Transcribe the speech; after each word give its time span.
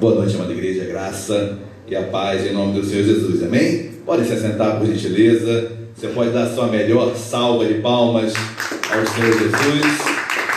Boa 0.00 0.14
noite, 0.14 0.34
amada 0.34 0.54
igreja, 0.54 0.86
graça 0.86 1.58
e 1.86 1.94
a 1.94 2.04
paz 2.04 2.46
em 2.46 2.54
nome 2.54 2.80
do 2.80 2.82
Senhor 2.82 3.04
Jesus, 3.04 3.42
amém? 3.42 3.90
Pode 4.06 4.26
se 4.26 4.32
assentar 4.32 4.78
por 4.78 4.86
gentileza, 4.86 5.72
você 5.94 6.08
pode 6.08 6.30
dar 6.30 6.46
sua 6.46 6.68
melhor 6.68 7.14
salva 7.14 7.66
de 7.66 7.74
palmas 7.82 8.32
ao 8.90 9.06
Senhor 9.06 9.30
Jesus, 9.30 10.00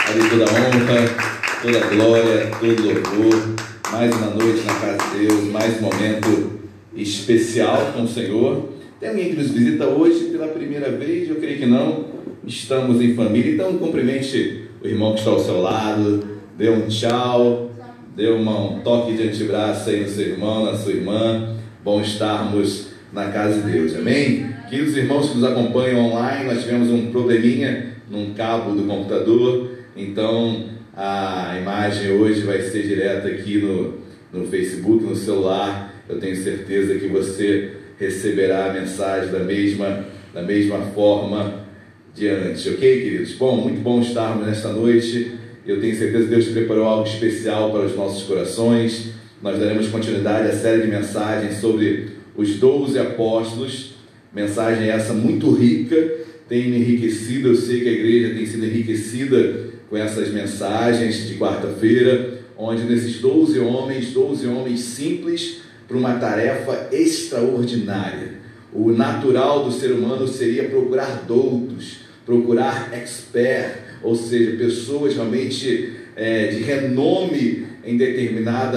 ali 0.08 0.30
toda 0.30 0.44
honra, 0.44 1.60
toda 1.60 1.78
glória, 1.94 2.50
todo 2.58 2.84
louvor, 2.86 3.54
mais 3.92 4.16
uma 4.16 4.30
noite 4.30 4.62
na 4.64 4.74
casa 4.76 5.10
de 5.10 5.26
Deus, 5.26 5.44
mais 5.52 5.78
um 5.78 5.82
momento 5.82 6.52
especial 6.96 7.92
com 7.94 8.04
o 8.04 8.08
Senhor. 8.08 8.70
Tem 8.98 9.10
alguém 9.10 9.28
que 9.28 9.36
nos 9.36 9.50
visita 9.50 9.84
hoje 9.84 10.30
pela 10.30 10.48
primeira 10.48 10.90
vez? 10.90 11.28
Eu 11.28 11.36
creio 11.36 11.58
que 11.58 11.66
não. 11.66 12.06
Estamos 12.46 12.98
em 13.02 13.14
família, 13.14 13.52
então 13.52 13.76
cumprimente 13.76 14.70
o 14.82 14.86
irmão 14.86 15.12
que 15.12 15.18
está 15.18 15.32
ao 15.32 15.40
seu 15.40 15.60
lado, 15.60 16.24
dê 16.56 16.70
um 16.70 16.88
tchau, 16.88 17.73
dê 18.16 18.30
um 18.30 18.80
toque 18.80 19.16
de 19.16 19.28
antebraço 19.28 19.90
aí 19.90 20.00
no 20.00 20.08
seu 20.08 20.28
irmão, 20.28 20.64
na 20.64 20.76
sua 20.76 20.92
irmã. 20.92 21.56
Bom 21.82 22.00
estarmos 22.00 22.88
na 23.12 23.28
casa 23.30 23.60
de 23.60 23.72
Deus, 23.72 23.94
amém? 23.96 24.46
Queridos 24.70 24.96
irmãos 24.96 25.30
que 25.30 25.38
nos 25.38 25.44
acompanham 25.44 26.06
online, 26.06 26.44
nós 26.44 26.62
tivemos 26.62 26.88
um 26.90 27.10
probleminha 27.10 27.94
num 28.08 28.32
cabo 28.34 28.72
do 28.72 28.84
computador, 28.84 29.70
então 29.96 30.64
a 30.96 31.56
imagem 31.60 32.12
hoje 32.12 32.42
vai 32.42 32.62
ser 32.62 32.86
direta 32.86 33.28
aqui 33.28 33.58
no, 33.58 33.94
no 34.32 34.46
Facebook, 34.46 35.04
no 35.04 35.16
celular. 35.16 35.92
Eu 36.08 36.20
tenho 36.20 36.36
certeza 36.36 36.94
que 36.94 37.08
você 37.08 37.72
receberá 37.98 38.70
a 38.70 38.72
mensagem 38.72 39.30
da 39.30 39.40
mesma, 39.40 40.04
da 40.32 40.42
mesma 40.42 40.78
forma 40.94 41.64
diante, 42.14 42.68
ok, 42.68 43.02
queridos? 43.02 43.32
Bom, 43.32 43.56
muito 43.56 43.80
bom 43.80 44.00
estarmos 44.00 44.46
nesta 44.46 44.68
noite. 44.68 45.32
Eu 45.66 45.80
tenho 45.80 45.96
certeza 45.96 46.24
que 46.24 46.30
Deus 46.30 46.48
preparou 46.48 46.84
algo 46.84 47.08
especial 47.08 47.70
para 47.70 47.86
os 47.86 47.96
nossos 47.96 48.24
corações. 48.24 49.12
Nós 49.42 49.58
daremos 49.58 49.88
continuidade 49.88 50.48
à 50.48 50.52
série 50.52 50.82
de 50.82 50.88
mensagens 50.88 51.56
sobre 51.58 52.10
os 52.36 52.56
doze 52.56 52.98
apóstolos. 52.98 53.94
Mensagem 54.30 54.90
essa 54.90 55.14
muito 55.14 55.50
rica, 55.52 55.96
tem 56.46 56.68
me 56.68 56.76
enriquecido. 56.76 57.48
Eu 57.48 57.56
sei 57.56 57.80
que 57.80 57.88
a 57.88 57.92
igreja 57.92 58.34
tem 58.34 58.44
sido 58.44 58.66
enriquecida 58.66 59.70
com 59.88 59.96
essas 59.96 60.28
mensagens 60.28 61.26
de 61.28 61.36
quarta-feira, 61.36 62.40
onde 62.58 62.84
nesses 62.84 63.20
doze 63.20 63.58
homens, 63.58 64.12
doze 64.12 64.46
homens 64.46 64.80
simples, 64.80 65.62
para 65.88 65.96
uma 65.96 66.16
tarefa 66.16 66.88
extraordinária. 66.92 68.34
O 68.70 68.90
natural 68.90 69.64
do 69.64 69.72
ser 69.72 69.92
humano 69.92 70.28
seria 70.28 70.64
procurar 70.64 71.24
doutos, 71.26 72.00
procurar 72.26 72.90
expert, 72.92 73.83
ou 74.02 74.14
seja, 74.14 74.56
pessoas 74.56 75.14
realmente 75.14 75.92
é, 76.16 76.48
de 76.48 76.62
renome 76.62 77.66
em 77.84 77.96
determinado 77.96 78.76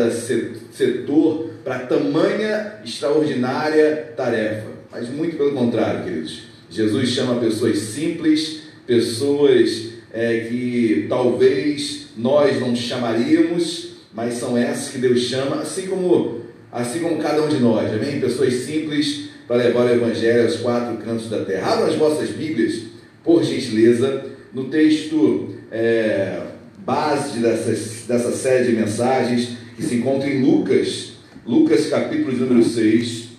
setor 0.71 1.49
para 1.63 1.79
tamanha 1.79 2.75
extraordinária 2.83 4.13
tarefa. 4.15 4.67
Mas 4.91 5.09
muito 5.09 5.37
pelo 5.37 5.51
contrário, 5.51 6.03
queridos. 6.03 6.43
Jesus 6.69 7.09
chama 7.09 7.39
pessoas 7.39 7.77
simples, 7.77 8.61
pessoas 8.85 9.89
é, 10.13 10.47
que 10.49 11.05
talvez 11.07 12.07
nós 12.17 12.59
não 12.59 12.75
chamaríamos, 12.75 13.89
mas 14.13 14.35
são 14.35 14.57
essas 14.57 14.89
que 14.89 14.97
Deus 14.97 15.19
chama, 15.21 15.57
assim 15.61 15.87
como, 15.87 16.41
assim 16.71 16.99
como 16.99 17.21
cada 17.21 17.43
um 17.43 17.49
de 17.49 17.59
nós, 17.59 17.93
amém? 17.93 18.19
Pessoas 18.19 18.53
simples 18.53 19.27
para 19.47 19.57
levar 19.57 19.85
o 19.85 19.89
Evangelho 19.89 20.43
aos 20.43 20.57
quatro 20.57 20.97
cantos 20.97 21.29
da 21.29 21.45
terra. 21.45 21.73
Abram 21.73 21.87
as 21.87 21.95
vossas 21.95 22.29
Bíblias, 22.29 22.81
por 23.23 23.43
gentileza, 23.43 24.25
no 24.53 24.65
texto 24.65 25.55
é, 25.71 26.41
base 26.85 27.39
dessas, 27.39 28.05
dessa 28.07 28.31
série 28.31 28.71
de 28.71 28.75
mensagens 28.75 29.57
que 29.75 29.83
se 29.83 29.95
encontra 29.95 30.29
em 30.29 30.41
Lucas, 30.41 31.17
Lucas 31.47 31.87
capítulo 31.87 32.35
número 32.35 32.61
6. 32.61 33.29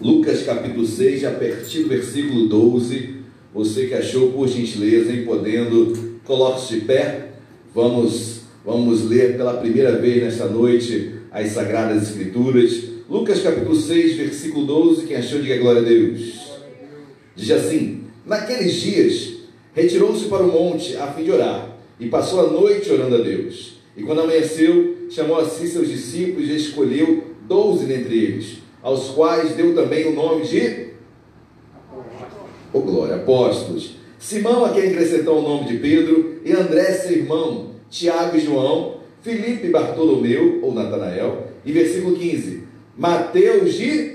Lucas 0.00 0.42
capítulo 0.42 0.86
6, 0.86 1.24
a 1.24 1.32
partir 1.32 1.82
do 1.82 1.88
versículo 1.90 2.48
12. 2.48 3.16
Você 3.52 3.86
que 3.86 3.94
achou, 3.94 4.32
por 4.32 4.48
gentileza, 4.48 5.12
em 5.12 5.24
podendo, 5.24 6.18
coloque-se 6.24 6.80
de 6.80 6.86
pé. 6.86 7.28
Vamos, 7.74 8.40
vamos 8.64 9.04
ler 9.04 9.36
pela 9.36 9.58
primeira 9.58 9.92
vez 9.92 10.22
nesta 10.22 10.46
noite 10.46 11.12
as 11.30 11.48
Sagradas 11.48 12.04
Escrituras. 12.04 12.84
Lucas 13.08 13.42
capítulo 13.42 13.76
6, 13.76 14.16
versículo 14.16 14.64
12. 14.66 15.06
Quem 15.06 15.16
achou, 15.16 15.42
diga 15.42 15.58
glória 15.58 15.82
a 15.82 15.84
Deus. 15.84 16.52
Diz 17.36 17.50
assim: 17.50 18.03
Naqueles 18.24 18.72
dias, 18.74 19.34
retirou-se 19.74 20.26
para 20.26 20.42
o 20.42 20.50
monte 20.50 20.96
a 20.96 21.08
fim 21.08 21.24
de 21.24 21.32
orar, 21.32 21.76
e 22.00 22.08
passou 22.08 22.40
a 22.40 22.50
noite 22.50 22.90
orando 22.90 23.16
a 23.16 23.18
Deus. 23.18 23.74
E 23.96 24.02
quando 24.02 24.22
amanheceu, 24.22 25.08
chamou 25.10 25.38
a 25.38 25.44
si 25.44 25.68
seus 25.68 25.88
discípulos 25.88 26.48
e 26.48 26.56
escolheu 26.56 27.24
doze 27.46 27.86
dentre 27.86 28.16
eles, 28.16 28.58
aos 28.82 29.10
quais 29.10 29.54
deu 29.54 29.74
também 29.74 30.06
o 30.08 30.14
nome 30.14 30.46
de 30.46 30.88
oh, 32.72 32.80
glória, 32.80 33.16
apóstolos. 33.16 33.96
Simão, 34.18 34.64
a 34.64 34.70
quem 34.70 34.90
acrescentou 34.90 35.38
o 35.38 35.42
nome 35.42 35.68
de 35.68 35.78
Pedro, 35.78 36.40
e 36.44 36.52
André, 36.52 36.92
seu 36.92 37.12
irmão, 37.12 37.70
Tiago 37.90 38.36
e 38.36 38.40
João, 38.40 39.00
Filipe, 39.22 39.68
Bartolomeu, 39.68 40.60
ou 40.62 40.72
Natanael, 40.74 41.48
e 41.64 41.72
versículo 41.72 42.16
15, 42.16 42.64
Mateus 42.96 43.74
de 43.74 44.14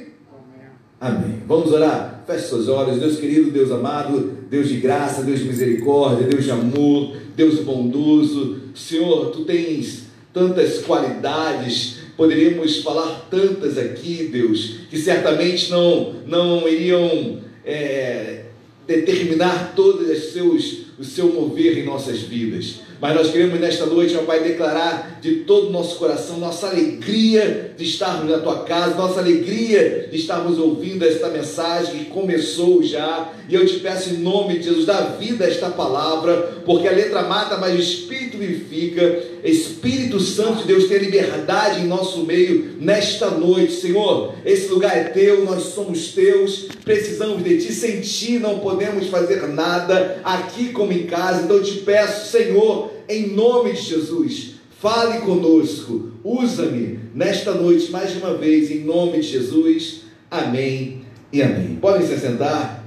Amém. 1.00 1.42
Vamos 1.48 1.72
orar? 1.72 2.19
Feche 2.30 2.48
seus 2.48 2.68
olhos, 2.68 3.00
Deus 3.00 3.18
querido, 3.18 3.50
Deus 3.50 3.72
amado, 3.72 4.38
Deus 4.52 4.70
de 4.70 4.76
graça, 4.76 5.24
Deus 5.24 5.40
de 5.40 5.46
misericórdia, 5.46 6.28
Deus 6.28 6.44
de 6.44 6.52
amor, 6.52 7.18
Deus 7.36 7.56
bondoso. 7.62 8.58
Senhor, 8.76 9.32
tu 9.32 9.46
tens 9.46 10.04
tantas 10.32 10.78
qualidades, 10.78 12.02
poderíamos 12.16 12.84
falar 12.84 13.28
tantas 13.32 13.80
aqui, 13.80 14.30
Deus, 14.32 14.82
que 14.92 14.98
certamente 15.00 15.72
não, 15.72 16.18
não 16.28 16.70
iriam 16.70 17.40
é, 17.66 18.44
determinar 18.86 19.74
todos 19.76 20.08
os 20.08 20.32
seus, 20.32 20.82
o 21.00 21.04
seu 21.04 21.28
mover 21.32 21.78
em 21.78 21.86
nossas 21.86 22.20
vidas. 22.20 22.82
Mas 23.02 23.16
nós 23.16 23.32
queremos 23.32 23.58
nesta 23.62 23.86
noite, 23.86 24.14
meu 24.14 24.24
Pai, 24.24 24.44
declarar 24.44 25.20
de 25.22 25.38
todo 25.38 25.68
o 25.68 25.72
nosso 25.72 25.96
coração 25.98 26.38
nossa 26.38 26.68
alegria 26.68 27.74
de 27.78 27.86
estarmos 27.86 28.30
na 28.30 28.40
tua 28.40 28.64
casa, 28.64 28.96
nossa 28.96 29.22
alegria 29.22 30.10
de 30.12 30.18
estarmos 30.18 30.60
ouvindo 30.60 31.06
esta 31.06 31.30
mensagem 31.30 32.04
que 32.04 32.06
começou 32.12 32.84
já. 32.84 33.32
E 33.48 33.56
eu 33.56 33.66
te 33.66 33.80
peço 33.80 34.10
em 34.10 34.18
nome 34.18 34.60
de 34.60 34.66
Jesus, 34.66 34.86
dá 34.86 35.00
vida 35.18 35.46
a 35.46 35.48
esta 35.48 35.70
palavra, 35.70 36.62
porque 36.66 36.88
a 36.88 36.92
letra 36.92 37.24
mata, 37.24 37.58
mas 37.58 37.74
o 37.74 37.82
Espírito 37.82 38.38
vivifica. 38.38 39.24
Espírito 39.44 40.20
Santo 40.20 40.64
de 40.64 40.68
Deus, 40.68 40.88
tenha 40.90 41.00
liberdade 41.00 41.80
em 41.80 41.88
nosso 41.88 42.26
meio 42.26 42.76
nesta 42.80 43.30
noite, 43.30 43.74
Senhor. 43.74 44.36
Esse 44.46 44.68
lugar 44.68 44.96
é 44.98 45.06
teu, 45.06 45.46
nós 45.46 45.64
somos 45.64 46.10
teus, 46.10 46.68
precisamos 46.84 47.42
de 47.44 47.58
ti. 47.60 47.74
Sem 47.74 48.02
ti 48.02 48.40
não 48.40 48.60
podemos 48.60 49.08
fazer 49.08 49.48
nada, 49.48 50.20
aqui 50.24 50.74
como 50.74 50.89
em 50.92 51.06
casa. 51.06 51.44
Então 51.44 51.58
eu 51.58 51.64
te 51.64 51.80
peço, 51.80 52.32
Senhor, 52.32 52.92
em 53.08 53.28
nome 53.30 53.74
de 53.74 53.82
Jesus, 53.82 54.56
fale 54.80 55.20
conosco, 55.22 56.12
usa-me 56.24 57.00
nesta 57.14 57.54
noite 57.54 57.92
mais 57.92 58.16
uma 58.16 58.36
vez, 58.36 58.70
em 58.72 58.80
nome 58.80 59.20
de 59.20 59.28
Jesus. 59.28 60.02
Amém 60.30 61.02
e 61.34 61.42
amém. 61.42 61.78
Podem 61.82 62.06
se 62.06 62.18
sentar. 62.18 62.86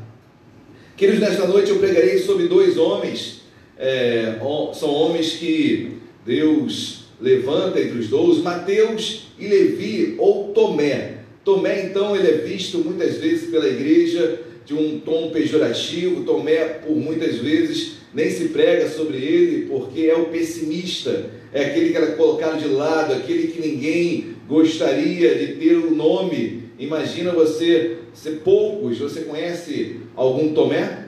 Queridos, 0.97 1.21
nesta 1.21 1.47
noite 1.47 1.71
eu 1.71 1.79
pregarei 1.79 2.19
sobre 2.19 2.47
dois 2.47 2.77
homens. 2.77 3.43
É, 3.77 4.39
são 4.75 4.91
homens 4.91 5.33
que 5.33 5.97
Deus 6.25 7.07
levanta 7.21 7.81
entre 7.81 7.99
os 7.99 8.09
doze, 8.09 8.41
Mateus 8.41 9.29
e 9.39 9.47
Levi, 9.47 10.15
ou 10.19 10.49
Tomé. 10.49 11.19
Tomé, 11.45 11.87
então, 11.87 12.15
ele 12.15 12.29
é 12.29 12.37
visto 12.39 12.79
muitas 12.79 13.17
vezes 13.17 13.51
pela 13.51 13.69
igreja 13.69 14.41
de 14.65 14.75
um 14.75 15.01
tom 15.01 15.31
pejorativo. 15.31 16.25
Tomé, 16.25 16.65
por 16.65 16.97
muitas 16.97 17.37
vezes, 17.39 17.99
nem 18.15 18.31
se 18.31 18.49
prega 18.49 18.89
sobre 18.89 19.19
ele, 19.19 19.67
porque 19.67 20.03
é 20.03 20.17
o 20.17 20.27
pessimista, 20.27 21.31
é 21.53 21.67
aquele 21.67 21.91
que 21.91 21.97
era 21.97 22.13
colocado 22.13 22.61
de 22.61 22.69
lado, 22.69 23.13
aquele 23.13 23.49
que 23.49 23.61
ninguém 23.61 24.37
gostaria 24.49 25.35
de 25.35 25.55
ter 25.55 25.77
o 25.77 25.89
um 25.89 25.95
nome. 25.95 26.65
Imagina 26.79 27.33
você 27.33 27.99
ser 28.13 28.41
poucos, 28.41 28.99
você 28.99 29.23
conhece 29.23 30.01
algum 30.15 30.53
Tomé? 30.53 31.07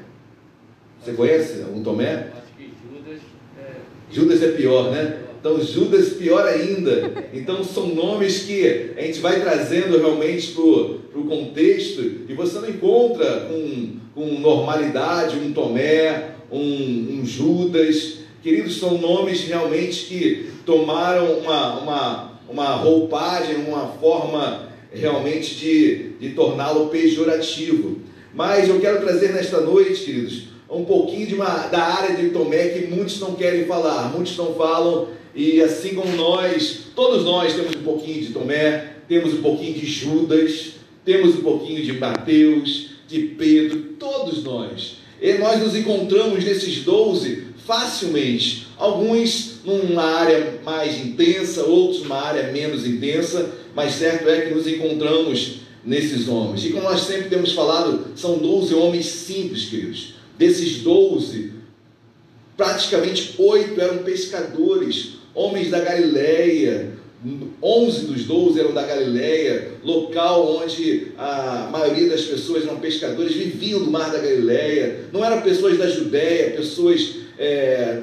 Você 1.03 1.13
conhece 1.13 1.63
algum 1.63 1.83
Tomé? 1.83 2.29
Judas 4.11 4.43
é 4.43 4.53
pior, 4.53 4.91
né? 4.93 5.24
Então, 5.45 5.61
Judas 5.61 6.15
pior 6.15 6.47
ainda. 6.47 7.27
Então, 7.35 7.63
são 7.63 7.89
nomes 7.89 8.45
que 8.45 8.93
a 8.97 9.03
gente 9.03 9.21
vai 9.21 9.43
trazendo 9.43 9.99
realmente 9.99 10.53
para 10.53 10.63
o 10.63 11.27
contexto 11.29 12.01
e 12.27 12.33
você 12.33 12.59
não 12.61 12.71
encontra 12.71 13.41
com, 13.41 13.97
com 14.15 14.41
normalidade 14.41 15.37
um 15.37 15.53
Tomé, 15.53 16.31
um, 16.51 17.19
um, 17.21 17.27
Judas. 17.27 18.21
Queridos, 18.43 18.79
são 18.79 18.97
nomes 18.97 19.43
realmente 19.43 20.07
que 20.07 20.49
tomaram 20.65 21.41
uma, 21.41 21.79
uma, 21.79 22.41
uma 22.49 22.77
roupagem, 22.77 23.57
uma 23.57 23.89
forma 24.01 24.71
realmente 24.91 25.57
de, 25.57 26.09
de 26.21 26.31
torná-lo 26.31 26.89
pejorativo. 26.89 27.99
Mas 28.33 28.67
eu 28.67 28.81
quero 28.81 29.03
trazer 29.03 29.35
nesta 29.35 29.61
noite, 29.61 30.07
queridos, 30.07 30.45
um 30.71 30.87
pouquinho 30.87 31.27
de 31.27 31.35
uma, 31.35 31.67
da 31.67 31.83
área 31.83 32.17
de 32.17 32.31
Tomé 32.31 32.69
que 32.69 32.87
muitos 32.87 33.21
não 33.21 33.35
querem 33.35 33.67
falar, 33.67 34.11
muitos 34.11 34.39
não 34.39 34.55
falam 34.55 35.09
E 35.35 35.61
assim 35.61 35.95
como 35.95 36.15
nós, 36.17 36.81
todos 36.95 37.25
nós 37.25 37.55
temos 37.55 37.75
um 37.77 37.83
pouquinho 37.83 38.21
de 38.21 38.33
Tomé, 38.33 38.95
temos 39.09 39.35
um 39.35 39.43
pouquinho 39.43 39.75
de 39.75 39.87
Judas, 39.87 40.75
temos 41.05 41.37
um 41.37 41.43
pouquinho 41.43 41.83
de 41.83 41.93
Mateus, 41.95 42.91
de 43.09 43.21
Pedro, 43.21 43.81
todos 43.99 44.43
nós. 44.45 44.99
E 45.21 45.35
nós 45.35 45.61
nos 45.61 45.75
encontramos 45.75 46.45
nesses 46.45 46.85
doze 46.85 47.45
facilmente. 47.67 48.67
Alguns 48.77 49.61
numa 49.65 50.05
área 50.05 50.61
mais 50.65 50.99
intensa, 50.99 51.65
outros 51.65 52.03
numa 52.03 52.21
área 52.21 52.53
menos 52.53 52.87
intensa, 52.87 53.53
mas 53.75 53.95
certo 53.95 54.29
é 54.29 54.43
que 54.43 54.55
nos 54.55 54.67
encontramos 54.67 55.65
nesses 55.85 56.29
homens. 56.29 56.65
E 56.65 56.71
como 56.71 56.85
nós 56.85 57.03
sempre 57.03 57.29
temos 57.29 57.53
falado, 57.53 58.07
são 58.17 58.39
12 58.39 58.75
homens 58.75 59.07
simples, 59.07 59.65
queridos. 59.65 60.15
Desses 60.39 60.79
12, 60.79 61.53
praticamente 62.57 63.35
oito 63.39 63.81
eram 63.81 63.99
pescadores, 63.99 65.14
homens 65.35 65.71
da 65.71 65.81
Galileia, 65.81 66.95
11 67.63 68.07
dos 68.07 68.25
12 68.25 68.61
eram 68.61 68.75
da 68.75 68.83
Galileia, 68.83 69.73
local 69.83 70.63
onde 70.63 71.09
a 71.17 71.69
maioria 71.73 72.11
das 72.11 72.23
pessoas 72.23 72.65
eram 72.65 72.77
pescadores, 72.77 73.35
viviam 73.35 73.81
do 73.81 73.91
mar 73.91 74.13
da 74.13 74.19
Galileia, 74.19 75.07
não 75.11 75.25
eram 75.25 75.41
pessoas 75.41 75.79
da 75.79 75.89
Judéia, 75.89 76.51
pessoas 76.51 77.17
é, 77.39 78.03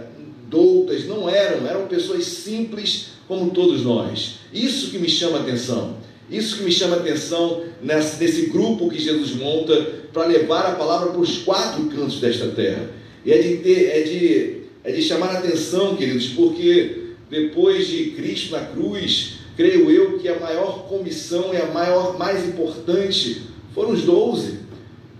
doutas, 0.50 1.06
não 1.06 1.30
eram, 1.30 1.68
eram 1.68 1.88
pessoas 1.88 2.26
simples 2.26 3.10
como 3.28 3.52
todos 3.52 3.84
nós. 3.84 4.40
Isso 4.52 4.90
que 4.90 4.98
me 4.98 5.08
chama 5.08 5.38
a 5.38 5.42
atenção, 5.42 5.98
isso 6.30 6.58
que 6.58 6.64
me 6.64 6.72
chama 6.72 6.96
a 6.96 7.00
atenção 7.00 7.64
nesse, 7.82 8.22
nesse 8.22 8.48
grupo 8.48 8.90
que 8.90 9.00
Jesus 9.00 9.34
monta 9.36 10.02
para 10.12 10.26
levar 10.26 10.66
a 10.66 10.76
palavra 10.76 11.12
para 11.12 11.22
os 11.22 11.38
quatro 11.40 11.86
cantos 11.86 12.20
desta 12.20 12.48
terra. 12.48 12.90
E 13.24 13.32
é 13.32 13.38
de, 13.38 13.58
ter, 13.58 13.86
é 13.86 14.02
de, 14.02 14.56
é 14.84 14.92
de 14.92 15.02
chamar 15.04 15.36
a 15.36 15.40
atenção, 15.40 15.96
queridos, 15.96 16.30
porque 16.30 17.01
depois 17.32 17.88
de 17.88 18.12
Cristo 18.12 18.52
na 18.52 18.66
cruz, 18.66 19.36
creio 19.56 19.90
eu 19.90 20.20
que 20.20 20.28
a 20.28 20.38
maior 20.38 20.90
comissão 20.90 21.54
e 21.54 21.58
a 21.58 21.68
maior, 21.68 22.18
mais 22.18 22.46
importante 22.46 23.44
foram 23.74 23.92
os 23.92 24.02
doze. 24.02 24.60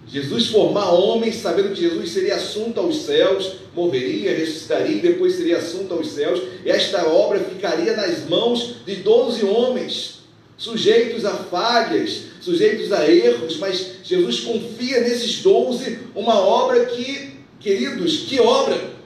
Jesus 0.10 0.48
formar 0.48 0.92
homens, 0.92 1.38
sabendo 1.38 1.70
que 1.70 1.80
Jesus 1.80 2.12
seria 2.12 2.36
assunto 2.36 2.82
aos 2.82 3.04
céus, 3.04 3.54
morreria, 3.74 4.36
ressuscitaria 4.36 4.98
e 4.98 5.00
depois 5.00 5.36
seria 5.36 5.58
assunto 5.58 5.94
aos 5.94 6.12
céus, 6.12 6.42
esta 6.66 7.08
obra 7.08 7.40
ficaria 7.40 7.96
nas 7.96 8.28
mãos 8.28 8.76
de 8.86 8.96
doze 8.96 9.46
homens, 9.46 10.20
sujeitos 10.58 11.24
a 11.24 11.32
falhas, 11.32 12.24
sujeitos 12.42 12.92
a 12.92 13.10
erros, 13.10 13.56
mas 13.56 13.92
Jesus 14.04 14.42
confia 14.42 15.00
nesses 15.00 15.42
doze 15.42 16.00
uma 16.14 16.38
obra 16.38 16.88
que, 16.88 17.36
queridos, 17.58 18.26
que 18.28 18.38
obra? 18.42 19.00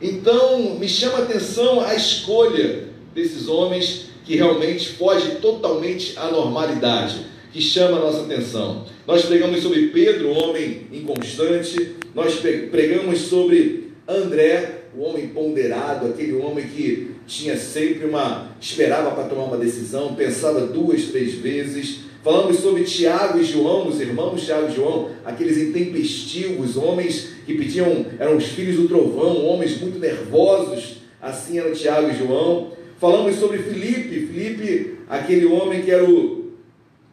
Então, 0.00 0.76
me 0.78 0.88
chama 0.88 1.18
a 1.18 1.22
atenção 1.22 1.80
a 1.80 1.94
escolha 1.94 2.84
desses 3.14 3.48
homens 3.48 4.06
que 4.24 4.36
realmente 4.36 4.90
foge 4.90 5.36
totalmente 5.36 6.12
à 6.16 6.30
normalidade, 6.30 7.26
que 7.52 7.60
chama 7.60 7.96
a 7.96 8.00
nossa 8.00 8.20
atenção. 8.20 8.84
Nós 9.06 9.24
pregamos 9.24 9.62
sobre 9.62 9.88
Pedro, 9.88 10.28
o 10.28 10.38
homem 10.38 10.86
inconstante, 10.92 11.96
nós 12.14 12.36
pregamos 12.36 13.20
sobre 13.20 13.92
André, 14.06 14.82
o 14.96 15.02
homem 15.02 15.28
ponderado, 15.28 16.06
aquele 16.06 16.34
homem 16.34 16.66
que 16.66 17.12
tinha 17.26 17.56
sempre 17.56 18.06
uma 18.06 18.52
esperava 18.60 19.10
para 19.12 19.24
tomar 19.24 19.44
uma 19.44 19.56
decisão, 19.56 20.14
pensava 20.14 20.60
duas, 20.60 21.04
três 21.04 21.34
vezes, 21.34 22.00
Falamos 22.22 22.58
sobre 22.58 22.82
Tiago 22.82 23.38
e 23.38 23.44
João, 23.44 23.88
os 23.88 24.00
irmãos 24.00 24.44
Tiago 24.44 24.68
e 24.68 24.74
João, 24.74 25.10
aqueles 25.24 25.56
intempestivos, 25.56 26.76
homens 26.76 27.34
que 27.46 27.54
pediam, 27.54 28.06
eram 28.18 28.36
os 28.36 28.46
filhos 28.46 28.76
do 28.76 28.88
trovão, 28.88 29.46
homens 29.46 29.80
muito 29.80 29.98
nervosos, 29.98 30.96
assim 31.22 31.58
eram 31.58 31.72
Tiago 31.72 32.10
e 32.10 32.16
João. 32.16 32.72
Falamos 32.98 33.36
sobre 33.36 33.58
Felipe, 33.58 34.26
Felipe, 34.26 34.98
aquele 35.08 35.46
homem 35.46 35.82
que 35.82 35.90
era 35.92 36.04
o, 36.04 36.52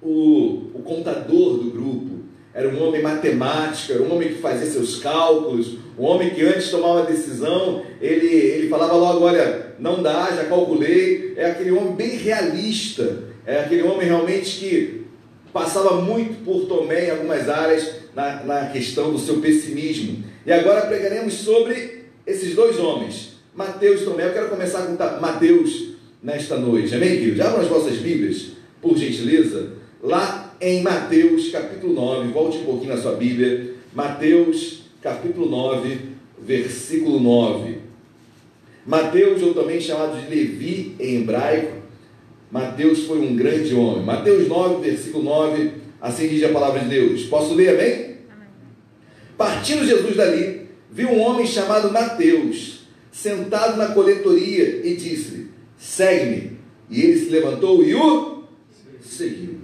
o, 0.01 0.71
o 0.73 0.81
contador 0.83 1.59
do 1.59 1.69
grupo, 1.69 2.15
era 2.51 2.67
um 2.67 2.87
homem 2.87 3.03
matemático, 3.03 3.93
era 3.93 4.01
um 4.01 4.15
homem 4.15 4.29
que 4.29 4.35
fazia 4.35 4.65
seus 4.65 4.97
cálculos, 4.97 5.77
um 5.99 6.03
homem 6.03 6.31
que 6.31 6.41
antes 6.41 6.71
tomava 6.71 7.03
decisão, 7.03 7.83
ele, 8.01 8.27
ele 8.27 8.69
falava 8.69 8.95
logo, 8.95 9.23
olha, 9.23 9.75
não 9.77 10.01
dá, 10.01 10.31
já 10.35 10.45
calculei, 10.45 11.33
é 11.35 11.51
aquele 11.51 11.71
homem 11.71 11.93
bem 11.93 12.17
realista, 12.17 13.34
é 13.45 13.59
aquele 13.59 13.83
homem 13.83 14.07
realmente 14.07 14.59
que 14.59 15.05
passava 15.53 16.01
muito 16.01 16.43
por 16.43 16.65
Tomé 16.65 17.07
em 17.07 17.11
algumas 17.11 17.47
áreas 17.47 17.95
na, 18.15 18.43
na 18.43 18.65
questão 18.67 19.11
do 19.11 19.19
seu 19.19 19.37
pessimismo. 19.37 20.23
E 20.45 20.51
agora 20.51 20.87
pregaremos 20.87 21.33
sobre 21.35 22.05
esses 22.25 22.55
dois 22.55 22.79
homens, 22.79 23.33
Mateus 23.53 24.01
e 24.01 24.05
Tomé. 24.05 24.27
Eu 24.27 24.33
quero 24.33 24.49
começar 24.49 24.85
com 24.85 25.21
Mateus 25.21 25.95
nesta 26.21 26.57
noite. 26.57 26.93
Amém, 26.95 27.17
querido? 27.17 27.37
Já 27.37 27.47
abram 27.47 27.61
as 27.61 27.67
vossas 27.67 27.97
Bíblias, 27.97 28.47
por 28.81 28.97
gentileza. 28.97 29.73
Lá 30.01 30.55
em 30.59 30.81
Mateus, 30.81 31.49
capítulo 31.49 31.93
9, 31.93 32.31
volte 32.31 32.57
um 32.57 32.65
pouquinho 32.65 32.95
na 32.95 33.01
sua 33.01 33.13
Bíblia. 33.13 33.75
Mateus, 33.93 34.81
capítulo 35.01 35.49
9, 35.49 35.99
versículo 36.41 37.19
9. 37.19 37.77
Mateus, 38.85 39.41
ou 39.41 39.53
também 39.53 39.79
chamado 39.79 40.19
de 40.19 40.29
Levi 40.29 40.95
em 40.99 41.21
hebraico, 41.21 41.84
Mateus 42.51 43.05
foi 43.05 43.19
um 43.19 43.35
grande 43.35 43.73
homem. 43.73 44.03
Mateus 44.03 44.47
9, 44.47 44.87
versículo 44.87 45.23
9, 45.23 45.71
assim 45.99 46.27
diz 46.27 46.43
a 46.43 46.49
palavra 46.49 46.81
de 46.81 46.89
Deus. 46.89 47.23
Posso 47.23 47.53
ler, 47.53 47.69
amém? 47.69 47.93
amém. 48.31 48.47
Partindo 49.37 49.85
Jesus 49.85 50.15
dali, 50.15 50.67
viu 50.91 51.09
um 51.09 51.21
homem 51.21 51.45
chamado 51.45 51.91
Mateus, 51.91 52.87
sentado 53.11 53.77
na 53.77 53.87
coletoria, 53.87 54.85
e 54.87 54.95
disse: 54.95 55.47
Segue-me. 55.77 56.55
E 56.89 57.01
ele 57.01 57.19
se 57.19 57.29
levantou 57.29 57.83
e 57.83 57.95
o 57.95 58.43
seguiu. 59.01 59.59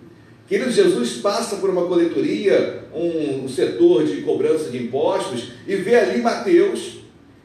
Querido, 0.47 0.71
Jesus 0.71 1.13
passa 1.17 1.57
por 1.57 1.69
uma 1.69 1.85
coletoria, 1.85 2.83
um 2.93 3.47
setor 3.47 4.03
de 4.03 4.21
cobrança 4.21 4.69
de 4.69 4.83
impostos, 4.83 5.53
e 5.65 5.75
vê 5.77 5.95
ali 5.95 6.21
Mateus, 6.21 6.99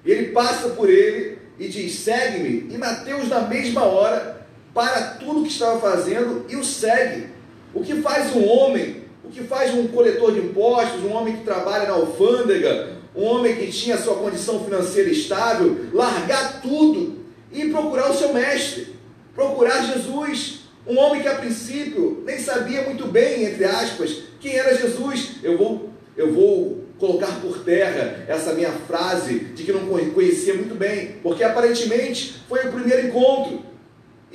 ele 0.05 0.31
passa 0.31 0.71
por 0.71 0.91
ele 0.91 1.38
e 1.59 1.69
diz: 1.69 1.93
Segue-me. 1.94 2.75
E 2.75 2.79
Mateus, 2.79 3.29
na 3.29 3.43
mesma 3.43 3.85
hora, 3.85 4.36
para 4.76 5.17
tudo 5.19 5.43
que 5.43 5.49
estava 5.49 5.81
fazendo 5.81 6.44
e 6.50 6.55
o 6.55 6.62
segue. 6.62 7.28
O 7.73 7.82
que 7.82 7.94
faz 8.02 8.37
um 8.37 8.46
homem, 8.46 9.05
o 9.25 9.31
que 9.31 9.43
faz 9.44 9.73
um 9.73 9.87
coletor 9.87 10.34
de 10.34 10.40
impostos, 10.40 11.02
um 11.02 11.14
homem 11.14 11.38
que 11.38 11.44
trabalha 11.44 11.87
na 11.87 11.94
alfândega, 11.94 12.90
um 13.14 13.25
homem 13.25 13.56
que 13.56 13.73
tinha 13.73 13.97
sua 13.97 14.16
condição 14.16 14.62
financeira 14.62 15.09
estável, 15.09 15.87
largar 15.95 16.61
tudo 16.61 17.21
e 17.50 17.71
procurar 17.71 18.11
o 18.11 18.14
seu 18.14 18.35
mestre, 18.35 18.95
procurar 19.35 19.83
Jesus, 19.83 20.66
um 20.87 20.99
homem 20.99 21.23
que 21.23 21.28
a 21.28 21.37
princípio 21.37 22.23
nem 22.26 22.38
sabia 22.38 22.83
muito 22.83 23.06
bem, 23.06 23.45
entre 23.45 23.64
aspas, 23.64 24.25
quem 24.38 24.59
era 24.59 24.76
Jesus. 24.76 25.37
Eu 25.42 25.56
vou, 25.56 25.88
eu 26.18 26.35
vou 26.35 26.85
colocar 26.99 27.40
por 27.40 27.61
terra 27.61 28.26
essa 28.28 28.52
minha 28.52 28.73
frase 28.73 29.38
de 29.38 29.62
que 29.62 29.73
não 29.73 29.87
conhecia 29.87 30.52
muito 30.52 30.75
bem, 30.75 31.16
porque 31.23 31.42
aparentemente 31.42 32.42
foi 32.47 32.66
o 32.66 32.73
primeiro 32.73 33.06
encontro. 33.06 33.75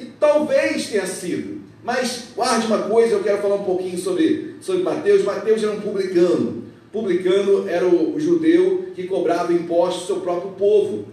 E 0.02 0.06
talvez 0.20 0.88
tenha 0.88 1.06
sido. 1.06 1.62
Mas 1.84 2.30
guarde 2.36 2.68
uma 2.68 2.84
coisa, 2.84 3.16
eu 3.16 3.24
quero 3.24 3.42
falar 3.42 3.56
um 3.56 3.64
pouquinho 3.64 3.98
sobre, 3.98 4.56
sobre 4.62 4.82
Mateus. 4.82 5.24
Mateus 5.24 5.64
era 5.64 5.72
um 5.72 5.82
publicano. 5.82 6.64
Publicano 6.92 7.70
era 7.70 7.88
o, 7.88 8.20
judeu 8.20 8.88
que 8.96 9.04
cobrava 9.04 9.54
impostos 9.54 10.02
do 10.02 10.08
seu 10.08 10.16
próprio 10.22 10.52
povo. 10.52 11.06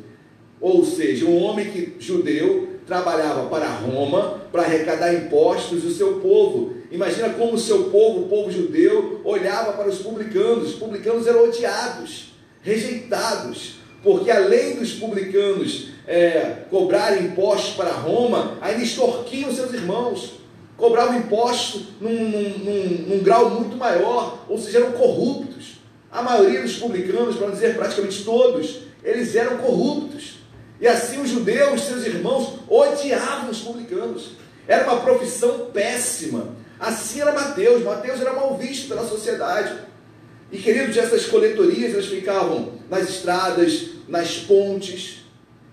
Ou 0.61 0.85
seja, 0.85 1.25
um 1.26 1.42
homem 1.42 1.71
que, 1.71 1.95
judeu 1.99 2.68
trabalhava 2.87 3.49
para 3.50 3.68
Roma 3.68 4.40
para 4.50 4.62
arrecadar 4.62 5.14
impostos 5.14 5.83
do 5.83 5.90
seu 5.90 6.14
povo. 6.21 6.73
Imagina 6.90 7.30
como 7.30 7.52
o 7.52 7.59
seu 7.59 7.85
povo, 7.85 8.23
o 8.23 8.28
povo 8.28 8.50
judeu, 8.50 9.21
olhava 9.25 9.73
para 9.73 9.88
os 9.88 9.99
publicanos. 9.99 10.71
Os 10.71 10.75
publicanos 10.75 11.26
eram 11.26 11.45
odiados, 11.45 12.33
rejeitados, 12.62 13.75
porque 14.02 14.30
além 14.30 14.76
dos 14.76 14.95
publicanos 14.95 15.90
é, 16.09 16.65
impostos 17.23 17.75
para 17.75 17.91
Roma, 17.91 18.57
ainda 18.62 18.83
extorquiam 18.83 19.55
seus 19.55 19.75
irmãos, 19.75 20.41
cobravam 20.75 21.19
impostos 21.19 21.83
num, 22.00 22.11
num, 22.11 22.49
num, 22.59 23.05
num 23.09 23.23
grau 23.23 23.50
muito 23.50 23.77
maior, 23.77 24.45
ou 24.49 24.59
seja, 24.59 24.79
eram 24.79 24.93
corruptos. 24.93 25.79
A 26.11 26.23
maioria 26.23 26.62
dos 26.62 26.77
publicanos, 26.77 27.37
para 27.37 27.50
dizer 27.50 27.77
praticamente 27.77 28.25
todos, 28.25 28.81
eles 29.05 29.37
eram 29.37 29.59
corruptos. 29.59 30.38
E 30.81 30.87
assim 30.87 31.21
os 31.21 31.29
judeus, 31.29 31.83
seus 31.83 32.07
irmãos, 32.07 32.61
odiavam 32.67 33.50
os 33.50 33.61
publicanos. 33.61 34.31
Era 34.67 34.91
uma 34.91 35.00
profissão 35.00 35.67
péssima. 35.73 36.57
Assim 36.81 37.21
era 37.21 37.33
Mateus. 37.33 37.83
Mateus 37.83 38.21
era 38.21 38.33
mal 38.33 38.57
visto 38.57 38.88
pela 38.88 39.07
sociedade. 39.07 39.75
E 40.50 40.57
queridos, 40.57 40.97
essas 40.97 41.27
coletorias 41.27 41.93
elas 41.93 42.07
ficavam 42.07 42.73
nas 42.88 43.11
estradas, 43.11 43.88
nas 44.09 44.38
pontes, 44.38 45.17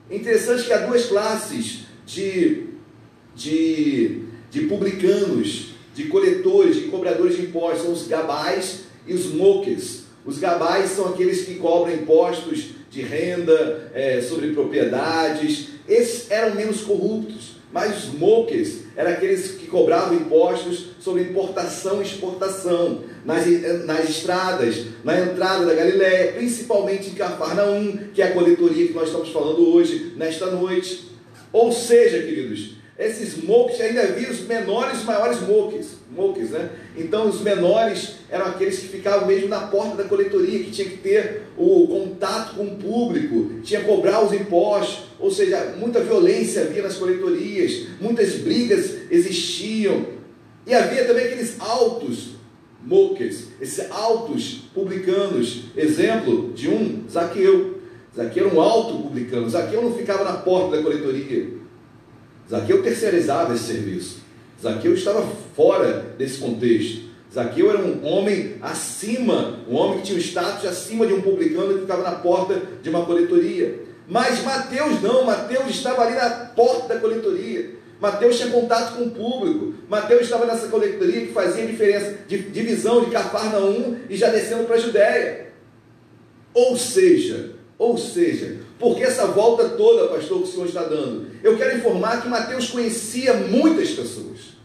Interessante 0.09 0.65
que 0.65 0.73
há 0.73 0.85
duas 0.85 1.05
classes 1.05 1.85
de, 2.05 2.67
de, 3.35 4.21
de 4.51 4.61
publicanos, 4.61 5.73
de 5.95 6.03
coletores, 6.05 6.75
de 6.75 6.83
cobradores 6.83 7.37
de 7.37 7.43
impostos, 7.43 7.81
são 7.81 7.93
os 7.93 8.07
gabais 8.07 8.83
e 9.07 9.13
os 9.13 9.25
moques. 9.33 10.05
Os 10.23 10.37
gabais 10.37 10.91
são 10.91 11.09
aqueles 11.09 11.45
que 11.45 11.55
cobram 11.55 11.93
impostos 11.93 12.69
de 12.89 13.01
renda, 13.01 13.91
é, 13.93 14.21
sobre 14.21 14.51
propriedades, 14.51 15.69
esses 15.87 16.29
eram 16.31 16.55
menos 16.55 16.81
corruptos. 16.81 17.54
Mas 17.75 18.05
os 18.05 18.13
mokers 18.13 18.83
eram 18.95 19.11
aqueles 19.11 19.51
que 19.51 19.67
cobravam 19.67 20.15
impostos 20.15 20.91
sobre 20.97 21.23
importação 21.23 22.01
e 22.01 22.05
exportação 22.05 23.01
nas, 23.25 23.45
nas 23.83 24.09
estradas, 24.09 24.85
na 25.03 25.19
entrada 25.19 25.65
da 25.65 25.73
Galiléia, 25.73 26.31
principalmente 26.31 27.09
em 27.09 27.15
Cafarnaum, 27.15 27.97
que 28.13 28.21
é 28.21 28.27
a 28.27 28.31
coletoria 28.31 28.87
que 28.87 28.93
nós 28.93 29.09
estamos 29.09 29.27
falando 29.27 29.73
hoje, 29.73 30.13
nesta 30.15 30.45
noite. 30.45 31.11
Ou 31.51 31.69
seja, 31.69 32.19
queridos, 32.19 32.74
esses 32.97 33.43
mokes 33.43 33.81
ainda 33.81 34.03
havia 34.03 34.29
os 34.29 34.39
menores 34.41 35.01
e 35.01 35.05
maiores 35.05 35.41
mokes, 35.41 35.97
mokes, 36.09 36.51
né? 36.51 36.69
Então 36.95 37.27
os 37.27 37.41
menores 37.41 38.15
eram 38.29 38.45
aqueles 38.45 38.79
que 38.79 38.87
ficavam 38.87 39.27
mesmo 39.27 39.49
na 39.49 39.67
porta 39.67 39.97
da 39.97 40.05
coletoria, 40.05 40.59
que 40.59 40.71
tinha 40.71 40.87
que 40.87 40.97
ter 40.97 41.41
o 41.57 41.87
contato 41.87 42.55
com 42.55 42.63
o 42.63 42.75
público, 42.77 43.59
tinha 43.63 43.81
que 43.81 43.85
cobrar 43.85 44.23
os 44.23 44.31
impostos, 44.31 45.07
ou 45.19 45.29
seja, 45.29 45.75
muita 45.77 45.99
violência 45.99 46.61
havia 46.61 46.83
nas 46.83 46.95
coletorias, 46.95 47.87
muitas 47.99 48.35
brigas 48.35 48.95
existiam. 49.11 50.15
E 50.65 50.73
havia 50.73 51.03
também 51.03 51.25
aqueles 51.25 51.59
altos 51.59 52.35
mokes, 52.81 53.49
esses 53.59 53.91
altos 53.91 54.69
publicanos. 54.73 55.65
Exemplo 55.75 56.53
de 56.53 56.69
um, 56.69 57.03
Zaqueu. 57.11 57.81
Zaqueu 58.15 58.47
era 58.47 58.55
um 58.55 58.61
alto 58.61 59.03
publicano. 59.03 59.49
Zaqueu 59.49 59.81
não 59.81 59.93
ficava 59.93 60.23
na 60.23 60.33
porta 60.37 60.77
da 60.77 60.83
coletoria. 60.83 61.64
Zaqueu 62.49 62.83
terceirizava 62.83 63.53
esse 63.53 63.65
serviço. 63.65 64.17
Zaqueu 64.61 64.93
estava 64.93 65.27
fora 65.55 66.13
desse 66.17 66.39
contexto. 66.39 67.05
Zaqueu 67.33 67.69
era 67.69 67.79
um 67.79 68.05
homem 68.05 68.55
acima, 68.61 69.59
um 69.67 69.75
homem 69.75 69.99
que 69.99 70.05
tinha 70.05 70.17
um 70.17 70.21
status 70.21 70.65
acima 70.65 71.05
de 71.05 71.13
um 71.13 71.21
publicano 71.21 71.73
que 71.73 71.81
ficava 71.81 72.03
na 72.03 72.13
porta 72.13 72.61
de 72.81 72.89
uma 72.89 73.05
coletoria. 73.05 73.83
Mas 74.07 74.43
Mateus 74.43 75.01
não, 75.01 75.25
Mateus 75.25 75.69
estava 75.69 76.03
ali 76.03 76.15
na 76.15 76.29
porta 76.29 76.93
da 76.93 76.99
coletoria. 76.99 77.75
Mateus 77.99 78.37
tinha 78.37 78.51
contato 78.51 78.95
com 78.95 79.05
o 79.05 79.11
público. 79.11 79.73
Mateus 79.89 80.21
estava 80.21 80.45
nessa 80.45 80.67
coletoria 80.67 81.25
que 81.25 81.33
fazia 81.33 81.65
diferença 81.65 82.15
de 82.27 82.37
divisão 82.37 83.03
de 83.03 83.11
Cafarnaum 83.11 83.97
e 84.09 84.15
já 84.15 84.29
descendo 84.29 84.65
para 84.65 84.75
a 84.75 84.79
Judéia. 84.79 85.47
Ou 86.53 86.77
seja, 86.77 87.53
ou 87.77 87.97
seja, 87.97 88.57
porque 88.79 89.03
essa 89.03 89.27
volta 89.27 89.69
toda, 89.69 90.13
pastor, 90.13 90.39
que 90.39 90.43
o 90.43 90.51
Senhor 90.51 90.67
está 90.67 90.83
dando? 90.83 91.27
Eu 91.41 91.57
quero 91.57 91.77
informar 91.77 92.21
que 92.21 92.27
Mateus 92.27 92.69
conhecia 92.69 93.33
muitas 93.33 93.91
pessoas. 93.91 94.55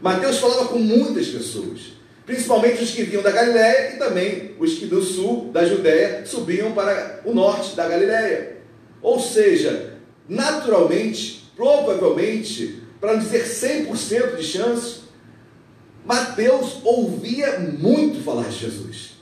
Mateus 0.00 0.38
falava 0.38 0.66
com 0.66 0.78
muitas 0.78 1.28
pessoas, 1.28 1.92
principalmente 2.26 2.82
os 2.82 2.90
que 2.90 3.02
vinham 3.02 3.22
da 3.22 3.30
Galiléia 3.30 3.94
e 3.94 3.98
também 3.98 4.54
os 4.58 4.74
que 4.74 4.86
do 4.86 5.02
sul, 5.02 5.50
da 5.52 5.64
Judéia, 5.64 6.24
subiam 6.26 6.72
para 6.72 7.20
o 7.24 7.34
norte 7.34 7.76
da 7.76 7.88
Galiléia. 7.88 8.58
Ou 9.02 9.20
seja, 9.20 9.94
naturalmente, 10.28 11.50
provavelmente, 11.54 12.82
para 13.00 13.14
não 13.14 13.20
dizer 13.20 13.44
100% 13.44 14.36
de 14.36 14.42
chance, 14.42 15.00
Mateus 16.04 16.78
ouvia 16.82 17.58
muito 17.58 18.22
falar 18.22 18.48
de 18.48 18.58
Jesus. 18.58 19.13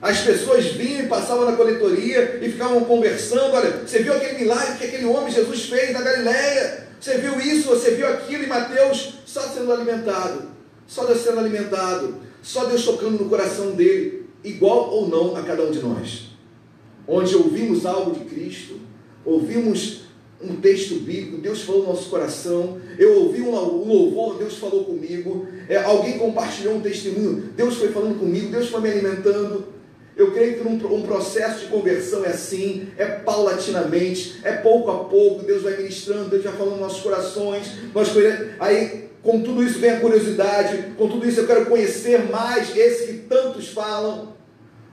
As 0.00 0.20
pessoas 0.20 0.66
vinham 0.66 1.04
e 1.04 1.08
passavam 1.08 1.44
na 1.44 1.56
coletoria 1.56 2.38
e 2.40 2.52
ficavam 2.52 2.84
conversando. 2.84 3.54
Olha, 3.54 3.84
você 3.84 4.00
viu 4.00 4.14
aquele 4.14 4.38
milagre 4.38 4.78
que 4.78 4.84
aquele 4.84 5.06
homem 5.06 5.32
Jesus 5.32 5.64
fez 5.64 5.92
na 5.92 6.00
Galileia? 6.00 6.86
Você 7.00 7.18
viu 7.18 7.40
isso, 7.40 7.68
você 7.68 7.92
viu 7.92 8.06
aquilo, 8.06 8.44
e 8.44 8.46
Mateus 8.46 9.14
só 9.24 9.40
sendo 9.42 9.72
alimentado, 9.72 10.48
só 10.86 11.04
Deus 11.04 11.20
sendo 11.20 11.38
alimentado, 11.38 12.16
só 12.42 12.64
Deus 12.64 12.84
tocando 12.84 13.22
no 13.22 13.28
coração 13.28 13.72
dele, 13.72 14.26
igual 14.42 14.90
ou 14.90 15.08
não 15.08 15.36
a 15.36 15.42
cada 15.42 15.62
um 15.64 15.70
de 15.70 15.80
nós. 15.80 16.30
Onde 17.06 17.36
ouvimos 17.36 17.86
algo 17.86 18.12
de 18.12 18.24
Cristo, 18.24 18.80
ouvimos 19.24 20.02
um 20.40 20.56
texto 20.56 20.96
bíblico, 20.96 21.38
Deus 21.38 21.62
falou 21.62 21.82
no 21.82 21.88
nosso 21.88 22.08
coração, 22.08 22.80
eu 22.98 23.22
ouvi 23.22 23.42
um 23.42 23.50
louvor, 23.50 24.38
Deus 24.38 24.56
falou 24.56 24.84
comigo, 24.84 25.46
é, 25.68 25.76
alguém 25.76 26.18
compartilhou 26.18 26.76
um 26.76 26.80
testemunho, 26.80 27.50
Deus 27.56 27.76
foi 27.76 27.88
falando 27.88 28.18
comigo, 28.18 28.50
Deus 28.50 28.68
foi 28.68 28.80
me 28.80 28.90
alimentando. 28.90 29.77
Eu 30.18 30.32
creio 30.32 30.58
que 30.58 30.66
um, 30.66 31.02
processo 31.02 31.60
de 31.60 31.66
conversão 31.66 32.24
é 32.24 32.30
assim, 32.30 32.88
é 32.98 33.06
paulatinamente, 33.06 34.40
é 34.42 34.50
pouco 34.50 34.90
a 34.90 35.04
pouco, 35.04 35.44
Deus 35.44 35.62
vai 35.62 35.76
ministrando, 35.76 36.28
Deus 36.28 36.42
vai 36.42 36.54
falando 36.54 36.72
nos 36.72 36.80
nossos 36.80 37.00
corações, 37.00 37.68
nós, 37.94 38.08
aí 38.58 39.08
com 39.22 39.40
tudo 39.40 39.62
isso 39.62 39.78
vem 39.78 39.90
a 39.90 40.00
curiosidade, 40.00 40.94
com 40.96 41.08
tudo 41.08 41.28
isso 41.28 41.38
eu 41.38 41.46
quero 41.46 41.66
conhecer 41.66 42.28
mais 42.30 42.76
esse 42.76 43.06
que 43.06 43.18
tantos 43.28 43.68
falam. 43.68 44.36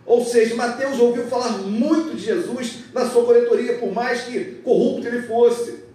Ou 0.05 0.24
seja, 0.24 0.53
Mateus 0.53 1.00
ouviu 1.00 1.24
falar 1.24 1.58
muito 1.58 2.15
de 2.15 2.24
Jesus 2.24 2.84
na 2.94 3.10
sua 3.10 3.25
coletoria, 3.25 3.79
por 3.79 3.91
mais 3.91 4.22
que 4.22 4.39
corrupto 4.63 5.08
ele 5.08 5.24
fosse. 5.24 5.86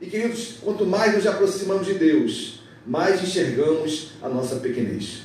E 0.00 0.06
queridos, 0.06 0.58
quanto 0.62 0.86
mais 0.86 1.12
nos 1.12 1.26
aproximamos 1.26 1.86
de 1.86 1.94
Deus, 1.94 2.60
mais 2.86 3.20
enxergamos 3.20 4.12
a 4.22 4.28
nossa 4.28 4.56
pequenez. 4.56 5.22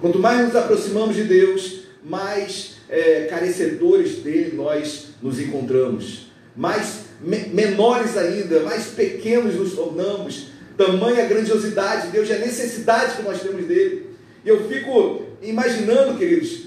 Quanto 0.00 0.18
mais 0.18 0.40
nos 0.46 0.56
aproximamos 0.56 1.14
de 1.14 1.24
Deus, 1.24 1.80
mais 2.02 2.74
é, 2.94 3.26
carecedores 3.28 4.18
dele 4.18 4.56
nós 4.56 5.08
nos 5.20 5.40
encontramos, 5.40 6.28
mais 6.54 7.06
me, 7.20 7.48
menores 7.48 8.16
ainda, 8.16 8.60
mais 8.60 8.86
pequenos 8.86 9.56
nos 9.56 9.74
tornamos, 9.74 10.50
tamanha 10.76 11.26
grandiosidade 11.26 12.06
de 12.06 12.12
Deus 12.12 12.28
e 12.28 12.34
a 12.34 12.38
necessidade 12.38 13.16
que 13.16 13.22
nós 13.22 13.42
temos 13.42 13.66
dele. 13.66 14.10
E 14.44 14.48
eu 14.48 14.68
fico 14.68 15.26
imaginando, 15.42 16.16
queridos, 16.16 16.66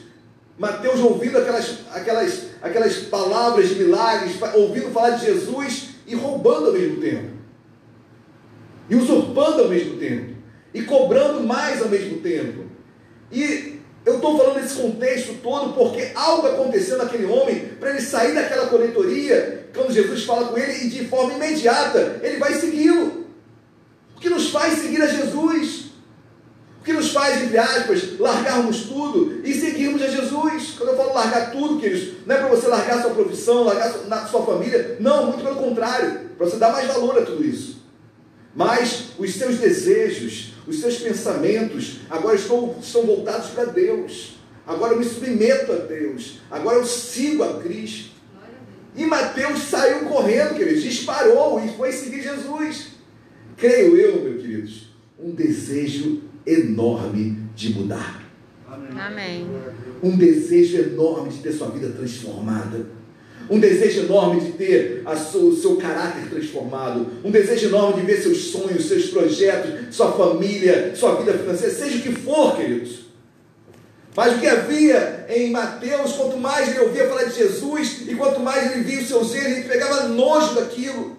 Mateus 0.60 1.00
ouvindo 1.00 1.38
aquelas, 1.38 1.78
aquelas, 1.94 2.48
aquelas 2.62 2.96
palavras 2.98 3.70
de 3.70 3.76
milagres, 3.76 4.36
ouvindo 4.56 4.92
falar 4.92 5.12
de 5.12 5.26
Jesus 5.28 5.92
e 6.06 6.14
roubando 6.14 6.68
ao 6.68 6.74
mesmo 6.74 7.00
tempo, 7.00 7.30
e 8.90 8.96
usurpando 8.96 9.64
ao 9.64 9.70
mesmo 9.70 9.96
tempo, 9.96 10.36
e 10.74 10.82
cobrando 10.82 11.42
mais 11.42 11.82
ao 11.82 11.88
mesmo 11.88 12.18
tempo. 12.18 12.66
E 13.32 13.77
eu 14.08 14.16
estou 14.16 14.38
falando 14.38 14.62
nesse 14.62 14.76
contexto 14.76 15.34
todo 15.44 15.74
porque 15.74 16.12
algo 16.16 16.48
aconteceu 16.48 16.98
naquele 16.98 17.26
homem 17.26 17.74
para 17.78 17.90
ele 17.90 18.00
sair 18.00 18.34
daquela 18.34 18.68
coletoria, 18.68 19.68
quando 19.76 19.92
Jesus 19.92 20.24
fala 20.24 20.48
com 20.48 20.58
ele, 20.58 20.86
e 20.86 20.90
de 20.90 21.06
forma 21.10 21.34
imediata 21.34 22.22
ele 22.24 22.38
vai 22.38 22.54
segui-lo. 22.54 23.28
O 24.16 24.20
que 24.22 24.30
nos 24.30 24.50
faz 24.50 24.80
seguir 24.80 25.02
a 25.02 25.08
Jesus? 25.08 25.88
O 26.80 26.86
que 26.86 26.94
nos 26.94 27.12
faz, 27.12 27.44
entre 27.44 27.58
aspas, 27.58 28.18
largarmos 28.18 28.84
tudo 28.84 29.42
e 29.44 29.54
seguirmos 29.54 30.02
a 30.02 30.08
Jesus? 30.08 30.76
Quando 30.78 30.92
eu 30.92 30.96
falo 30.96 31.14
largar 31.14 31.52
tudo, 31.52 31.78
queridos, 31.78 32.14
não 32.26 32.34
é 32.34 32.40
para 32.40 32.48
você 32.48 32.68
largar 32.68 33.02
sua 33.02 33.12
profissão, 33.12 33.66
largar 33.66 34.26
sua 34.30 34.46
família, 34.46 34.96
não, 35.02 35.26
muito 35.26 35.44
pelo 35.44 35.58
contrário, 35.58 36.30
para 36.38 36.48
você 36.48 36.56
dar 36.56 36.72
mais 36.72 36.88
valor 36.88 37.18
a 37.18 37.26
tudo 37.26 37.44
isso. 37.44 37.84
Mas 38.56 39.10
os 39.20 39.34
seus 39.36 39.58
desejos, 39.58 40.54
os 40.68 40.80
seus 40.80 40.98
pensamentos 40.98 42.02
agora 42.10 42.36
estão, 42.36 42.76
estão 42.82 43.04
voltados 43.04 43.52
para 43.52 43.66
Deus. 43.66 44.38
Agora 44.66 44.94
eu 44.94 45.00
me 45.00 45.06
submeto 45.06 45.72
a 45.72 45.78
Deus. 45.78 46.40
Agora 46.52 46.78
eu 46.78 46.86
sigo 46.86 47.44
a 47.44 47.62
Cristo. 47.62 48.18
E 48.96 49.06
Mateus 49.06 49.60
saiu 49.64 50.06
correndo, 50.10 50.56
queridos, 50.56 50.84
disparou 50.84 51.64
e 51.64 51.70
foi 51.70 51.92
seguir 51.92 52.22
Jesus. 52.22 52.90
Creio 53.56 53.96
eu, 53.96 54.24
meus 54.24 54.42
queridos, 54.42 54.90
um 55.18 55.32
desejo 55.32 56.24
enorme 56.46 57.40
de 57.56 57.74
mudar. 57.74 58.24
Amém. 58.68 59.48
Um 60.04 60.18
desejo 60.18 60.78
enorme 60.78 61.30
de 61.30 61.40
ter 61.40 61.54
sua 61.54 61.70
vida 61.70 61.90
transformada 61.90 62.97
um 63.50 63.60
desejo 63.60 64.02
enorme 64.02 64.42
de 64.42 64.52
ter 64.54 65.04
o 65.06 65.56
seu 65.56 65.76
caráter 65.78 66.30
transformado, 66.30 67.08
um 67.24 67.32
desejo 67.32 67.68
enorme 67.68 68.02
de 68.02 68.08
ver 68.08 68.22
seus 68.22 68.52
sonhos, 68.52 68.86
seus 68.86 69.08
projetos, 69.08 69.96
sua 69.96 70.12
família, 70.12 70.94
sua 70.96 71.16
vida 71.16 71.34
financeira, 71.34 71.74
seja 71.74 71.98
o 71.98 72.02
que 72.02 72.12
for, 72.12 72.56
queridos. 72.56 73.08
Mas 74.16 74.36
o 74.36 74.40
que 74.40 74.48
havia 74.48 75.28
em 75.30 75.52
Mateus, 75.52 76.14
quanto 76.14 76.38
mais 76.38 76.70
ele 76.70 76.80
ouvia 76.80 77.08
falar 77.08 77.26
de 77.26 77.36
Jesus 77.36 78.02
e 78.08 78.16
quanto 78.16 78.40
mais 78.40 78.72
ele 78.72 78.84
via 78.84 79.00
os 79.00 79.08
seus 79.08 79.34
erros, 79.36 79.58
ele 79.58 79.70
pegava 79.70 80.08
nojo 80.08 80.56
daquilo. 80.56 81.16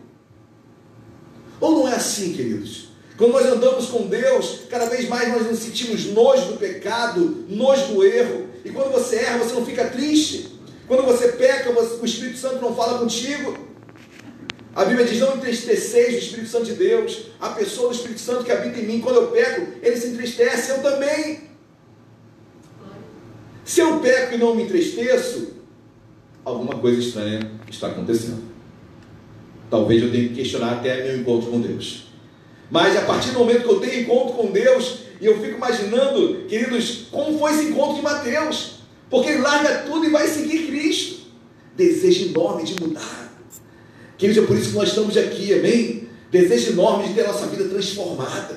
Ou 1.60 1.78
não 1.78 1.88
é 1.88 1.94
assim, 1.94 2.32
queridos? 2.32 2.88
Quando 3.16 3.32
nós 3.32 3.46
andamos 3.46 3.86
com 3.86 4.06
Deus, 4.06 4.62
cada 4.68 4.86
vez 4.86 5.08
mais 5.08 5.28
nós 5.32 5.46
nos 5.46 5.58
sentimos 5.60 6.06
nojo 6.06 6.52
do 6.52 6.56
pecado, 6.56 7.44
nojo 7.48 7.94
do 7.94 8.04
erro. 8.04 8.46
E 8.64 8.70
quando 8.70 8.92
você 8.92 9.16
erra, 9.16 9.38
você 9.38 9.54
não 9.54 9.64
fica 9.64 9.86
triste. 9.86 10.57
Quando 10.88 11.02
você 11.04 11.28
peca, 11.32 11.70
o 11.70 12.04
Espírito 12.04 12.38
Santo 12.38 12.62
não 12.62 12.74
fala 12.74 12.98
contigo. 12.98 13.56
A 14.74 14.86
Bíblia 14.86 15.06
diz: 15.06 15.20
não 15.20 15.36
entristeceis 15.36 16.14
o 16.14 16.18
Espírito 16.18 16.48
Santo 16.48 16.64
de 16.64 16.72
Deus. 16.72 17.26
A 17.38 17.50
pessoa 17.50 17.88
do 17.88 17.94
Espírito 17.94 18.20
Santo 18.20 18.42
que 18.42 18.50
habita 18.50 18.80
em 18.80 18.86
mim, 18.86 19.00
quando 19.00 19.16
eu 19.16 19.28
peco, 19.28 19.66
ele 19.82 19.96
se 19.96 20.08
entristece, 20.08 20.70
eu 20.70 20.82
também. 20.82 21.48
Se 23.64 23.80
eu 23.80 24.00
peco 24.00 24.34
e 24.34 24.38
não 24.38 24.54
me 24.54 24.62
entristeço, 24.62 25.58
alguma 26.42 26.78
coisa 26.78 26.98
estranha 26.98 27.50
está 27.68 27.88
acontecendo. 27.88 28.48
Talvez 29.68 30.02
eu 30.02 30.10
tenha 30.10 30.28
que 30.30 30.36
questionar 30.36 30.72
até 30.72 31.04
meu 31.04 31.18
encontro 31.18 31.50
com 31.50 31.60
Deus. 31.60 32.06
Mas 32.70 32.96
a 32.96 33.02
partir 33.02 33.32
do 33.32 33.40
momento 33.40 33.64
que 33.64 33.70
eu 33.70 33.80
tenho 33.80 34.02
encontro 34.02 34.36
com 34.36 34.50
Deus, 34.50 35.00
e 35.20 35.26
eu 35.26 35.38
fico 35.38 35.56
imaginando, 35.56 36.46
queridos, 36.48 37.08
como 37.10 37.38
foi 37.38 37.52
esse 37.52 37.64
encontro 37.64 37.96
de 37.96 38.02
Mateus. 38.02 38.77
Porque 39.10 39.30
ele 39.30 39.42
larga 39.42 39.84
tudo 39.86 40.06
e 40.06 40.10
vai 40.10 40.26
seguir 40.26 40.66
Cristo. 40.66 41.18
Desejo 41.76 42.30
enorme 42.30 42.64
de 42.64 42.80
mudar. 42.80 43.32
Queridos, 44.16 44.42
é 44.42 44.46
por 44.46 44.56
isso 44.56 44.70
que 44.70 44.76
nós 44.76 44.88
estamos 44.88 45.16
aqui, 45.16 45.54
amém? 45.54 46.08
Desejo 46.30 46.72
enorme 46.72 47.08
de 47.08 47.14
ter 47.14 47.26
nossa 47.26 47.46
vida 47.46 47.64
transformada, 47.64 48.56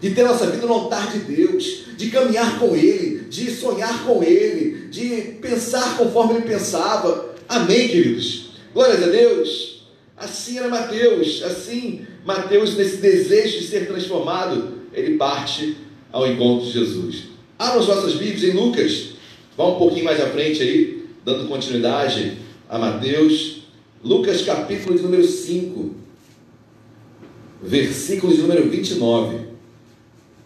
de 0.00 0.10
ter 0.10 0.24
nossa 0.24 0.46
vida 0.46 0.66
no 0.66 0.72
altar 0.72 1.12
de 1.12 1.20
Deus, 1.20 1.84
de 1.96 2.10
caminhar 2.10 2.58
com 2.58 2.74
Ele, 2.74 3.20
de 3.28 3.50
sonhar 3.50 4.04
com 4.04 4.22
Ele, 4.22 4.88
de 4.88 5.38
pensar 5.40 5.96
conforme 5.96 6.34
Ele 6.34 6.46
pensava. 6.46 7.34
Amém, 7.48 7.88
queridos? 7.88 8.50
Glórias 8.74 9.02
a 9.02 9.06
Deus. 9.06 9.78
Assim 10.16 10.58
era 10.58 10.68
Mateus, 10.68 11.42
assim 11.44 12.04
Mateus, 12.24 12.76
nesse 12.76 12.96
desejo 12.96 13.60
de 13.60 13.66
ser 13.68 13.86
transformado, 13.86 14.80
ele 14.92 15.16
parte 15.16 15.76
ao 16.12 16.26
encontro 16.26 16.66
de 16.66 16.72
Jesus. 16.72 17.24
Abra 17.58 17.80
as 17.80 17.86
nossas 17.86 18.14
Bíblias 18.14 18.42
em 18.42 18.50
Lucas, 18.50 19.10
vá 19.58 19.66
um 19.66 19.74
pouquinho 19.74 20.04
mais 20.04 20.20
à 20.20 20.26
frente 20.28 20.62
aí, 20.62 21.02
dando 21.24 21.48
continuidade 21.48 22.38
a 22.68 22.78
Mateus. 22.78 23.64
Lucas 24.04 24.42
capítulo 24.42 24.96
de 24.96 25.02
número 25.02 25.24
5, 25.24 25.96
versículo 27.60 28.32
de 28.32 28.40
número 28.40 28.70
29. 28.70 29.48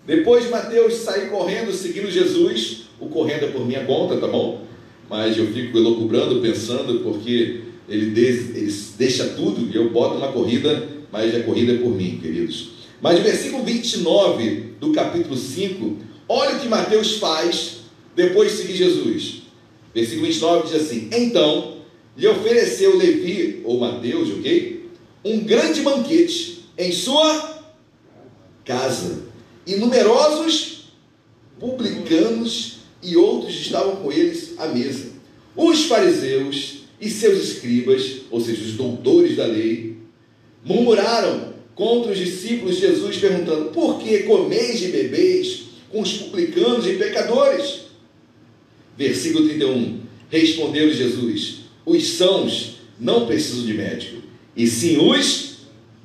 Depois 0.06 0.44
de 0.44 0.50
Mateus 0.50 0.94
sair 0.94 1.28
correndo, 1.28 1.70
seguindo 1.74 2.10
Jesus, 2.10 2.84
o 2.98 3.06
correndo 3.08 3.44
é 3.44 3.48
por 3.48 3.66
minha 3.66 3.84
conta, 3.84 4.16
tá 4.16 4.26
bom? 4.26 4.64
Mas 5.10 5.36
eu 5.36 5.46
fico 5.48 5.76
elocubrando, 5.76 6.40
pensando, 6.40 7.00
porque 7.00 7.60
ele, 7.86 8.18
ele 8.18 8.72
deixa 8.96 9.26
tudo 9.36 9.70
e 9.70 9.76
eu 9.76 9.90
boto 9.90 10.16
uma 10.16 10.32
corrida, 10.32 10.88
mas 11.12 11.34
a 11.34 11.40
corrida 11.40 11.74
é 11.74 11.76
por 11.76 11.94
mim, 11.94 12.18
queridos. 12.18 12.70
Mas 12.98 13.18
versículo 13.18 13.62
29 13.62 14.72
do 14.80 14.90
capítulo 14.92 15.36
5, 15.36 15.98
olha 16.26 16.56
o 16.56 16.60
que 16.60 16.66
Mateus 16.66 17.18
faz 17.18 17.81
depois 18.14 18.52
de 18.52 18.58
seguir 18.58 18.76
Jesus. 18.76 19.42
Versículo 19.94 20.26
29 20.26 20.68
diz 20.68 20.82
assim: 20.82 21.08
Então 21.12 21.78
lhe 22.16 22.26
ofereceu 22.26 22.96
Levi, 22.96 23.60
ou 23.64 23.78
Mateus, 23.78 24.30
ok? 24.30 24.90
Um 25.24 25.40
grande 25.40 25.80
banquete 25.82 26.64
em 26.76 26.92
sua 26.92 27.62
casa. 28.64 29.24
E 29.66 29.76
numerosos 29.76 30.92
publicanos 31.58 32.78
e 33.02 33.16
outros 33.16 33.54
estavam 33.54 33.96
com 33.96 34.10
eles 34.10 34.54
à 34.58 34.66
mesa. 34.66 35.12
Os 35.56 35.84
fariseus 35.84 36.82
e 37.00 37.10
seus 37.10 37.42
escribas, 37.42 38.22
ou 38.30 38.40
seja, 38.40 38.62
os 38.62 38.72
doutores 38.72 39.36
da 39.36 39.46
lei, 39.46 39.96
murmuraram 40.64 41.52
contra 41.74 42.12
os 42.12 42.18
discípulos 42.18 42.76
de 42.76 42.82
Jesus, 42.82 43.16
perguntando: 43.18 43.70
Por 43.70 43.98
que 43.98 44.20
comeis 44.24 44.82
e 44.82 44.88
bebeis 44.88 45.62
com 45.90 46.00
os 46.00 46.12
publicanos 46.14 46.86
e 46.86 46.94
pecadores? 46.94 47.81
Versículo 48.96 49.48
31. 49.48 50.00
Respondeu 50.30 50.92
Jesus: 50.92 51.60
Os 51.84 52.04
sãos 52.08 52.76
não 52.98 53.26
precisam 53.26 53.64
de 53.64 53.74
médico, 53.74 54.22
e 54.56 54.66
sim 54.66 54.98
os 54.98 55.58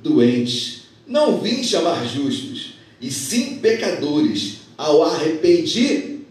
doentes. 0.04 0.82
Não 1.08 1.40
vim 1.40 1.64
chamar 1.64 2.06
justos, 2.06 2.74
e 3.02 3.10
sim 3.10 3.60
pecadores 3.60 4.58
ao 4.78 5.04
arrependimento. 5.04 6.28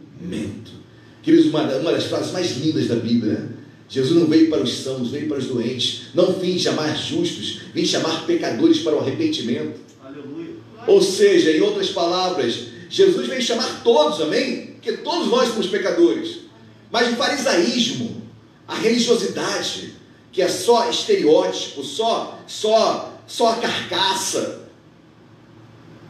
Queridos, 1.23 1.47
uma, 1.47 1.63
uma 1.63 1.93
das 1.93 2.05
frases 2.05 2.33
mais 2.33 2.57
lindas 2.59 2.87
da 2.87 2.97
Bíblia, 2.97 3.33
né? 3.33 3.49
Jesus 3.89 4.19
não 4.19 4.27
veio 4.27 4.51
para 4.51 4.63
os 4.63 4.73
sãos, 4.79 5.11
veio 5.11 5.29
para 5.29 5.39
os 5.39 5.47
doentes. 5.47 6.03
Não 6.13 6.33
vim 6.33 6.59
chamar 6.59 6.97
justos, 6.97 7.61
vim 7.73 7.85
chamar 7.85 8.27
pecadores 8.27 8.81
para 8.81 8.97
o 8.97 9.01
arrependimento. 9.01 9.81
Aleluia. 10.05 10.51
Ou 10.87 11.01
seja, 11.01 11.53
em 11.53 11.61
outras 11.61 11.91
palavras, 11.91 12.67
Jesus 12.91 13.29
veio 13.29 13.43
chamar 13.43 13.83
todos, 13.85 14.21
amém? 14.21 14.73
Porque 14.75 14.93
todos 14.93 15.29
nós 15.29 15.49
somos 15.51 15.69
pecadores. 15.69 16.46
Mas 16.91 17.13
o 17.13 17.17
farisaísmo, 17.17 18.23
a 18.67 18.75
religiosidade, 18.75 19.95
que 20.33 20.43
é 20.43 20.49
só 20.49 20.89
estereótipo, 20.89 21.83
só, 21.83 22.39
só, 22.47 23.13
só 23.27 23.53
a 23.53 23.57
carcaça, 23.57 24.69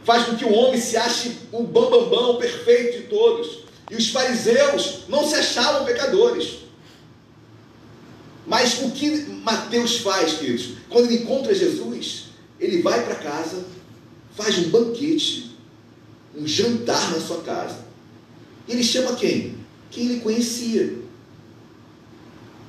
faz 0.03 0.25
com 0.25 0.35
que 0.35 0.45
o 0.45 0.53
homem 0.53 0.79
se 0.79 0.95
ache 0.97 1.37
o 1.51 1.63
bambambam, 1.63 2.09
bam, 2.09 2.33
bam, 2.33 2.37
perfeito 2.37 2.97
de 3.01 3.03
todos. 3.07 3.59
E 3.89 3.95
os 3.95 4.09
fariseus 4.09 4.99
não 5.07 5.27
se 5.27 5.35
achavam 5.35 5.85
pecadores. 5.85 6.59
Mas 8.45 8.81
o 8.81 8.91
que 8.91 9.09
Mateus 9.43 9.97
faz, 9.97 10.33
queridos? 10.33 10.77
Quando 10.89 11.05
ele 11.05 11.23
encontra 11.23 11.53
Jesus, 11.53 12.27
ele 12.59 12.81
vai 12.81 13.03
para 13.05 13.15
casa, 13.15 13.65
faz 14.35 14.57
um 14.57 14.69
banquete, 14.69 15.57
um 16.35 16.47
jantar 16.47 17.11
na 17.11 17.19
sua 17.19 17.41
casa. 17.41 17.85
E 18.67 18.71
ele 18.71 18.83
chama 18.83 19.15
quem? 19.15 19.57
Quem 19.91 20.05
ele 20.05 20.19
conhecia. 20.21 20.95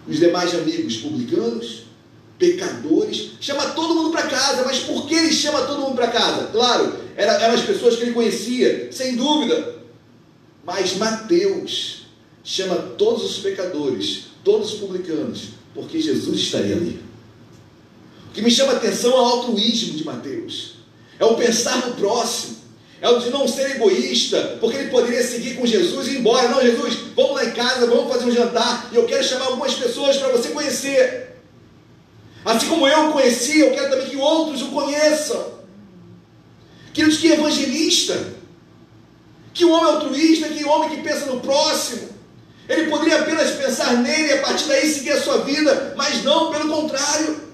Os 0.07 0.19
demais 0.19 0.55
amigos 0.55 0.97
publicanos, 0.99 1.83
pecadores, 2.39 3.33
chama 3.41 3.71
todo 3.71 3.95
mundo 3.95 4.11
para 4.11 4.27
casa, 4.27 4.65
mas 4.65 4.79
por 4.81 5.07
que 5.07 5.15
ele 5.15 5.33
chama 5.33 5.63
todo 5.63 5.81
mundo 5.81 5.97
para 5.97 6.09
casa? 6.09 6.47
Claro, 6.47 6.97
eram 7.17 7.55
as 7.55 7.63
pessoas 7.63 7.97
que 7.97 8.03
ele 8.03 8.13
conhecia, 8.13 8.91
sem 8.93 9.17
dúvida. 9.17 9.77
Mas 10.65 10.97
Mateus 10.97 12.07
chama 12.45 12.77
todos 12.77 13.25
os 13.25 13.39
pecadores, 13.39 14.27
todos 14.45 14.75
os 14.75 14.79
publicanos, 14.79 15.49
porque 15.75 16.01
Jesus 16.01 16.39
estaria 16.39 16.77
ali. 16.77 17.01
O 18.29 18.33
que 18.33 18.41
me 18.41 18.51
chama 18.51 18.75
a 18.75 18.77
atenção 18.77 19.13
é 19.13 19.15
o 19.17 19.25
altruísmo 19.25 19.95
de 19.95 20.05
Mateus, 20.05 20.75
é 21.19 21.25
o 21.25 21.35
pensar 21.35 21.87
no 21.87 21.95
próximo, 21.95 22.58
é 23.01 23.09
o 23.09 23.19
de 23.21 23.31
não 23.31 23.47
ser 23.47 23.77
egoísta, 23.77 24.57
porque 24.61 24.77
ele 24.77 24.91
poderia 24.91 25.23
seguir 25.23 25.55
com 25.55 25.67
Jesus 25.67 26.09
e 26.09 26.13
ir 26.13 26.19
embora. 26.19 26.49
Não, 26.49 26.61
Jesus, 26.61 26.95
vamos 27.15 27.37
lá 27.37 27.45
em 27.45 27.53
casa, 27.53 27.87
vamos 27.87 28.13
fazer 28.13 28.25
um 28.25 28.33
jantar, 28.33 28.89
e 28.91 28.97
eu 28.97 29.07
quero 29.07 29.23
chamar 29.23 29.47
algumas 29.47 29.75
pessoas 29.75 30.17
para 30.17 30.29
você 30.29 30.49
conhecer. 30.49 31.37
Assim 32.45 32.69
como 32.69 32.89
eu 32.89 33.13
conheci, 33.13 33.61
eu 33.61 33.73
quero 33.73 33.91
também 33.91 34.09
que 34.09 34.17
outros 34.17 34.63
o 34.63 34.69
conheçam. 34.69 35.59
Queridos, 36.93 37.19
que 37.19 37.29
evangelista, 37.29 38.35
que 39.55 39.65
homem 39.65 39.93
altruísta, 39.93 40.49
que 40.49 40.65
homem 40.65 40.91
que 40.91 41.03
pensa 41.03 41.27
no 41.27 41.41
próximo. 41.41 42.09
Ele 42.69 42.91
poderia 42.91 43.21
apenas 43.21 43.51
pensar 43.53 43.97
nele 43.99 44.29
e 44.29 44.33
a 44.33 44.43
partir 44.43 44.65
daí 44.67 44.89
seguir 44.89 45.13
a 45.13 45.23
sua 45.23 45.39
vida, 45.39 45.95
mas 45.97 46.23
não, 46.25 46.51
pelo 46.51 46.69
contrário. 46.69 47.49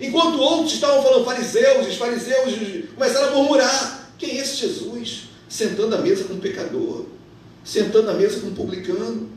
Enquanto 0.00 0.40
outros 0.40 0.72
estavam 0.72 1.02
falando, 1.02 1.26
fariseus, 1.26 1.86
os 1.86 1.96
fariseus 1.96 2.54
começaram 2.94 3.28
a 3.28 3.30
murmurar: 3.32 3.99
quem 4.20 4.38
é 4.38 4.42
esse 4.42 4.56
Jesus? 4.56 5.30
Sentando 5.48 5.96
à 5.96 5.98
mesa 6.00 6.24
com 6.24 6.34
um 6.34 6.40
pecador, 6.40 7.06
sentando 7.64 8.10
à 8.10 8.14
mesa 8.14 8.40
com 8.40 8.48
um 8.48 8.54
publicano. 8.54 9.28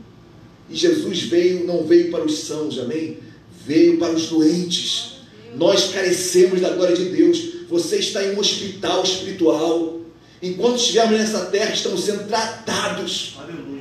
E 0.70 0.76
Jesus 0.76 1.22
veio, 1.22 1.66
não 1.66 1.84
veio 1.84 2.10
para 2.10 2.24
os 2.24 2.40
sãos, 2.40 2.78
amém? 2.78 3.18
Veio 3.66 3.98
para 3.98 4.12
os 4.12 4.28
doentes. 4.28 5.16
Nós 5.56 5.92
carecemos 5.92 6.60
da 6.60 6.70
glória 6.70 6.94
de 6.94 7.06
Deus. 7.06 7.66
Você 7.68 7.96
está 7.96 8.22
em 8.22 8.36
um 8.36 8.38
hospital 8.38 9.02
espiritual. 9.02 10.00
Enquanto 10.40 10.76
estivermos 10.76 11.18
nessa 11.18 11.46
terra, 11.46 11.74
estamos 11.74 12.04
sendo 12.04 12.28
tratados. 12.28 13.34
Aleluia 13.38 13.74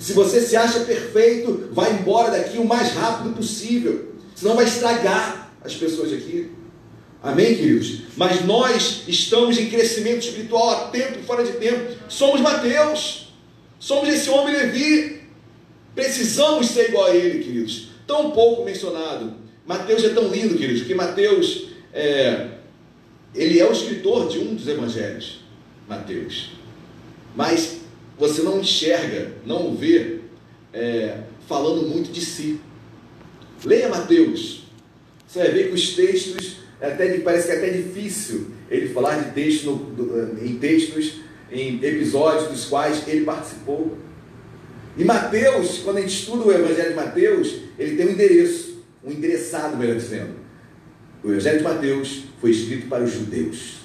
se 0.00 0.14
você 0.14 0.40
se 0.40 0.56
acha 0.56 0.80
perfeito, 0.80 1.68
vai 1.72 1.92
embora 1.92 2.30
daqui 2.30 2.56
o 2.56 2.64
mais 2.64 2.90
rápido 2.92 3.36
possível. 3.36 4.14
Senão 4.34 4.56
vai 4.56 4.64
estragar 4.64 5.52
as 5.62 5.74
pessoas 5.74 6.10
aqui. 6.10 6.50
Amém, 7.22 7.54
queridos? 7.54 8.02
Mas 8.16 8.44
nós 8.46 9.02
estamos 9.06 9.58
em 9.58 9.68
crescimento 9.68 10.24
espiritual 10.24 10.70
a 10.70 10.88
tempo 10.88 11.18
e 11.18 11.22
fora 11.22 11.44
de 11.44 11.52
tempo. 11.52 11.94
Somos 12.08 12.40
Mateus. 12.40 13.28
Somos 13.78 14.08
esse 14.08 14.30
homem 14.30 14.54
Levi. 14.54 15.20
Precisamos 15.94 16.68
ser 16.68 16.88
igual 16.88 17.06
a 17.06 17.14
ele, 17.14 17.44
queridos. 17.44 17.88
Tão 18.06 18.30
pouco 18.30 18.64
mencionado. 18.64 19.34
Mateus 19.66 20.02
é 20.02 20.08
tão 20.10 20.28
lindo, 20.28 20.56
queridos, 20.56 20.82
que 20.82 20.94
Mateus 20.94 21.68
é, 21.92 22.48
ele 23.34 23.60
é 23.60 23.68
o 23.68 23.72
escritor 23.72 24.28
de 24.28 24.38
um 24.38 24.54
dos 24.54 24.66
evangelhos. 24.66 25.40
Mateus. 25.86 26.52
Mas 27.36 27.80
você 28.18 28.42
não 28.42 28.60
enxerga, 28.60 29.32
não 29.44 29.68
o 29.68 29.76
vê 29.76 30.20
é, 30.72 31.18
falando 31.46 31.86
muito 31.86 32.10
de 32.10 32.20
si. 32.20 32.60
Leia 33.64 33.88
Mateus. 33.88 34.62
Você 35.26 35.40
vai 35.40 35.50
ver 35.50 35.68
que 35.68 35.74
os 35.74 35.90
textos, 35.94 36.56
é 36.80 36.86
até, 36.86 37.18
parece 37.18 37.46
que 37.46 37.52
é 37.52 37.56
até 37.56 37.70
difícil 37.70 38.48
ele 38.70 38.88
falar 38.88 39.16
de 39.16 39.32
texto 39.32 39.74
do, 39.74 40.44
em 40.44 40.56
textos, 40.58 41.20
em 41.50 41.76
episódios 41.82 42.48
dos 42.48 42.64
quais 42.66 43.06
ele 43.06 43.24
participou. 43.24 43.98
E 44.96 45.04
Mateus, 45.04 45.78
quando 45.78 45.98
a 45.98 46.00
gente 46.00 46.14
estuda 46.14 46.44
o 46.44 46.52
Evangelho 46.52 46.90
de 46.90 46.96
Mateus, 46.96 47.56
ele 47.78 47.96
tem 47.96 48.06
um 48.06 48.10
endereço, 48.10 48.84
um 49.04 49.10
endereçado, 49.10 49.76
melhor 49.76 49.96
dizendo. 49.96 50.34
O 51.22 51.30
Evangelho 51.30 51.58
de 51.58 51.64
Mateus 51.64 52.24
foi 52.40 52.50
escrito 52.50 52.88
para 52.88 53.04
os 53.04 53.12
judeus. 53.12 53.80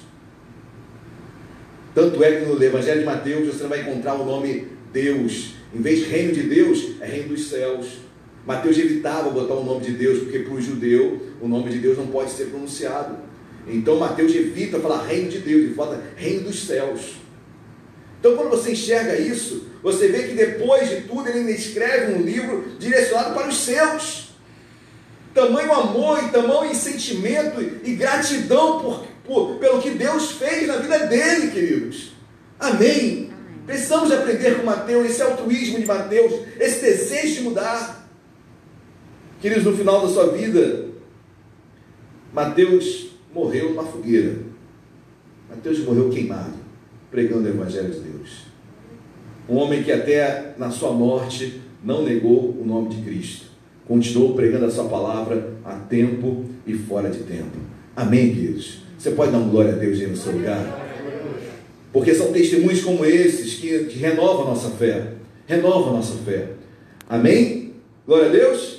Tanto 1.94 2.22
é 2.22 2.40
que 2.40 2.46
no 2.46 2.62
Evangelho 2.62 3.00
de 3.00 3.06
Mateus 3.06 3.54
você 3.54 3.66
vai 3.66 3.80
encontrar 3.80 4.14
o 4.14 4.24
nome 4.24 4.68
Deus. 4.92 5.54
Em 5.74 5.80
vez 5.80 6.00
de 6.00 6.04
reino 6.06 6.32
de 6.32 6.42
Deus, 6.42 7.00
é 7.00 7.06
reino 7.06 7.28
dos 7.28 7.48
céus. 7.48 8.05
Mateus 8.46 8.78
evitava 8.78 9.28
botar 9.30 9.54
o 9.54 9.64
nome 9.64 9.84
de 9.84 9.92
Deus, 9.92 10.20
porque 10.20 10.38
para 10.38 10.54
o 10.54 10.60
judeu 10.60 11.20
o 11.40 11.48
nome 11.48 11.70
de 11.70 11.78
Deus 11.78 11.98
não 11.98 12.06
pode 12.06 12.30
ser 12.30 12.46
pronunciado. 12.46 13.16
Então 13.66 13.98
Mateus 13.98 14.32
evita 14.34 14.78
falar 14.78 15.04
reino 15.04 15.28
de 15.28 15.40
Deus, 15.40 15.64
ele 15.64 15.74
fala 15.74 16.02
reino 16.14 16.44
dos 16.44 16.64
céus. 16.64 17.16
Então 18.20 18.36
quando 18.36 18.50
você 18.50 18.72
enxerga 18.72 19.18
isso, 19.18 19.66
você 19.82 20.08
vê 20.08 20.28
que 20.28 20.34
depois 20.34 20.88
de 20.88 21.02
tudo 21.02 21.28
ele 21.28 21.50
escreve 21.50 22.14
um 22.14 22.22
livro 22.22 22.64
direcionado 22.78 23.34
para 23.34 23.48
os 23.48 23.56
céus. 23.56 24.30
tamanho 25.34 25.72
amor 25.72 26.24
e 26.24 26.28
tamanho 26.28 26.74
sentimento 26.74 27.60
e 27.60 27.94
gratidão 27.94 28.80
por, 28.80 29.06
por, 29.24 29.58
pelo 29.58 29.82
que 29.82 29.90
Deus 29.90 30.30
fez 30.30 30.66
na 30.66 30.76
vida 30.76 31.00
dele, 31.06 31.50
queridos. 31.50 32.12
Amém? 32.58 33.32
Precisamos 33.66 34.12
aprender 34.12 34.56
com 34.56 34.64
Mateus, 34.64 35.10
esse 35.10 35.20
altruísmo 35.20 35.80
de 35.80 35.84
Mateus, 35.86 36.32
esse 36.60 36.80
desejo 36.80 37.34
de 37.34 37.40
mudar. 37.42 38.05
Queridos, 39.40 39.64
no 39.64 39.76
final 39.76 40.00
da 40.00 40.08
sua 40.08 40.28
vida, 40.28 40.86
Mateus 42.32 43.08
morreu 43.32 43.70
numa 43.70 43.84
fogueira. 43.84 44.36
Mateus 45.48 45.78
morreu 45.80 46.08
queimado, 46.08 46.54
pregando 47.10 47.44
o 47.44 47.48
Evangelho 47.48 47.90
de 47.90 48.00
Deus. 48.00 48.46
Um 49.48 49.56
homem 49.56 49.82
que 49.82 49.92
até 49.92 50.54
na 50.58 50.70
sua 50.70 50.92
morte 50.92 51.60
não 51.84 52.02
negou 52.02 52.56
o 52.58 52.64
nome 52.66 52.88
de 52.88 53.02
Cristo. 53.02 53.46
Continuou 53.86 54.34
pregando 54.34 54.64
a 54.64 54.70
sua 54.70 54.88
palavra 54.88 55.52
a 55.64 55.74
tempo 55.74 56.44
e 56.66 56.74
fora 56.74 57.08
de 57.08 57.20
tempo. 57.20 57.56
Amém, 57.94 58.34
queridos? 58.34 58.78
Você 58.98 59.10
pode 59.12 59.30
dar 59.30 59.38
uma 59.38 59.50
glória 59.50 59.72
a 59.72 59.76
Deus 59.76 60.00
aí 60.00 60.06
no 60.06 60.16
seu 60.16 60.32
lugar? 60.32 60.84
Porque 61.92 62.14
são 62.14 62.32
testemunhos 62.32 62.82
como 62.82 63.04
esses 63.04 63.54
que, 63.54 63.96
renovam 63.98 64.42
a 64.42 64.50
nossa 64.50 64.70
fé. 64.70 65.12
Renovam 65.46 65.90
a 65.90 65.96
nossa 65.98 66.14
fé. 66.24 66.48
Amém? 67.08 67.74
Glória 68.04 68.28
a 68.28 68.32
Deus? 68.32 68.75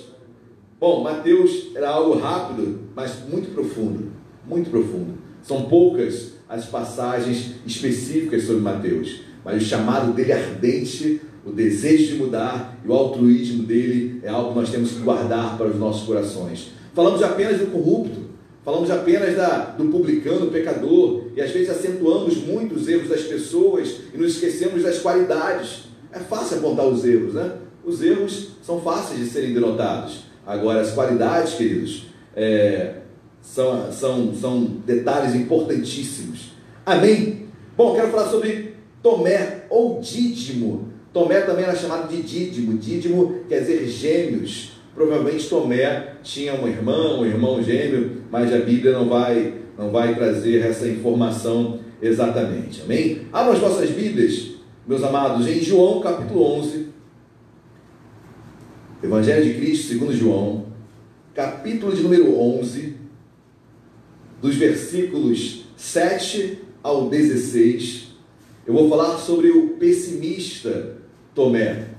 Bom, 0.80 1.02
Mateus 1.02 1.70
era 1.74 1.90
algo 1.90 2.20
rápido, 2.20 2.82
mas 2.96 3.16
muito 3.28 3.52
profundo. 3.52 4.12
Muito 4.48 4.70
profundo. 4.70 5.16
São 5.42 5.64
poucas 5.64 6.34
as 6.48 6.66
passagens 6.68 7.56
específicas 7.66 8.44
sobre 8.44 8.62
Mateus, 8.62 9.22
mas 9.44 9.64
o 9.64 9.66
chamado 9.66 10.14
dele 10.14 10.34
ardente, 10.34 11.20
o 11.44 11.52
desejo 11.52 12.14
de 12.14 12.20
mudar 12.20 12.78
e 12.86 12.88
o 12.88 12.94
altruísmo 12.94 13.64
dele 13.64 14.20
é 14.22 14.30
algo 14.30 14.50
que 14.50 14.60
nós 14.60 14.70
temos 14.70 14.92
que 14.92 15.00
guardar 15.00 15.58
para 15.58 15.66
os 15.66 15.80
nossos 15.80 16.06
corações. 16.06 16.72
Falamos 16.94 17.24
apenas 17.24 17.58
do 17.58 17.72
corrupto, 17.72 18.28
falamos 18.64 18.92
apenas 18.92 19.36
da, 19.36 19.72
do 19.72 19.86
publicano, 19.86 20.52
pecador, 20.52 21.24
e 21.36 21.42
às 21.42 21.50
vezes 21.50 21.72
acentuamos 21.72 22.38
muito 22.38 22.76
os 22.76 22.88
erros 22.88 23.10
das 23.10 23.24
pessoas 23.24 23.96
e 24.14 24.18
nos 24.18 24.36
esquecemos 24.36 24.84
das 24.84 25.00
qualidades. 25.00 25.86
É 26.12 26.20
fácil 26.20 26.60
apontar 26.60 26.86
os 26.86 27.04
erros, 27.04 27.34
né? 27.34 27.54
Os 27.84 28.00
erros 28.04 28.50
são 28.62 28.80
fáceis 28.80 29.20
de 29.22 29.26
serem 29.26 29.56
denotados. 29.56 30.27
Agora, 30.48 30.80
as 30.80 30.92
qualidades, 30.92 31.56
queridos, 31.56 32.06
é, 32.34 32.94
são, 33.42 33.92
são, 33.92 34.34
são 34.34 34.64
detalhes 34.86 35.36
importantíssimos. 35.36 36.54
Amém? 36.86 37.48
Bom, 37.76 37.94
quero 37.94 38.08
falar 38.08 38.30
sobre 38.30 38.76
Tomé 39.04 39.66
ou 39.70 40.00
Dídimo. 40.00 40.88
Tomé 41.12 41.42
também 41.42 41.66
era 41.66 41.76
chamado 41.76 42.08
de 42.08 42.22
Dídimo. 42.22 42.78
Dídimo 42.78 43.42
quer 43.50 43.60
dizer 43.60 43.86
gêmeos. 43.88 44.72
Provavelmente 44.96 45.50
Tomé 45.50 46.14
tinha 46.24 46.54
um 46.54 46.66
irmão, 46.66 47.20
um 47.20 47.26
irmão 47.26 47.62
gêmeo, 47.62 48.24
mas 48.32 48.54
a 48.54 48.60
Bíblia 48.60 48.94
não 48.94 49.10
vai, 49.10 49.54
não 49.78 49.92
vai 49.92 50.16
trazer 50.16 50.66
essa 50.66 50.88
informação 50.88 51.80
exatamente. 52.02 52.84
Amém? 52.84 53.28
Abra 53.34 53.52
as 53.52 53.60
vossas 53.60 53.90
Bíblias, 53.90 54.52
meus 54.88 55.04
amados, 55.04 55.46
em 55.46 55.62
João 55.62 56.00
capítulo 56.00 56.42
11. 56.60 56.87
Evangelho 59.02 59.46
de 59.46 59.54
Cristo, 59.60 59.90
segundo 59.90 60.12
João, 60.12 60.66
capítulo 61.36 61.96
de 61.96 62.02
número 62.02 62.36
11, 62.36 62.96
dos 64.42 64.56
versículos 64.56 65.66
7 65.76 66.58
ao 66.82 67.08
16. 67.08 68.08
Eu 68.66 68.74
vou 68.74 68.90
falar 68.90 69.20
sobre 69.20 69.52
o 69.52 69.70
pessimista 69.76 70.98
Tomé, 71.36 71.90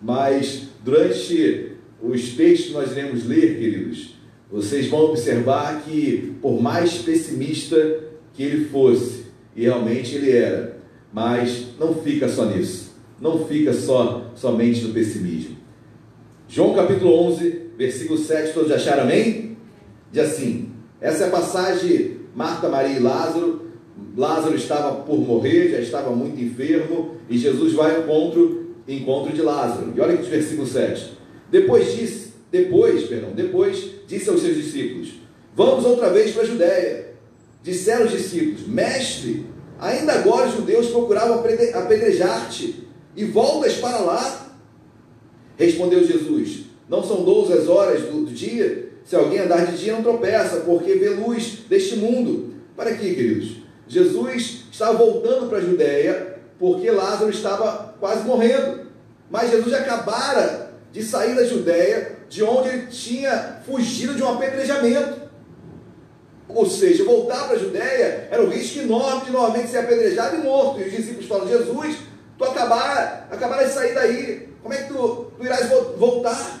mas 0.00 0.68
durante 0.84 1.72
os 2.00 2.34
textos 2.34 2.68
que 2.68 2.72
nós 2.74 2.92
iremos 2.92 3.26
ler, 3.26 3.58
queridos, 3.58 4.14
vocês 4.48 4.86
vão 4.86 5.06
observar 5.06 5.82
que, 5.82 6.36
por 6.40 6.62
mais 6.62 6.98
pessimista 6.98 8.04
que 8.32 8.44
ele 8.44 8.66
fosse, 8.66 9.24
e 9.56 9.62
realmente 9.62 10.14
ele 10.14 10.30
era, 10.30 10.78
mas 11.12 11.66
não 11.76 11.92
fica 11.92 12.28
só 12.28 12.44
nisso, 12.46 12.94
não 13.20 13.44
fica 13.48 13.72
só 13.72 14.30
somente 14.36 14.82
no 14.82 14.94
pessimismo. 14.94 15.55
João 16.48 16.74
capítulo 16.74 17.12
11, 17.28 17.70
versículo 17.76 18.18
7, 18.18 18.54
todos 18.54 18.70
acharam 18.70 19.02
amém? 19.02 19.56
Diz 20.12 20.22
assim: 20.22 20.70
essa 21.00 21.24
é 21.24 21.26
a 21.28 21.30
passagem 21.30 22.16
Marta, 22.34 22.68
Maria 22.68 22.96
e 22.96 23.00
Lázaro. 23.00 23.66
Lázaro 24.16 24.54
estava 24.54 25.02
por 25.02 25.18
morrer, 25.18 25.70
já 25.70 25.80
estava 25.80 26.10
muito 26.10 26.42
enfermo, 26.42 27.16
e 27.28 27.36
Jesus 27.36 27.72
vai 27.74 27.96
ao 27.96 28.02
encontro, 28.02 28.74
encontro 28.88 29.32
de 29.32 29.42
Lázaro. 29.42 29.92
E 29.94 30.00
olha 30.00 30.14
aqui 30.14 30.26
o 30.26 30.30
versículo 30.30 30.66
7. 30.66 31.12
Depois 31.50 31.94
disse, 31.94 32.32
depois, 32.50 33.04
perdão, 33.04 33.32
depois 33.32 33.90
disse 34.06 34.28
aos 34.30 34.40
seus 34.40 34.56
discípulos: 34.56 35.14
Vamos 35.54 35.84
outra 35.84 36.10
vez 36.10 36.32
para 36.32 36.42
a 36.42 36.46
Judéia. 36.46 37.06
Disseram 37.62 38.06
os 38.06 38.12
discípulos: 38.12 38.66
Mestre, 38.66 39.46
ainda 39.78 40.12
agora 40.12 40.48
os 40.48 40.54
judeus 40.54 40.88
procuravam 40.88 41.40
apedrejar-te, 41.74 42.86
e 43.14 43.24
voltas 43.24 43.74
para 43.74 43.98
lá? 43.98 44.45
Respondeu 45.56 46.06
Jesus: 46.06 46.66
Não 46.88 47.02
são 47.02 47.24
doze 47.24 47.52
as 47.52 47.68
horas 47.68 48.02
do, 48.02 48.26
dia? 48.26 48.90
Se 49.04 49.14
alguém 49.14 49.40
andar 49.40 49.66
de 49.66 49.78
dia, 49.78 49.92
não 49.92 50.02
tropeça, 50.02 50.56
porque 50.60 50.94
vê 50.94 51.10
luz 51.10 51.60
deste 51.68 51.96
mundo. 51.96 52.54
Para 52.76 52.90
aqui, 52.90 53.14
queridos. 53.14 53.58
Jesus 53.88 54.64
estava 54.70 54.98
voltando 54.98 55.48
para 55.48 55.58
a 55.58 55.62
Judéia, 55.62 56.38
porque 56.58 56.90
Lázaro 56.90 57.30
estava 57.30 57.94
quase 58.00 58.26
morrendo. 58.26 58.86
Mas 59.30 59.50
Jesus 59.50 59.72
acabara 59.72 60.72
de 60.92 61.02
sair 61.02 61.34
da 61.34 61.44
Judéia, 61.44 62.16
de 62.28 62.42
onde 62.42 62.68
ele 62.68 62.86
tinha 62.86 63.60
fugido 63.64 64.14
de 64.14 64.22
um 64.22 64.28
apedrejamento. 64.28 65.26
Ou 66.48 66.68
seja, 66.68 67.04
voltar 67.04 67.46
para 67.46 67.56
a 67.56 67.58
Judéia 67.58 68.28
era 68.30 68.42
um 68.42 68.48
risco 68.48 68.78
enorme 68.80 69.26
de 69.26 69.30
novamente 69.30 69.70
ser 69.70 69.78
apedrejado 69.78 70.36
e 70.36 70.38
morto. 70.40 70.80
E 70.80 70.84
os 70.84 70.92
discípulos 70.92 71.26
falam: 71.26 71.48
Jesus, 71.48 71.96
tu 72.38 72.44
acabar, 72.44 73.28
acabar 73.30 73.64
de 73.64 73.70
sair 73.70 73.94
daí, 73.94 74.48
como 74.62 74.74
é 74.74 74.82
que 74.82 74.92
tu, 74.92 75.26
tu 75.36 75.44
irás 75.44 75.68
voltar? 75.96 76.60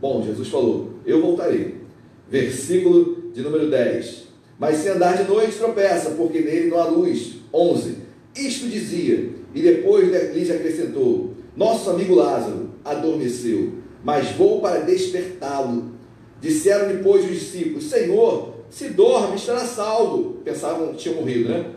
Bom, 0.00 0.22
Jesus 0.22 0.48
falou: 0.48 0.94
Eu 1.06 1.20
voltarei. 1.20 1.82
Versículo 2.28 3.30
de 3.32 3.42
número 3.42 3.70
10. 3.70 4.24
Mas 4.58 4.78
se 4.78 4.88
andar 4.88 5.16
de 5.16 5.24
noite, 5.24 5.56
tropeça, 5.56 6.10
porque 6.10 6.40
nele 6.40 6.70
não 6.70 6.78
há 6.78 6.86
luz. 6.86 7.36
11. 7.52 7.96
Isto 8.36 8.68
dizia, 8.68 9.30
e 9.54 9.62
depois 9.62 10.08
lhes 10.34 10.50
acrescentou: 10.50 11.34
Nosso 11.56 11.90
amigo 11.90 12.14
Lázaro 12.14 12.70
adormeceu, 12.84 13.74
mas 14.02 14.32
vou 14.32 14.60
para 14.60 14.80
despertá-lo. 14.80 15.94
Disseram 16.40 16.88
depois 16.88 17.24
os 17.24 17.30
discípulos: 17.30 17.84
Senhor, 17.84 18.54
se 18.68 18.90
dorme, 18.90 19.36
estará 19.36 19.60
salvo. 19.60 20.40
Pensavam 20.44 20.88
que 20.88 20.96
tinha 20.96 21.14
morrido, 21.14 21.48
né? 21.48 21.70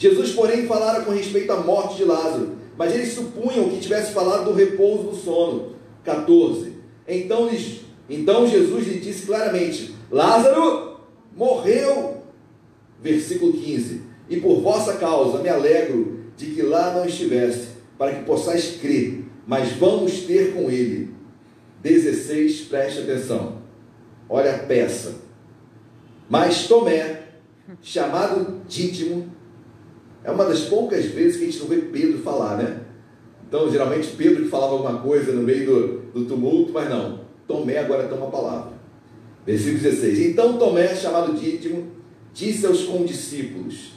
Jesus, 0.00 0.32
porém, 0.32 0.66
falara 0.66 1.04
com 1.04 1.12
respeito 1.12 1.52
à 1.52 1.58
morte 1.58 1.96
de 1.96 2.04
Lázaro, 2.04 2.56
mas 2.74 2.94
eles 2.94 3.12
supunham 3.12 3.68
que 3.68 3.80
tivesse 3.80 4.14
falado 4.14 4.46
do 4.46 4.54
repouso 4.54 5.10
do 5.10 5.14
sono. 5.14 5.74
14. 6.02 6.72
Então, 7.06 7.46
lhes, 7.46 7.82
então 8.08 8.48
Jesus 8.48 8.88
lhe 8.88 8.98
disse 8.98 9.26
claramente: 9.26 9.94
Lázaro 10.10 11.00
morreu. 11.36 12.22
Versículo 13.02 13.52
15: 13.52 14.00
E 14.30 14.40
por 14.40 14.62
vossa 14.62 14.94
causa 14.94 15.42
me 15.42 15.50
alegro 15.50 16.20
de 16.34 16.46
que 16.46 16.62
lá 16.62 16.94
não 16.94 17.04
estivesse, 17.04 17.68
para 17.98 18.14
que 18.14 18.24
possais 18.24 18.78
crer, 18.80 19.26
mas 19.46 19.72
vamos 19.72 20.20
ter 20.20 20.54
com 20.54 20.70
ele. 20.70 21.10
16, 21.82 22.62
preste 22.62 23.00
atenção. 23.00 23.58
Olha 24.30 24.54
a 24.54 24.58
peça. 24.60 25.16
Mas 26.26 26.66
Tomé, 26.66 27.20
chamado 27.82 28.62
Dídimo, 28.66 29.39
é 30.22 30.30
uma 30.30 30.44
das 30.44 30.62
poucas 30.62 31.06
vezes 31.06 31.36
que 31.36 31.44
a 31.44 31.46
gente 31.46 31.60
não 31.60 31.66
vê 31.66 31.76
Pedro 31.78 32.18
falar, 32.18 32.56
né? 32.56 32.80
Então, 33.48 33.70
geralmente, 33.70 34.14
Pedro 34.16 34.44
que 34.44 34.48
falava 34.48 34.74
alguma 34.74 34.98
coisa 35.00 35.32
no 35.32 35.42
meio 35.42 35.66
do, 35.66 35.98
do 36.12 36.24
tumulto, 36.24 36.72
mas 36.72 36.88
não. 36.88 37.20
Tomé 37.48 37.78
agora 37.78 38.06
toma 38.06 38.28
a 38.28 38.30
palavra. 38.30 38.72
Versículo 39.44 39.82
16. 39.82 40.20
Então 40.20 40.56
Tomé, 40.56 40.94
chamado 40.94 41.34
Dídimo, 41.34 41.88
disse 42.32 42.64
aos 42.64 42.84
condiscípulos: 42.84 43.94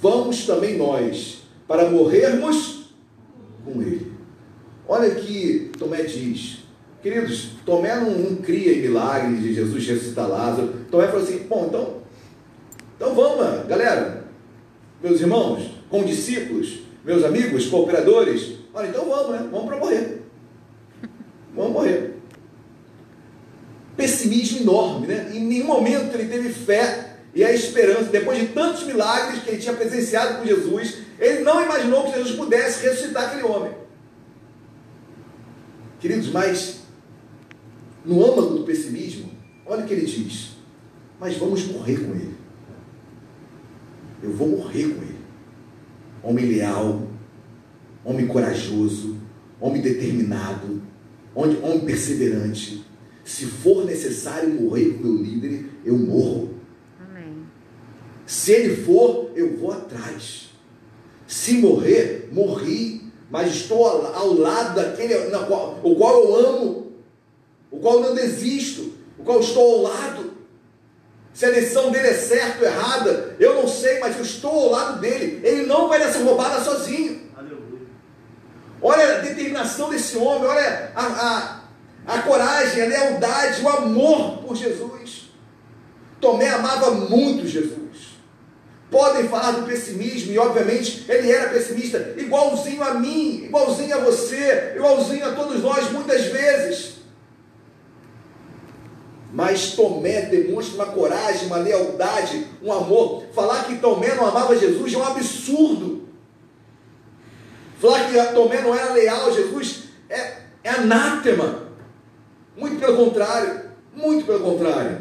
Vamos 0.00 0.46
também 0.46 0.76
nós, 0.76 1.42
para 1.66 1.90
morrermos 1.90 2.92
com 3.64 3.82
ele. 3.82 4.12
Olha 4.86 5.12
que 5.14 5.72
Tomé 5.76 6.02
diz. 6.04 6.58
Queridos, 7.02 7.54
Tomé 7.66 7.96
não, 7.96 8.10
não 8.12 8.36
cria 8.36 8.80
milagres 8.80 9.42
de 9.42 9.52
Jesus 9.52 9.84
ressuscitar 9.84 10.28
Lázaro. 10.28 10.72
Tomé 10.88 11.08
falou 11.08 11.22
assim: 11.22 11.38
Bom, 11.48 11.66
então, 11.68 11.96
então 12.96 13.14
vamos, 13.16 13.66
galera, 13.66 14.21
meus 15.02 15.20
irmãos, 15.20 15.62
condiscípulos, 15.90 16.80
meus 17.04 17.24
amigos, 17.24 17.66
cooperadores, 17.66 18.62
Olha, 18.74 18.88
então 18.88 19.04
vamos, 19.04 19.32
né? 19.32 19.48
Vamos 19.50 19.66
para 19.66 19.76
morrer. 19.76 20.22
Vamos 21.54 21.72
morrer. 21.72 22.14
Pessimismo 23.96 24.60
enorme, 24.60 25.06
né? 25.06 25.30
Em 25.34 25.44
nenhum 25.44 25.66
momento 25.66 26.14
ele 26.14 26.28
teve 26.28 26.48
fé 26.48 27.16
e 27.34 27.44
a 27.44 27.52
esperança. 27.52 28.04
Depois 28.04 28.38
de 28.38 28.48
tantos 28.48 28.84
milagres 28.84 29.42
que 29.42 29.50
ele 29.50 29.58
tinha 29.58 29.74
presenciado 29.74 30.38
com 30.38 30.46
Jesus, 30.46 30.98
ele 31.18 31.40
não 31.40 31.62
imaginou 31.62 32.04
que 32.04 32.18
Jesus 32.18 32.36
pudesse 32.36 32.86
ressuscitar 32.86 33.24
aquele 33.24 33.42
homem. 33.42 33.72
Queridos, 36.00 36.30
mas 36.30 36.80
no 38.04 38.24
âmago 38.24 38.56
do 38.56 38.64
pessimismo, 38.64 39.30
olha 39.66 39.84
o 39.84 39.86
que 39.86 39.92
ele 39.92 40.06
diz: 40.06 40.52
Mas 41.20 41.36
vamos 41.36 41.66
morrer 41.66 41.98
com 41.98 42.14
ele. 42.14 42.34
Eu 44.22 44.30
vou 44.32 44.48
morrer 44.48 44.84
com 44.84 45.02
ele. 45.02 45.18
Homem 46.22 46.46
leal, 46.46 47.02
homem 48.04 48.26
corajoso, 48.26 49.16
homem 49.60 49.82
determinado, 49.82 50.82
homem 51.34 51.80
perseverante. 51.84 52.84
Se 53.24 53.46
for 53.46 53.84
necessário 53.84 54.48
morrer 54.50 54.94
com 54.94 55.08
meu 55.08 55.22
líder, 55.22 55.66
eu 55.84 55.96
morro. 55.96 56.54
Amém. 57.00 57.44
Se 58.26 58.52
ele 58.52 58.76
for, 58.76 59.30
eu 59.34 59.56
vou 59.56 59.72
atrás. 59.72 60.50
Se 61.26 61.54
morrer, 61.54 62.28
morri, 62.32 63.12
mas 63.30 63.54
estou 63.54 63.86
ao 63.86 64.34
lado 64.34 64.76
daquele 64.76 65.14
qual, 65.46 65.80
o 65.82 65.96
qual 65.96 66.24
eu 66.24 66.36
amo, 66.36 66.92
o 67.70 67.78
qual 67.78 68.00
eu 68.00 68.08
não 68.08 68.14
desisto, 68.14 68.92
o 69.18 69.22
qual 69.22 69.40
estou 69.40 69.76
ao 69.76 69.82
lado. 69.82 70.31
Se 71.32 71.46
a 71.46 71.50
decisão 71.50 71.90
dele 71.90 72.08
é 72.08 72.14
certa 72.14 72.60
ou 72.60 72.66
errada, 72.66 73.36
eu 73.40 73.54
não 73.54 73.66
sei, 73.66 73.98
mas 74.00 74.16
eu 74.16 74.22
estou 74.22 74.50
ao 74.50 74.70
lado 74.70 75.00
dele. 75.00 75.40
Ele 75.42 75.66
não 75.66 75.88
vai 75.88 75.98
nessa 75.98 76.18
roubada 76.22 76.62
sozinho. 76.62 77.22
Olha 78.82 79.18
a 79.18 79.20
determinação 79.20 79.88
desse 79.88 80.16
homem, 80.16 80.44
olha 80.44 80.90
a, 80.94 81.06
a, 81.06 82.14
a 82.14 82.22
coragem, 82.22 82.82
a 82.82 82.86
lealdade, 82.86 83.62
o 83.62 83.68
amor 83.68 84.38
por 84.38 84.56
Jesus. 84.56 85.30
Tomé 86.20 86.48
amava 86.48 86.90
muito 86.90 87.46
Jesus. 87.46 87.82
Podem 88.90 89.28
falar 89.28 89.52
do 89.52 89.66
pessimismo, 89.66 90.32
e 90.32 90.38
obviamente 90.38 91.06
ele 91.08 91.30
era 91.30 91.48
pessimista, 91.48 92.14
igualzinho 92.16 92.82
a 92.82 92.94
mim, 92.94 93.44
igualzinho 93.44 93.96
a 93.96 94.00
você, 94.00 94.74
igualzinho 94.76 95.26
a 95.26 95.32
todos 95.32 95.62
nós, 95.62 95.90
muitas 95.90 96.24
vezes. 96.26 97.01
Mas 99.32 99.72
Tomé 99.72 100.26
demonstra 100.26 100.74
uma 100.74 100.92
coragem, 100.92 101.46
uma 101.46 101.56
lealdade, 101.56 102.46
um 102.62 102.70
amor. 102.70 103.24
Falar 103.32 103.64
que 103.64 103.78
Tomé 103.78 104.14
não 104.14 104.26
amava 104.26 104.56
Jesus 104.56 104.92
é 104.92 104.98
um 104.98 105.02
absurdo. 105.02 106.02
Falar 107.80 108.10
que 108.10 108.34
Tomé 108.34 108.60
não 108.60 108.74
era 108.74 108.92
leal 108.92 109.28
a 109.28 109.30
Jesus 109.32 109.84
é, 110.10 110.34
é 110.62 110.70
anátema. 110.70 111.68
Muito 112.54 112.78
pelo 112.78 112.96
contrário. 112.96 113.62
Muito 113.96 114.26
pelo 114.26 114.40
contrário. 114.40 114.98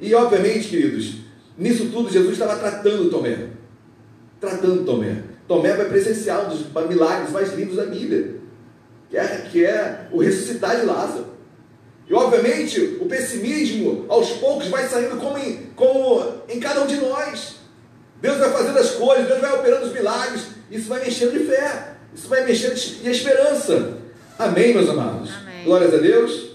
E 0.00 0.12
obviamente, 0.12 0.68
queridos, 0.68 1.18
nisso 1.56 1.88
tudo 1.92 2.10
Jesus 2.10 2.32
estava 2.32 2.56
tratando 2.56 3.08
Tomé. 3.08 3.46
Tratando 4.40 4.84
Tomé. 4.84 5.22
Tomé 5.46 5.74
vai 5.74 5.88
presenciar 5.88 6.46
um 6.46 6.48
dos 6.48 6.88
milagres 6.88 7.30
mais 7.30 7.54
lindos 7.54 7.76
da 7.76 7.86
Bíblia, 7.86 8.40
que 9.08 9.16
é, 9.16 9.48
que 9.50 9.64
é 9.64 10.08
o 10.10 10.20
ressuscitar 10.20 10.80
de 10.80 10.84
Lázaro. 10.84 11.37
E 12.08 12.14
obviamente 12.14 12.98
o 13.00 13.06
pessimismo 13.06 14.06
aos 14.08 14.30
poucos 14.32 14.68
vai 14.68 14.88
saindo 14.88 15.16
como 15.16 15.36
em, 15.36 15.70
como 15.76 16.24
em 16.48 16.58
cada 16.58 16.82
um 16.82 16.86
de 16.86 16.96
nós. 16.96 17.56
Deus 18.20 18.38
vai 18.38 18.50
fazendo 18.50 18.78
as 18.78 18.92
coisas, 18.92 19.26
Deus 19.26 19.40
vai 19.40 19.52
operando 19.52 19.86
os 19.86 19.92
milagres. 19.92 20.46
Isso 20.70 20.88
vai 20.88 21.04
mexendo 21.04 21.32
de 21.32 21.44
fé, 21.44 21.94
isso 22.14 22.28
vai 22.28 22.44
mexendo 22.44 22.74
de 22.74 23.10
esperança. 23.10 23.98
Amém, 24.38 24.74
meus 24.74 24.88
amados? 24.88 25.30
Amém. 25.30 25.64
Glórias 25.64 25.94
a 25.94 25.98
Deus. 25.98 26.48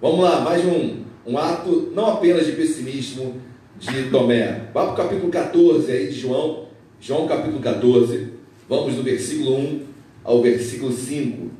Vamos 0.00 0.20
lá, 0.20 0.40
mais 0.40 0.64
um, 0.64 1.04
um 1.26 1.36
ato 1.36 1.92
não 1.94 2.12
apenas 2.14 2.46
de 2.46 2.52
pessimismo 2.52 3.40
de 3.78 4.10
Tomé. 4.10 4.68
Vá 4.72 4.84
para 4.84 4.92
o 4.92 4.96
capítulo 4.96 5.30
14 5.30 5.92
aí 5.92 6.08
de 6.08 6.18
João. 6.18 6.68
João 7.00 7.26
capítulo 7.28 7.60
14. 7.60 8.28
Vamos 8.68 8.94
do 8.94 9.02
versículo 9.02 9.56
1 9.58 9.82
ao 10.24 10.42
versículo 10.42 10.92
5. 10.92 11.50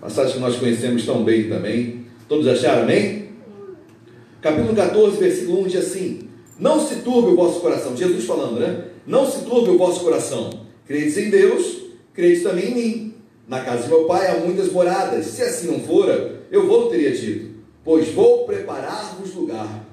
Passagem 0.00 0.32
que 0.32 0.38
nós 0.40 0.56
conhecemos 0.56 1.04
tão 1.04 1.22
bem 1.22 1.50
também. 1.50 2.06
Todos 2.26 2.48
acharam, 2.48 2.84
amém? 2.84 3.28
Capítulo 4.40 4.74
14, 4.74 5.18
versículo 5.18 5.60
1 5.60 5.66
diz 5.66 5.76
assim: 5.76 6.20
Não 6.58 6.80
se 6.80 6.96
turbe 6.96 7.32
o 7.32 7.36
vosso 7.36 7.60
coração. 7.60 7.94
Jesus 7.94 8.24
falando, 8.24 8.58
né? 8.58 8.86
Não 9.06 9.30
se 9.30 9.44
turbe 9.44 9.68
o 9.68 9.76
vosso 9.76 10.00
coração. 10.00 10.48
Credes 10.86 11.18
em 11.18 11.28
Deus, 11.28 11.82
credes 12.14 12.42
também 12.42 12.70
em 12.70 12.74
mim. 12.74 13.14
Na 13.46 13.60
casa 13.60 13.82
de 13.82 13.88
meu 13.90 14.04
pai 14.04 14.28
há 14.28 14.40
muitas 14.40 14.72
moradas. 14.72 15.26
Se 15.26 15.42
assim 15.42 15.66
não 15.66 15.80
fora, 15.80 16.44
eu 16.50 16.66
vou 16.66 16.88
teria 16.88 17.12
dito, 17.12 17.50
pois 17.84 18.08
vou 18.08 18.46
preparar-vos 18.46 19.34
lugar. 19.34 19.86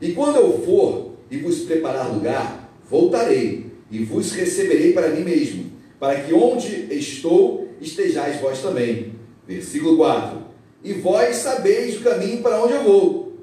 E 0.00 0.10
quando 0.10 0.36
eu 0.36 0.60
for 0.64 1.12
e 1.30 1.36
vos 1.36 1.60
preparar 1.60 2.12
lugar, 2.12 2.74
voltarei 2.90 3.66
e 3.92 4.02
vos 4.02 4.32
receberei 4.32 4.92
para 4.92 5.10
mim 5.10 5.22
mesmo, 5.22 5.70
para 6.00 6.20
que 6.20 6.34
onde 6.34 6.88
estou 6.90 7.68
estejais 7.80 8.40
vós 8.40 8.60
também. 8.60 9.21
Versículo 9.46 9.96
4. 9.96 10.38
E 10.84 10.92
vós 10.94 11.36
sabeis 11.36 11.96
o 11.96 12.02
caminho 12.02 12.42
para 12.42 12.62
onde 12.62 12.74
eu 12.74 12.84
vou. 12.84 13.36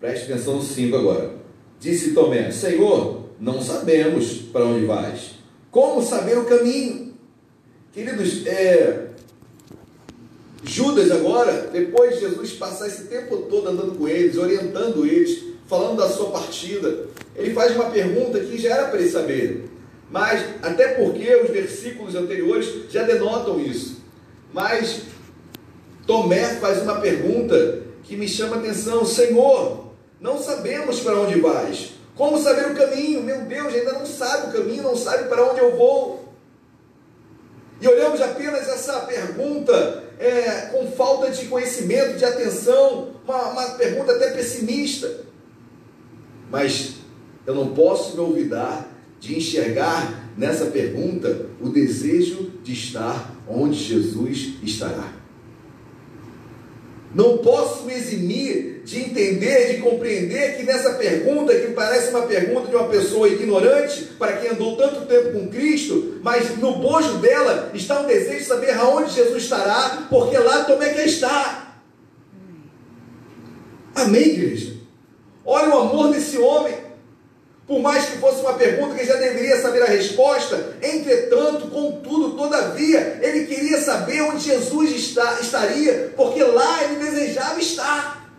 Preste 0.00 0.32
atenção 0.32 0.56
no 0.56 0.62
5 0.62 0.96
agora. 0.96 1.34
Disse 1.80 2.12
Tomé: 2.12 2.50
Senhor, 2.50 3.24
não 3.40 3.60
sabemos 3.60 4.38
para 4.52 4.64
onde 4.64 4.86
vais. 4.86 5.38
Como 5.70 6.02
saber 6.02 6.38
o 6.38 6.44
caminho? 6.44 7.14
Queridos, 7.92 8.46
é, 8.46 9.08
Judas 10.64 11.10
agora, 11.10 11.68
depois 11.72 12.14
de 12.14 12.20
Jesus 12.20 12.52
passar 12.52 12.86
esse 12.86 13.04
tempo 13.04 13.36
todo 13.48 13.68
andando 13.68 13.96
com 13.96 14.08
eles, 14.08 14.36
orientando 14.36 15.06
eles, 15.06 15.44
falando 15.66 15.98
da 15.98 16.08
sua 16.08 16.30
partida, 16.30 17.06
ele 17.36 17.54
faz 17.54 17.74
uma 17.74 17.90
pergunta 17.90 18.40
que 18.40 18.58
já 18.58 18.74
era 18.74 18.88
para 18.88 19.00
ele 19.00 19.10
saber. 19.10 19.68
Mas, 20.10 20.44
até 20.62 20.94
porque 20.94 21.34
os 21.36 21.50
versículos 21.50 22.14
anteriores 22.14 22.90
já 22.90 23.02
denotam 23.02 23.60
isso. 23.60 23.98
Mas 24.52 25.02
Tomé 26.08 26.54
faz 26.54 26.80
uma 26.80 27.00
pergunta 27.00 27.82
que 28.02 28.16
me 28.16 28.26
chama 28.26 28.56
a 28.56 28.58
atenção: 28.60 29.04
Senhor, 29.04 29.92
não 30.18 30.42
sabemos 30.42 31.00
para 31.00 31.20
onde 31.20 31.38
vais. 31.38 31.90
Como 32.16 32.42
saber 32.42 32.72
o 32.72 32.74
caminho? 32.74 33.22
Meu 33.22 33.42
Deus, 33.42 33.74
ainda 33.74 33.92
não 33.92 34.06
sabe 34.06 34.48
o 34.48 34.52
caminho, 34.58 34.82
não 34.82 34.96
sabe 34.96 35.28
para 35.28 35.44
onde 35.44 35.60
eu 35.60 35.76
vou. 35.76 36.32
E 37.78 37.86
olhamos 37.86 38.22
apenas 38.22 38.66
essa 38.66 39.00
pergunta 39.00 40.04
é, 40.18 40.70
com 40.72 40.90
falta 40.92 41.30
de 41.30 41.44
conhecimento, 41.44 42.16
de 42.16 42.24
atenção, 42.24 43.10
uma, 43.22 43.50
uma 43.50 43.70
pergunta 43.72 44.12
até 44.12 44.30
pessimista. 44.30 45.26
Mas 46.50 46.94
eu 47.46 47.54
não 47.54 47.74
posso 47.74 48.14
me 48.14 48.20
olvidar 48.20 48.90
de 49.20 49.36
enxergar 49.36 50.32
nessa 50.38 50.64
pergunta 50.66 51.50
o 51.60 51.68
desejo 51.68 52.50
de 52.64 52.72
estar 52.72 53.36
onde 53.46 53.78
Jesus 53.78 54.54
estará. 54.62 55.18
Não 57.14 57.38
posso 57.38 57.84
me 57.84 57.94
eximir 57.94 58.82
de 58.84 59.00
entender, 59.00 59.74
de 59.74 59.82
compreender 59.82 60.56
que 60.56 60.62
nessa 60.62 60.94
pergunta, 60.94 61.54
que 61.54 61.72
parece 61.72 62.10
uma 62.10 62.22
pergunta 62.22 62.68
de 62.68 62.76
uma 62.76 62.88
pessoa 62.88 63.28
ignorante, 63.28 64.04
para 64.18 64.36
quem 64.36 64.50
andou 64.50 64.76
tanto 64.76 65.06
tempo 65.06 65.32
com 65.32 65.48
Cristo, 65.48 66.18
mas 66.22 66.56
no 66.58 66.76
bojo 66.76 67.18
dela 67.18 67.70
está 67.74 68.00
um 68.00 68.06
desejo 68.06 68.38
de 68.38 68.44
saber 68.44 68.70
aonde 68.72 69.14
Jesus 69.14 69.42
estará, 69.42 70.06
porque 70.08 70.36
lá 70.36 70.64
Tomé 70.64 70.90
quer 70.90 71.06
estar. 71.06 71.82
Amém, 73.94 74.22
igreja? 74.22 74.76
Olha 75.44 75.74
o 75.74 75.78
amor 75.78 76.12
desse 76.12 76.38
homem. 76.38 76.87
Por 77.68 77.80
mais 77.80 78.06
que 78.06 78.16
fosse 78.16 78.40
uma 78.40 78.54
pergunta 78.54 78.94
que 78.94 79.04
já 79.04 79.16
deveria 79.16 79.60
saber 79.60 79.82
a 79.82 79.86
resposta, 79.86 80.78
entretanto, 80.82 81.68
contudo, 81.68 82.34
todavia, 82.34 83.20
ele 83.22 83.44
queria 83.44 83.78
saber 83.78 84.22
onde 84.22 84.44
Jesus 84.44 84.90
está, 84.92 85.38
estaria, 85.38 86.14
porque 86.16 86.42
lá 86.42 86.82
ele 86.84 87.04
desejava 87.04 87.60
estar. 87.60 88.32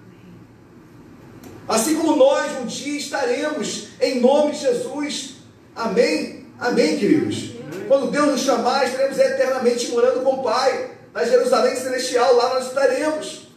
Assim 1.68 1.96
como 1.96 2.15
nós 2.15 2.60
um 2.60 2.65
dia 2.65 2.98
estaremos, 2.98 3.89
em 4.02 4.20
nome 4.20 4.54
de 4.54 4.62
Jesus. 4.62 5.36
Amém? 5.76 6.48
Amém, 6.60 6.98
queridos? 6.98 7.52
Quando 7.88 8.10
Deus 8.10 8.30
nos 8.30 8.42
chamar, 8.42 8.88
estaremos 8.88 9.20
eternamente 9.20 9.92
morando 9.92 10.22
com 10.22 10.38
o 10.38 10.44
Pai, 10.44 10.89
na 11.13 11.24
Jerusalém 11.24 11.76
Celestial, 11.76 12.36
lá 12.36 12.56
nós 12.56 12.68
estaremos. 12.70 13.48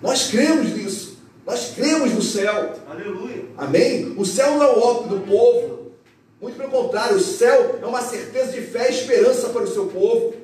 Nós 0.00 0.28
cremos 0.28 0.72
nisso. 0.76 1.07
Nós 1.48 1.72
cremos 1.74 2.12
no 2.12 2.20
céu. 2.20 2.74
Aleluia. 2.86 3.46
Amém? 3.56 4.12
O 4.18 4.26
céu 4.26 4.58
não 4.58 4.62
é 4.64 4.66
o 4.66 4.80
óbvio 4.80 5.18
do 5.18 5.26
povo. 5.26 5.92
Muito 6.42 6.58
pelo 6.58 6.70
contrário, 6.70 7.16
o 7.16 7.20
céu 7.20 7.78
é 7.80 7.86
uma 7.86 8.02
certeza 8.02 8.52
de 8.52 8.60
fé 8.60 8.90
e 8.90 8.94
esperança 8.94 9.48
para 9.48 9.62
o 9.62 9.66
seu 9.66 9.86
povo. 9.86 10.34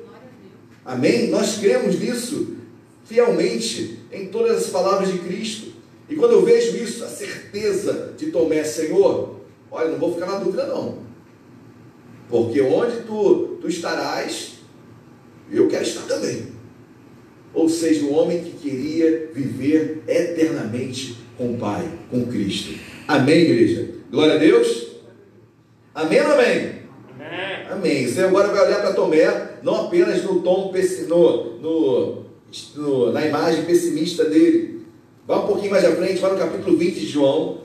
Amém? 0.83 1.29
Nós 1.29 1.59
cremos 1.59 2.01
nisso 2.01 2.57
fielmente 3.05 3.99
em 4.11 4.29
todas 4.29 4.65
as 4.65 4.71
palavras 4.71 5.13
de 5.13 5.19
Cristo. 5.19 5.75
E 6.09 6.17
quando 6.17 6.33
eu 6.33 6.43
vejo 6.43 6.75
isso, 6.75 7.05
a 7.05 7.09
certeza 7.09 8.15
de 8.17 8.31
Tomé, 8.31 8.65
Senhor, 8.65 9.41
olha, 9.71 9.91
não 9.91 9.99
vou 9.99 10.15
ficar 10.15 10.25
na 10.25 10.39
dúvida 10.39 10.67
não. 10.67 11.01
Porque 12.31 12.63
onde 12.63 13.03
tu, 13.03 13.59
tu 13.61 13.69
estarás, 13.69 14.55
eu 15.53 15.69
quero 15.69 15.83
estar 15.83 16.07
também 16.07 16.54
ou 17.55 17.69
seja, 17.69 18.05
o 18.05 18.13
homem 18.13 18.43
que 18.43 18.51
queria 18.51 19.31
viver 19.33 20.03
eternamente 20.07 21.17
com 21.39 21.55
o 21.55 21.59
Pai, 21.59 21.89
com 22.11 22.27
Cristo. 22.27 22.79
Amém, 23.07 23.43
igreja? 23.43 23.91
Glória 24.11 24.35
a 24.35 24.39
Deus. 24.39 24.89
Amém 25.95 26.21
ou 26.21 26.33
amém? 26.33 26.73
Amém. 27.71 28.07
Você 28.07 28.21
agora 28.21 28.49
vai 28.49 28.67
olhar 28.67 28.81
para 28.81 28.93
Tomé, 28.93 29.59
não 29.63 29.87
apenas 29.87 30.23
no 30.25 30.41
tom 30.41 30.73
no, 31.09 31.61
no 31.61 32.25
no, 32.77 33.13
na 33.13 33.27
imagem 33.27 33.65
pessimista 33.65 34.25
dele. 34.25 34.85
Vá 35.27 35.43
um 35.43 35.47
pouquinho 35.47 35.71
mais 35.71 35.85
à 35.85 35.93
frente, 35.93 36.21
vai 36.21 36.33
no 36.33 36.39
capítulo 36.39 36.77
20 36.77 36.95
de 36.95 37.07
João. 37.07 37.59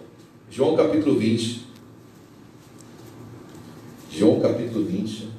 João 0.49 0.75
capítulo 0.75 1.17
20. 1.19 1.67
João 4.11 4.39
capítulo 4.39 4.85
20. 4.85 5.29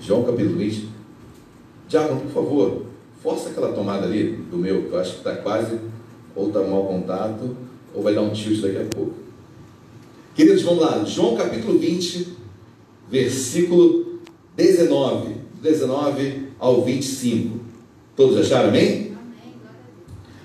João 0.00 0.24
capítulo 0.24 0.56
20. 0.56 0.88
Diácono, 1.86 2.20
por 2.22 2.32
favor, 2.32 2.82
força 3.22 3.50
aquela 3.50 3.72
tomada 3.72 4.06
ali 4.06 4.32
do 4.50 4.56
meu, 4.56 4.84
que 4.84 4.92
eu 4.92 4.98
acho 4.98 5.12
que 5.12 5.18
está 5.18 5.36
quase, 5.36 5.78
ou 6.34 6.48
está 6.48 6.60
mau 6.60 6.86
contato, 6.86 7.54
ou 7.94 8.02
vai 8.02 8.14
dar 8.14 8.22
um 8.22 8.32
tilt 8.32 8.62
daqui 8.62 8.78
a 8.78 8.84
pouco. 8.84 9.14
Queridos, 10.34 10.62
vamos 10.62 10.80
lá. 10.80 11.04
João 11.04 11.36
capítulo 11.36 11.78
20, 11.78 12.28
versículo 13.10 14.20
19. 14.56 15.40
19 15.60 16.48
ao 16.58 16.82
25. 16.82 17.60
Todos 18.16 18.38
acharam, 18.38 18.70
amém? 18.70 19.14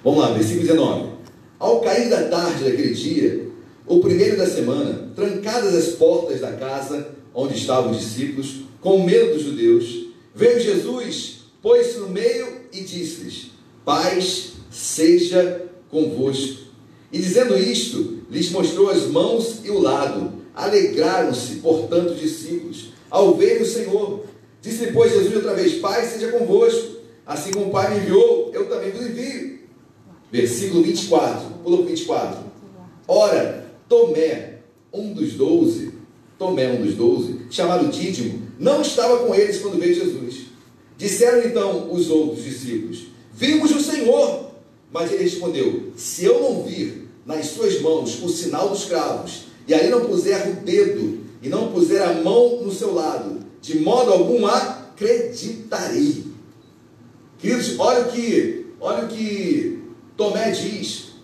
Vamos 0.04 0.20
lá, 0.20 0.32
versículo 0.32 0.68
19. 0.68 1.10
Ao 1.58 1.80
cair 1.80 2.10
da 2.10 2.28
tarde 2.28 2.66
daquele 2.66 2.94
dia, 2.94 3.48
o 3.88 4.00
primeiro 4.00 4.38
da 4.38 4.46
semana, 4.46 5.12
trancadas 5.16 5.74
as 5.74 5.88
portas 5.96 6.42
da 6.42 6.52
casa 6.52 7.16
onde 7.34 7.56
estavam 7.56 7.92
os 7.92 8.00
discípulos, 8.00 8.66
com 8.86 9.04
medo 9.04 9.34
dos 9.34 9.42
judeus, 9.42 10.10
veio 10.36 10.60
Jesus, 10.60 11.38
pôs-se 11.60 11.98
no 11.98 12.08
meio 12.08 12.48
e 12.72 12.82
disse-lhes: 12.82 13.48
Paz 13.84 14.52
seja 14.70 15.66
convosco. 15.90 16.66
E 17.12 17.18
dizendo 17.18 17.58
isto, 17.58 18.20
lhes 18.30 18.52
mostrou 18.52 18.92
as 18.92 19.08
mãos 19.08 19.62
e 19.64 19.72
o 19.72 19.80
lado. 19.80 20.34
Alegraram-se, 20.54 21.56
portanto, 21.56 22.12
os 22.12 22.20
discípulos, 22.20 22.90
ao 23.10 23.36
verem 23.36 23.64
o 23.64 23.66
Senhor. 23.66 24.26
Disse 24.62 24.86
depois 24.86 25.12
Jesus 25.12 25.36
outra 25.36 25.56
vez: 25.56 25.80
Pai 25.80 26.06
seja 26.06 26.32
convosco. 26.32 26.94
Assim 27.26 27.50
como 27.50 27.70
o 27.70 27.72
Pai 27.72 27.92
me 27.92 28.02
enviou, 28.02 28.52
eu 28.54 28.70
também 28.70 28.92
vos 28.92 29.04
envio. 29.04 29.62
Versículo 30.32 30.84
24, 30.84 31.50
pula 31.64 31.84
24. 31.88 32.38
Ora, 33.08 33.66
Tomé, 33.90 34.60
um 34.94 35.12
dos 35.12 35.34
doze, 35.34 35.92
Tomé, 36.38 36.72
um 36.72 36.84
dos 36.84 36.94
doze, 36.94 37.48
chamado 37.50 37.88
Dídimo, 37.88 38.45
não 38.60 38.82
estava 38.82 39.20
com 39.20 39.34
eles 39.34 39.60
quando 39.60 39.80
veio 39.80 39.96
Jesus. 39.96 40.46
Disseram 40.98 41.48
então 41.48 41.92
os 41.92 42.10
outros 42.10 42.44
discípulos: 42.44 43.08
Vimos 43.34 43.72
o 43.72 43.82
Senhor. 43.82 44.46
Mas 44.92 45.12
ele 45.12 45.24
respondeu: 45.24 45.92
Se 45.98 46.26
eu 46.26 46.42
não 46.42 46.64
vir 46.64 47.08
nas 47.26 47.48
suas 47.48 47.82
mãos 47.82 48.22
o 48.24 48.30
sinal 48.30 48.70
dos 48.70 48.86
cravos, 48.86 49.46
e 49.68 49.74
aí 49.74 49.90
não 49.90 50.06
puser 50.06 50.48
o 50.50 50.54
dedo, 50.64 51.20
e 51.42 51.50
não 51.50 51.72
puser 51.72 52.02
a 52.02 52.14
mão 52.14 52.62
no 52.64 52.72
seu 52.72 52.94
lado, 52.94 53.40
de 53.62 53.80
modo 53.80 54.12
algum 54.12 54.46
acreditarei. 54.46 56.24
Queridos, 57.40 57.78
olha 57.78 58.06
o 58.06 58.12
que, 58.12 58.68
olha 58.80 59.06
o 59.06 59.08
que 59.08 59.80
Tomé 60.16 60.52
diz. 60.52 61.16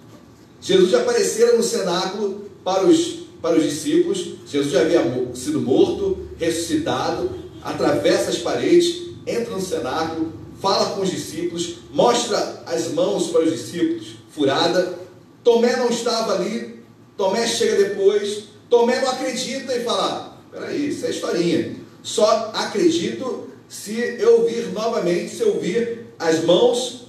Jesus 0.59 0.93
aparecera 0.93 1.55
no 1.55 1.63
cenáculo 1.63 2.45
para 2.63 2.85
os, 2.85 3.19
para 3.41 3.57
os 3.57 3.63
discípulos, 3.63 4.35
Jesus 4.45 4.71
já 4.71 4.81
havia 4.81 5.01
sido 5.33 5.61
morto, 5.61 6.20
ressuscitado, 6.41 7.29
atravessa 7.63 8.31
as 8.31 8.39
paredes, 8.39 9.09
entra 9.27 9.53
no 9.53 9.61
cenáculo, 9.61 10.33
fala 10.59 10.95
com 10.95 11.01
os 11.01 11.11
discípulos, 11.11 11.75
mostra 11.93 12.63
as 12.65 12.91
mãos 12.91 13.27
para 13.27 13.43
os 13.43 13.51
discípulos, 13.51 14.15
furada. 14.31 14.99
Tomé 15.43 15.75
não 15.75 15.89
estava 15.89 16.33
ali, 16.33 16.83
Tomé 17.15 17.47
chega 17.47 17.89
depois, 17.89 18.45
Tomé 18.69 18.99
não 19.01 19.11
acredita 19.11 19.75
e 19.75 19.83
fala: 19.83 20.37
peraí, 20.51 20.89
isso 20.89 21.05
é 21.05 21.11
historinha. 21.11 21.75
Só 22.01 22.51
acredito 22.55 23.47
se 23.69 23.93
eu 23.93 24.47
vir 24.47 24.71
novamente, 24.73 25.35
se 25.35 25.41
eu 25.41 25.59
vir 25.59 26.07
as 26.17 26.43
mãos 26.43 27.05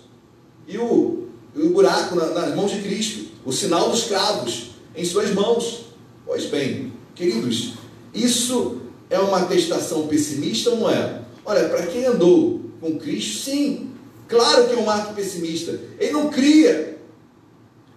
e 0.68 0.77
o, 0.77 1.29
o 1.57 1.68
buraco 1.71 2.14
na, 2.14 2.27
nas 2.27 2.55
mãos 2.55 2.71
de 2.71 2.83
Cristo, 2.83 3.31
o 3.45 3.53
sinal 3.53 3.88
dos 3.88 4.05
cravos 4.05 4.73
em 4.95 5.05
suas 5.05 5.31
mãos. 5.31 5.87
Pois 6.27 6.45
bem, 6.45 6.92
queridos, 7.14 7.73
isso 8.14 8.82
é 9.12 9.18
uma 9.18 9.42
atestação 9.42 10.07
pessimista 10.07 10.70
ou 10.70 10.79
não 10.79 10.90
é? 10.90 11.20
Olha, 11.44 11.68
para 11.68 11.87
quem 11.87 12.07
andou 12.07 12.62
com 12.81 12.98
Cristo, 12.98 13.44
sim, 13.44 13.90
claro 14.27 14.66
que 14.66 14.72
é 14.72 14.79
um 14.79 14.88
ato 14.88 15.12
pessimista. 15.12 15.79
Ele 15.98 16.12
não 16.12 16.31
cria. 16.31 16.98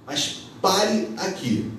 Mas 0.05 0.41
pare 0.61 1.07
aqui. 1.15 1.71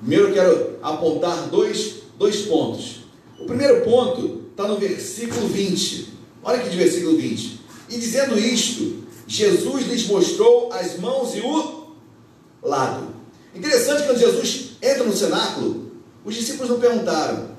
Primeiro 0.00 0.28
eu 0.28 0.34
quero 0.34 0.78
apontar 0.82 1.48
dois, 1.48 1.98
dois 2.18 2.42
pontos. 2.42 3.02
O 3.38 3.44
primeiro 3.44 3.84
ponto 3.84 4.46
está 4.50 4.66
no 4.66 4.76
versículo 4.76 5.46
20. 5.46 6.08
Olha 6.42 6.58
aqui 6.58 6.70
de 6.70 6.76
versículo 6.76 7.16
20. 7.16 7.60
E 7.90 7.96
dizendo 7.96 8.36
isto, 8.36 9.04
Jesus 9.24 9.86
lhes 9.86 10.08
mostrou 10.08 10.72
as 10.72 10.98
mãos 10.98 11.36
e 11.36 11.40
o 11.40 11.94
lado. 12.60 13.14
Interessante 13.54 14.00
que 14.00 14.08
quando 14.08 14.18
Jesus 14.18 14.70
entra 14.82 15.04
no 15.04 15.16
cenáculo, 15.16 15.92
os 16.24 16.34
discípulos 16.34 16.70
não 16.70 16.80
perguntaram. 16.80 17.49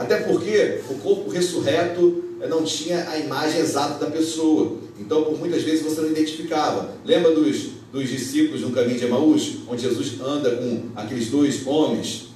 Até 0.00 0.16
porque 0.20 0.80
o 0.88 0.94
corpo 0.94 1.28
ressurreto 1.28 2.24
não 2.48 2.64
tinha 2.64 3.06
a 3.10 3.18
imagem 3.18 3.60
exata 3.60 4.02
da 4.02 4.10
pessoa. 4.10 4.78
Então, 4.98 5.24
por 5.24 5.38
muitas 5.38 5.62
vezes 5.62 5.82
você 5.82 6.00
não 6.00 6.08
identificava. 6.08 6.94
Lembra 7.04 7.32
dos, 7.32 7.68
dos 7.92 8.08
discípulos 8.08 8.62
no 8.62 8.70
caminho 8.70 8.98
de 8.98 9.04
Emaús, 9.04 9.56
onde 9.68 9.82
Jesus 9.82 10.18
anda 10.18 10.56
com 10.56 10.84
aqueles 10.96 11.28
dois 11.28 11.66
homens 11.66 12.28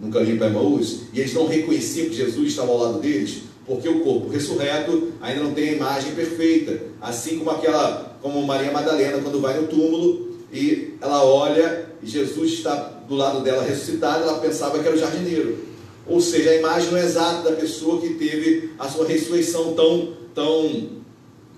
no 0.00 0.10
caminho 0.10 0.36
para 0.36 0.48
Emaús, 0.48 1.02
e 1.12 1.20
eles 1.20 1.32
não 1.32 1.46
reconheciam 1.46 2.08
que 2.08 2.16
Jesus 2.16 2.48
estava 2.48 2.72
ao 2.72 2.78
lado 2.78 2.98
deles, 2.98 3.42
porque 3.64 3.88
o 3.88 4.00
corpo 4.00 4.28
ressurreto 4.28 5.12
ainda 5.20 5.44
não 5.44 5.54
tem 5.54 5.68
a 5.68 5.72
imagem 5.74 6.12
perfeita. 6.12 6.82
Assim 7.00 7.38
como 7.38 7.52
aquela, 7.52 8.18
como 8.20 8.44
Maria 8.44 8.72
Madalena, 8.72 9.18
quando 9.18 9.40
vai 9.40 9.60
no 9.60 9.68
túmulo 9.68 10.32
e 10.52 10.94
ela 11.00 11.24
olha 11.24 11.86
e 12.02 12.06
Jesus 12.08 12.54
está 12.54 12.74
do 13.08 13.14
lado 13.14 13.44
dela 13.44 13.62
ressuscitado, 13.62 14.24
ela 14.24 14.40
pensava 14.40 14.80
que 14.80 14.88
era 14.88 14.96
o 14.96 14.98
jardineiro. 14.98 15.65
Ou 16.08 16.20
seja, 16.20 16.50
a 16.50 16.56
imagem 16.56 16.90
não 16.90 16.98
é 16.98 17.04
exata 17.04 17.50
da 17.50 17.56
pessoa 17.56 18.00
que 18.00 18.14
teve 18.14 18.74
a 18.78 18.88
sua 18.88 19.06
ressurreição 19.06 19.74
tão, 19.74 20.14
tão, 20.34 20.88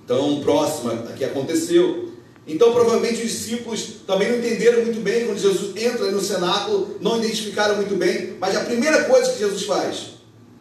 tão 0.07 0.41
próxima 0.41 0.97
que 1.17 1.25
aconteceu. 1.25 2.09
Então, 2.47 2.73
provavelmente, 2.73 3.23
os 3.23 3.31
discípulos 3.31 3.97
também 4.07 4.31
não 4.31 4.39
entenderam 4.39 4.83
muito 4.83 5.01
bem 5.01 5.27
quando 5.27 5.39
Jesus 5.39 5.77
entra 5.77 6.11
no 6.11 6.21
cenáculo, 6.21 6.97
não 6.99 7.19
identificaram 7.19 7.77
muito 7.77 7.95
bem, 7.95 8.37
mas 8.41 8.57
a 8.57 8.65
primeira 8.65 9.05
coisa 9.05 9.33
que 9.33 9.39
Jesus 9.39 9.65
faz, 9.65 10.13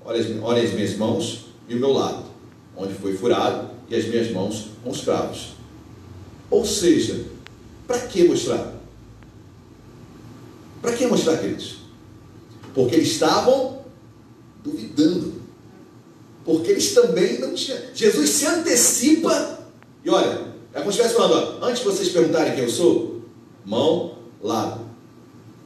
olha 0.03 0.19
as, 0.19 0.27
olha 0.41 0.61
as 0.61 0.73
minhas 0.73 0.97
mãos 0.97 1.45
e 1.69 1.75
o 1.75 1.79
meu 1.79 1.93
lado, 1.93 2.25
onde 2.75 2.93
foi 2.93 3.15
furado, 3.15 3.69
e 3.89 3.95
as 3.95 4.05
minhas 4.05 4.29
mãos 4.31 4.67
com 4.83 4.89
os 4.89 4.99
cravos. 4.99 5.53
Ou 6.51 6.65
seja, 6.65 7.23
para 7.87 7.99
que 7.99 8.25
mostrar? 8.25 8.73
Para 10.81 10.91
que 10.91 11.07
mostrar, 11.07 11.37
queridos? 11.37 11.77
Porque 12.73 12.95
eles 12.95 13.07
estavam 13.07 13.76
duvidando. 14.71 15.33
Porque 16.43 16.71
eles 16.71 16.93
também 16.93 17.39
não 17.39 17.53
tinham. 17.53 17.79
Jesus 17.93 18.29
se 18.29 18.45
antecipa. 18.45 19.59
E 20.03 20.09
olha, 20.09 20.47
é 20.73 20.79
como 20.79 20.91
se 20.91 20.99
estivesse 20.99 21.15
falando: 21.15 21.59
ó, 21.61 21.65
antes 21.65 21.79
de 21.79 21.85
vocês 21.85 22.09
perguntarem 22.09 22.55
quem 22.55 22.63
eu 22.63 22.69
sou, 22.69 23.21
mão, 23.65 24.17
lado. 24.41 24.81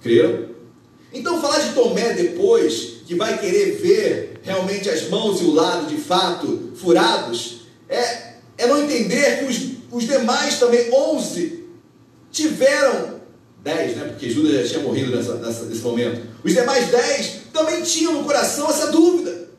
Creram? 0.02 0.52
Então, 1.14 1.42
falar 1.42 1.60
de 1.60 1.74
Tomé 1.74 2.14
depois, 2.14 3.02
que 3.06 3.16
vai 3.16 3.38
querer 3.38 3.76
ver 3.76 4.40
realmente 4.42 4.90
as 4.90 5.10
mãos 5.10 5.42
e 5.42 5.44
o 5.44 5.54
lado 5.54 5.88
de 5.88 5.98
fato 5.98 6.72
furados, 6.76 7.64
é, 7.90 8.36
é 8.58 8.68
não 8.68 8.82
entender 8.82 9.40
que 9.40 9.46
os, 9.46 9.60
os 9.92 10.08
demais 10.08 10.58
também, 10.58 10.92
onze, 10.94 11.66
tiveram 12.32 13.22
dez, 13.62 13.96
né? 13.98 14.06
Porque 14.06 14.30
Judas 14.30 14.54
já 14.54 14.76
tinha 14.76 14.84
morrido 14.84 15.16
nessa, 15.16 15.36
nessa, 15.36 15.66
nesse 15.66 15.82
momento. 15.82 16.22
Os 16.44 16.54
demais 16.54 16.90
dez 16.90 17.41
também 17.52 17.82
tinham 17.84 18.14
no 18.14 18.24
coração 18.24 18.70
essa 18.70 18.92
dúvida. 18.92 19.50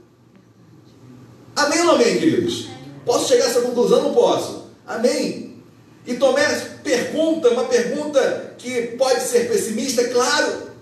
Amém 1.54 1.80
ou 1.80 1.86
não 1.86 1.94
amém, 1.94 2.18
queridos? 2.18 2.68
Posso 3.04 3.28
chegar 3.28 3.46
a 3.46 3.48
essa 3.48 3.60
conclusão? 3.60 4.02
Não 4.02 4.14
posso. 4.14 4.66
Amém. 4.86 5.56
E 6.06 6.14
Tomé 6.14 6.48
pergunta, 6.82 7.50
uma 7.50 7.64
pergunta 7.64 8.54
que 8.58 8.82
pode 8.98 9.22
ser 9.22 9.48
pessimista, 9.48 10.08
claro. 10.08 10.72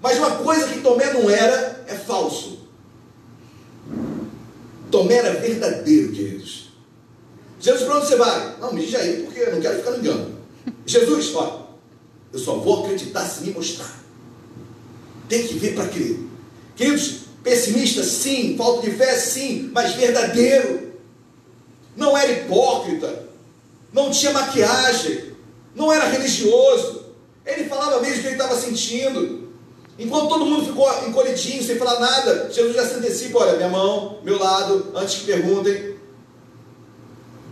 Mas 0.00 0.18
uma 0.18 0.36
coisa 0.36 0.66
que 0.68 0.80
Tomé 0.80 1.12
não 1.12 1.28
era 1.28 1.84
é 1.86 1.94
falso. 1.94 2.60
Tomé 4.90 5.16
era 5.16 5.34
verdadeiro, 5.34 6.12
queridos. 6.12 6.70
Jesus, 7.60 7.82
para 7.82 7.98
onde 7.98 8.06
você 8.06 8.16
vai? 8.16 8.56
Não, 8.58 8.72
me 8.72 8.84
diz 8.84 8.94
aí, 8.94 9.22
porque 9.24 9.40
eu 9.40 9.54
não 9.54 9.60
quero 9.60 9.78
ficar 9.78 9.90
no 9.90 9.98
engano. 9.98 10.34
Jesus, 10.86 11.34
ó, 11.34 11.68
eu 12.32 12.38
só 12.38 12.56
vou 12.56 12.84
acreditar 12.84 13.24
se 13.26 13.44
me 13.44 13.52
mostrar. 13.52 14.00
Tem 15.28 15.46
que 15.46 15.54
ver 15.54 15.74
para 15.74 15.86
crer. 15.88 16.29
Queridos, 16.80 17.24
pessimista 17.44 18.02
sim, 18.02 18.56
falta 18.56 18.88
de 18.88 18.96
fé 18.96 19.14
sim, 19.14 19.70
mas 19.70 19.92
verdadeiro. 19.96 20.92
Não 21.94 22.16
era 22.16 22.32
hipócrita, 22.32 23.26
não 23.92 24.10
tinha 24.10 24.32
maquiagem, 24.32 25.34
não 25.74 25.92
era 25.92 26.06
religioso. 26.06 27.04
Ele 27.44 27.68
falava 27.68 28.00
mesmo 28.00 28.16
o 28.16 28.20
que 28.22 28.26
ele 28.28 28.36
estava 28.36 28.58
sentindo. 28.58 29.50
Enquanto 29.98 30.30
todo 30.30 30.46
mundo 30.46 30.64
ficou 30.64 30.88
encolhidinho, 31.06 31.62
sem 31.62 31.76
falar 31.76 32.00
nada, 32.00 32.50
Jesus 32.50 32.74
já 32.74 32.86
se 32.86 32.94
antecipa, 32.94 33.40
olha, 33.40 33.56
minha 33.56 33.68
mão, 33.68 34.18
meu 34.24 34.38
lado, 34.38 34.90
antes 34.94 35.16
que 35.16 35.26
perguntem. 35.26 35.96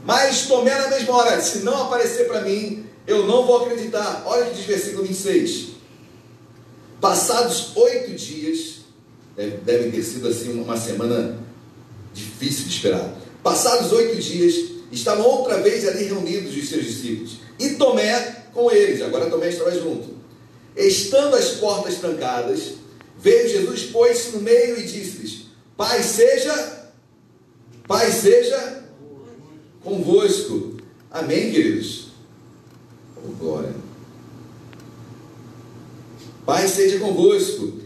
Mas 0.07 0.47
Tomé 0.47 0.75
na 0.75 0.89
mesma 0.89 1.15
hora, 1.15 1.39
se 1.43 1.59
não 1.59 1.83
aparecer 1.83 2.29
para 2.29 2.41
mim, 2.41 2.87
eu 3.07 3.27
não 3.27 3.45
vou 3.45 3.59
acreditar. 3.59 4.23
Olha 4.25 4.47
o 4.47 4.49
que 4.49 4.57
diz 4.57 4.65
versículo 4.65 5.05
26. 5.07 5.73
Passados 6.99 7.77
oito 7.77 8.15
dias, 8.15 8.78
deve 9.47 9.91
ter 9.91 10.03
sido 10.03 10.27
assim 10.27 10.61
uma 10.61 10.77
semana 10.77 11.39
difícil 12.13 12.65
de 12.65 12.71
esperar. 12.71 13.17
Passados 13.43 13.93
oito 13.93 14.17
dias, 14.21 14.73
estavam 14.91 15.25
outra 15.25 15.61
vez 15.63 15.87
ali 15.87 16.05
reunidos 16.05 16.57
os 16.57 16.69
seus 16.69 16.85
discípulos. 16.85 17.39
E 17.59 17.71
Tomé 17.71 18.47
com 18.53 18.71
eles, 18.71 19.01
agora 19.01 19.31
Tomé 19.31 19.49
estava 19.49 19.71
junto. 19.71 20.19
Estando 20.77 21.37
as 21.37 21.53
portas 21.53 21.97
trancadas, 21.97 22.75
veio 23.19 23.49
Jesus, 23.49 23.85
pôs-se 23.85 24.31
no 24.33 24.41
meio 24.41 24.79
e 24.79 24.83
disse-lhes: 24.83 25.47
Pai 25.77 26.03
seja, 26.03 26.91
Pai 27.87 28.11
seja 28.11 28.85
convosco. 29.83 30.77
Amém, 31.11 31.53
queridos? 31.53 32.09
Oh, 33.17 33.31
glória. 33.39 33.75
Pai 36.45 36.67
seja 36.67 36.99
convosco. 36.99 37.78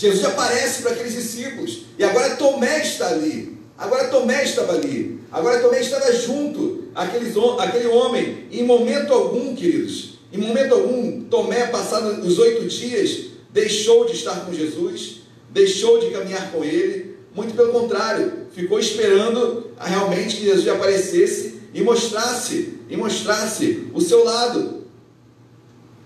Jesus 0.00 0.24
aparece 0.24 0.80
para 0.80 0.92
aqueles 0.92 1.12
discípulos. 1.12 1.82
E 1.98 2.02
agora 2.02 2.34
Tomé 2.36 2.80
está 2.80 3.08
ali. 3.08 3.58
Agora 3.76 4.08
Tomé 4.08 4.42
estava 4.44 4.72
ali. 4.72 5.20
Agora 5.30 5.60
Tomé 5.60 5.78
estava 5.82 6.10
junto 6.14 6.84
àqueles, 6.94 7.34
àquele 7.58 7.88
homem. 7.88 8.46
E 8.50 8.60
em 8.60 8.64
momento 8.64 9.12
algum, 9.12 9.54
queridos, 9.54 10.18
em 10.32 10.38
momento 10.38 10.72
algum, 10.72 11.24
Tomé, 11.24 11.66
passados 11.66 12.26
os 12.26 12.38
oito 12.38 12.66
dias, 12.66 13.26
deixou 13.50 14.06
de 14.06 14.12
estar 14.12 14.46
com 14.46 14.54
Jesus, 14.54 15.20
deixou 15.50 16.00
de 16.00 16.08
caminhar 16.08 16.50
com 16.50 16.64
ele. 16.64 17.16
Muito 17.34 17.54
pelo 17.54 17.70
contrário, 17.70 18.46
ficou 18.54 18.80
esperando 18.80 19.70
realmente 19.78 20.36
que 20.36 20.46
Jesus 20.46 20.66
aparecesse 20.66 21.60
e 21.74 21.82
mostrasse, 21.82 22.78
e 22.88 22.96
mostrasse 22.96 23.86
o 23.92 24.00
seu 24.00 24.24
lado, 24.24 24.82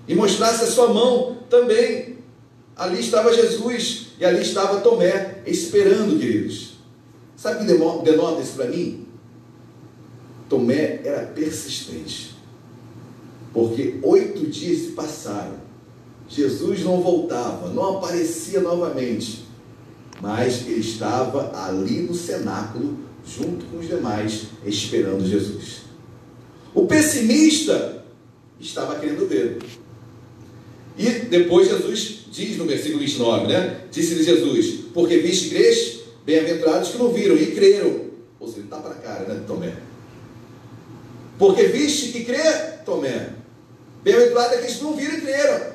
e 0.09 0.16
mostrasse 0.16 0.64
a 0.64 0.66
sua 0.66 0.88
mão 0.88 1.38
também. 1.49 2.14
Ali 2.77 3.01
estava 3.01 3.33
Jesus 3.33 4.09
e 4.18 4.25
ali 4.25 4.43
estava 4.43 4.81
Tomé, 4.81 5.43
esperando, 5.47 6.18
queridos. 6.18 6.75
Sabe 7.37 7.57
o 7.64 7.99
que 7.99 8.05
denota 8.05 8.43
isso 8.43 8.55
para 8.55 8.66
mim? 8.66 9.07
Tomé 10.49 11.01
era 11.05 11.27
persistente. 11.27 12.35
Porque 13.53 13.99
oito 14.03 14.47
dias 14.47 14.81
se 14.81 14.93
passaram. 14.93 15.62
Jesus 16.29 16.81
não 16.83 17.01
voltava, 17.01 17.68
não 17.68 17.99
aparecia 17.99 18.61
novamente. 18.61 19.45
Mas 20.20 20.66
ele 20.66 20.81
estava 20.81 21.53
ali 21.66 22.03
no 22.03 22.14
cenáculo, 22.14 22.99
junto 23.25 23.66
com 23.66 23.79
os 23.79 23.87
demais, 23.87 24.47
esperando 24.64 25.27
Jesus. 25.27 25.83
O 26.75 26.87
pessimista 26.87 28.05
estava 28.59 28.99
querendo 28.99 29.29
ver. 29.29 29.59
E 30.97 31.11
depois 31.11 31.68
Jesus 31.68 32.26
diz 32.30 32.57
no 32.57 32.66
versículo 32.66 33.01
29, 33.01 33.47
né? 33.47 33.80
Disse-lhe 33.90 34.22
Jesus: 34.22 34.84
Porque 34.92 35.18
viste 35.18 35.51
crês, 35.51 36.01
bem-aventurados 36.24 36.90
que 36.90 36.99
não 36.99 37.12
viram 37.12 37.36
e 37.36 37.47
creram. 37.53 38.05
Ou 38.38 38.49
seja, 38.49 38.61
está 38.61 38.78
para 38.78 38.92
a 38.92 38.99
cara, 38.99 39.24
né, 39.24 39.42
Tomé? 39.47 39.74
Porque 41.38 41.64
viste 41.64 42.12
que 42.12 42.24
crê, 42.24 42.42
Tomé. 42.84 43.30
Bem-aventurado 44.03 44.55
é 44.55 44.59
que 44.59 44.82
não 44.82 44.95
viram 44.95 45.14
e 45.14 45.20
creram. 45.20 45.74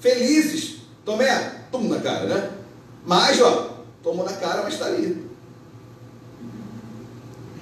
Felizes. 0.00 0.78
Tomé, 1.04 1.62
toma 1.72 1.96
na 1.96 2.02
cara, 2.02 2.26
né? 2.26 2.50
Mas, 3.06 3.40
ó, 3.40 3.84
tomou 4.02 4.24
na 4.24 4.34
cara, 4.34 4.62
mas 4.62 4.74
está 4.74 4.86
ali. 4.86 5.24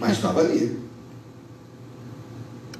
Mas 0.00 0.12
estava 0.12 0.40
ali. 0.40 0.78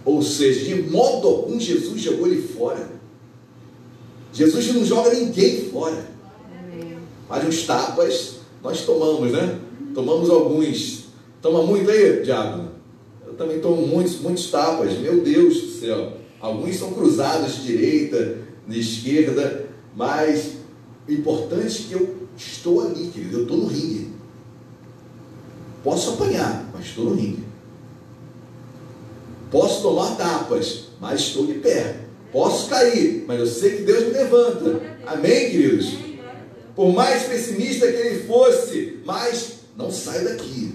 Ou 0.05 0.23
seja, 0.23 0.65
de 0.65 0.91
modo 0.91 1.29
algum 1.29 1.61
Jesus 1.61 2.01
jogou 2.01 2.27
ele 2.27 2.43
fora. 2.43 2.96
Jesus 4.37 4.75
não 4.75 4.85
joga 4.85 5.15
ninguém 5.15 5.71
fora. 5.71 6.07
Mas 7.27 7.45
uns 7.45 7.63
tapas 7.63 8.35
nós 8.63 8.83
tomamos, 8.83 9.33
né? 9.33 9.59
Tomamos 9.95 10.29
alguns. 10.29 11.07
Toma 11.41 11.63
muito 11.63 11.91
aí, 11.91 12.23
diabo? 12.23 12.69
Eu 13.27 13.33
também 13.33 13.61
tomo 13.61 13.87
muitos, 13.87 14.21
muitos 14.21 14.51
tapas. 14.51 14.93
Meu 14.99 15.23
Deus 15.23 15.55
do 15.63 15.69
céu. 15.81 16.13
Alguns 16.39 16.77
são 16.77 16.93
cruzados 16.93 17.57
de 17.57 17.63
direita, 17.63 18.39
de 18.69 18.79
esquerda, 18.79 19.71
mas 19.97 20.57
o 21.09 21.13
importante 21.13 21.85
é 21.85 21.89
que 21.89 21.95
eu 21.95 22.17
estou 22.37 22.83
ali, 22.83 23.09
querido. 23.09 23.39
Eu 23.39 23.43
estou 23.45 23.57
no 23.57 23.67
ringue. 23.69 24.13
Posso 25.83 26.11
apanhar, 26.11 26.69
mas 26.75 26.85
estou 26.85 27.07
no 27.07 27.15
ringue. 27.15 27.45
Posso 29.51 29.81
tomar 29.81 30.15
tapas, 30.17 30.89
mas 31.01 31.21
estou 31.21 31.47
de 31.47 31.55
pé. 31.55 32.06
Posso 32.33 32.69
cair, 32.69 33.25
mas 33.27 33.39
eu 33.39 33.47
sei 33.47 33.77
que 33.77 33.83
Deus 33.83 34.05
me 34.05 34.13
levanta. 34.13 34.81
Amém, 35.07 35.51
queridos? 35.51 35.95
Por 36.75 36.93
mais 36.93 37.23
pessimista 37.25 37.91
que 37.91 37.97
ele 37.97 38.25
fosse, 38.25 38.99
mas 39.05 39.61
não 39.77 39.91
sai 39.91 40.25
daqui. 40.25 40.73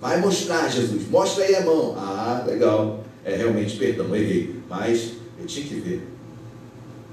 Vai 0.00 0.20
mostrar, 0.20 0.68
Jesus. 0.70 1.08
Mostra 1.10 1.44
aí 1.44 1.56
a 1.56 1.62
mão. 1.62 1.94
Ah, 1.96 2.44
legal. 2.46 3.04
É 3.24 3.36
realmente, 3.36 3.76
perdão, 3.76 4.14
errei. 4.14 4.54
Mas 4.68 5.12
eu 5.38 5.46
tinha 5.46 5.66
que 5.66 5.74
ver. 5.74 6.02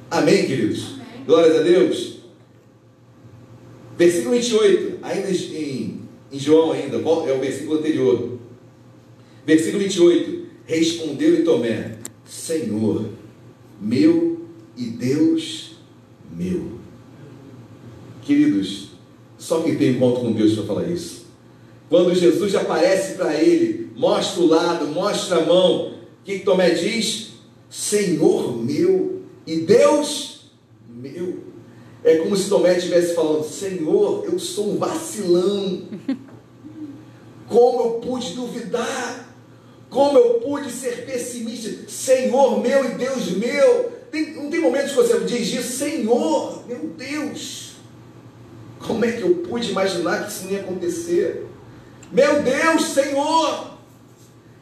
Amém, 0.10 0.46
queridos? 0.46 0.94
Amém. 0.94 1.26
Glórias 1.26 1.58
a 1.58 1.64
Deus. 1.64 2.16
Versículo 3.98 4.36
28, 4.36 5.00
ainda 5.02 5.30
em, 5.30 6.02
em 6.32 6.40
João 6.40 6.72
ainda, 6.74 6.98
é 6.98 7.34
o 7.34 7.40
versículo 7.40 7.80
anterior. 7.80 8.38
Versículo 9.46 9.84
28. 9.84 10.46
Respondeu-lhe 10.66 11.44
Tomé, 11.44 11.96
Senhor, 12.26 13.06
meu 13.86 14.40
e 14.76 14.86
Deus 14.86 15.76
meu. 16.36 16.72
Queridos, 18.24 18.90
só 19.38 19.62
quem 19.62 19.78
tem 19.78 19.92
encontro 19.92 20.22
com 20.22 20.34
Deus 20.34 20.56
para 20.56 20.64
falar 20.64 20.88
isso. 20.88 21.26
Quando 21.88 22.16
Jesus 22.16 22.56
aparece 22.56 23.14
para 23.14 23.40
ele, 23.40 23.92
mostra 23.96 24.42
o 24.42 24.48
lado, 24.48 24.88
mostra 24.88 25.38
a 25.38 25.46
mão, 25.46 25.90
o 25.90 25.94
que, 26.24 26.40
Tomé 26.40 26.72
diz? 26.72 27.34
Senhor 27.70 28.58
meu 28.58 29.22
e 29.46 29.58
Deus 29.58 30.50
meu. 30.90 31.44
É 32.04 32.18
como 32.18 32.36
se 32.36 32.50
Tomé 32.50 32.78
estivesse 32.78 33.14
falando: 33.14 33.44
Senhor, 33.44 34.26
eu 34.26 34.40
sou 34.40 34.72
um 34.72 34.78
vacilão. 34.78 35.84
Como 37.48 37.84
eu 37.84 37.92
pude 38.00 38.34
duvidar? 38.34 39.35
Como 39.96 40.18
eu 40.18 40.42
pude 40.42 40.70
ser 40.70 41.06
pessimista? 41.06 41.90
Senhor 41.90 42.62
meu 42.62 42.84
e 42.84 42.96
Deus 42.96 43.32
meu. 43.32 43.94
Tem, 44.12 44.32
não 44.32 44.50
tem 44.50 44.60
momentos 44.60 44.90
que 44.90 44.98
você 44.98 45.18
diz 45.22 45.48
isso, 45.48 45.78
Senhor, 45.78 46.68
meu 46.68 46.80
Deus. 46.98 47.76
Como 48.86 49.06
é 49.06 49.14
que 49.14 49.22
eu 49.22 49.36
pude 49.36 49.72
imaginar 49.72 50.26
que 50.26 50.34
isso 50.34 50.44
não 50.44 50.52
ia 50.52 50.60
acontecer? 50.60 51.46
Meu 52.12 52.42
Deus, 52.42 52.90
Senhor. 52.90 53.78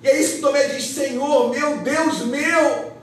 E 0.04 0.08
é 0.08 0.22
isso 0.22 0.36
que 0.36 0.42
Tomé 0.42 0.68
diz: 0.68 0.86
Senhor, 0.86 1.50
meu 1.50 1.78
Deus 1.80 2.26
meu. 2.28 2.94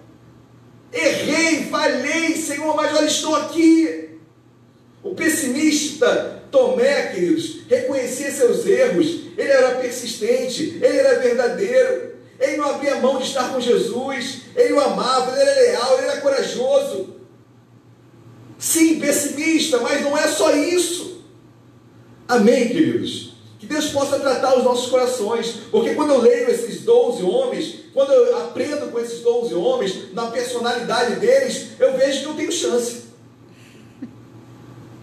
Errei, 0.92 1.64
falhei, 1.64 2.36
Senhor, 2.36 2.76
mas 2.76 2.96
olha, 2.96 3.06
estou 3.06 3.34
aqui. 3.34 4.10
O 5.02 5.16
pessimista 5.16 6.44
Tomé, 6.48 7.08
queridos, 7.08 7.62
reconhecia 7.68 8.30
seus 8.30 8.64
erros, 8.66 9.20
ele 9.36 9.50
era 9.50 9.76
persistente, 9.80 10.78
ele 10.80 10.96
era 10.96 11.18
verdadeiro, 11.18 12.09
ele 12.40 12.56
não 12.56 12.70
abria 12.70 12.96
mão 12.96 13.18
de 13.18 13.24
estar 13.24 13.52
com 13.52 13.60
Jesus, 13.60 14.40
ele 14.56 14.72
o 14.72 14.80
amava, 14.80 15.32
ele 15.32 15.50
era 15.50 15.60
leal, 15.60 15.98
ele 15.98 16.06
era 16.06 16.20
corajoso. 16.22 17.14
Sim, 18.58 18.98
pessimista, 18.98 19.78
mas 19.78 20.02
não 20.02 20.16
é 20.16 20.26
só 20.26 20.54
isso. 20.56 21.22
Amém, 22.26 22.68
queridos? 22.68 23.34
Que 23.58 23.66
Deus 23.66 23.88
possa 23.88 24.18
tratar 24.18 24.56
os 24.56 24.64
nossos 24.64 24.90
corações, 24.90 25.54
porque 25.70 25.94
quando 25.94 26.14
eu 26.14 26.22
leio 26.22 26.50
esses 26.50 26.80
12 26.80 27.22
homens, 27.22 27.80
quando 27.92 28.10
eu 28.12 28.38
aprendo 28.38 28.90
com 28.90 28.98
esses 28.98 29.20
12 29.20 29.54
homens, 29.54 30.14
na 30.14 30.28
personalidade 30.28 31.16
deles, 31.16 31.72
eu 31.78 31.96
vejo 31.96 32.20
que 32.20 32.26
eu 32.26 32.34
tenho 32.34 32.52
chance. 32.52 33.02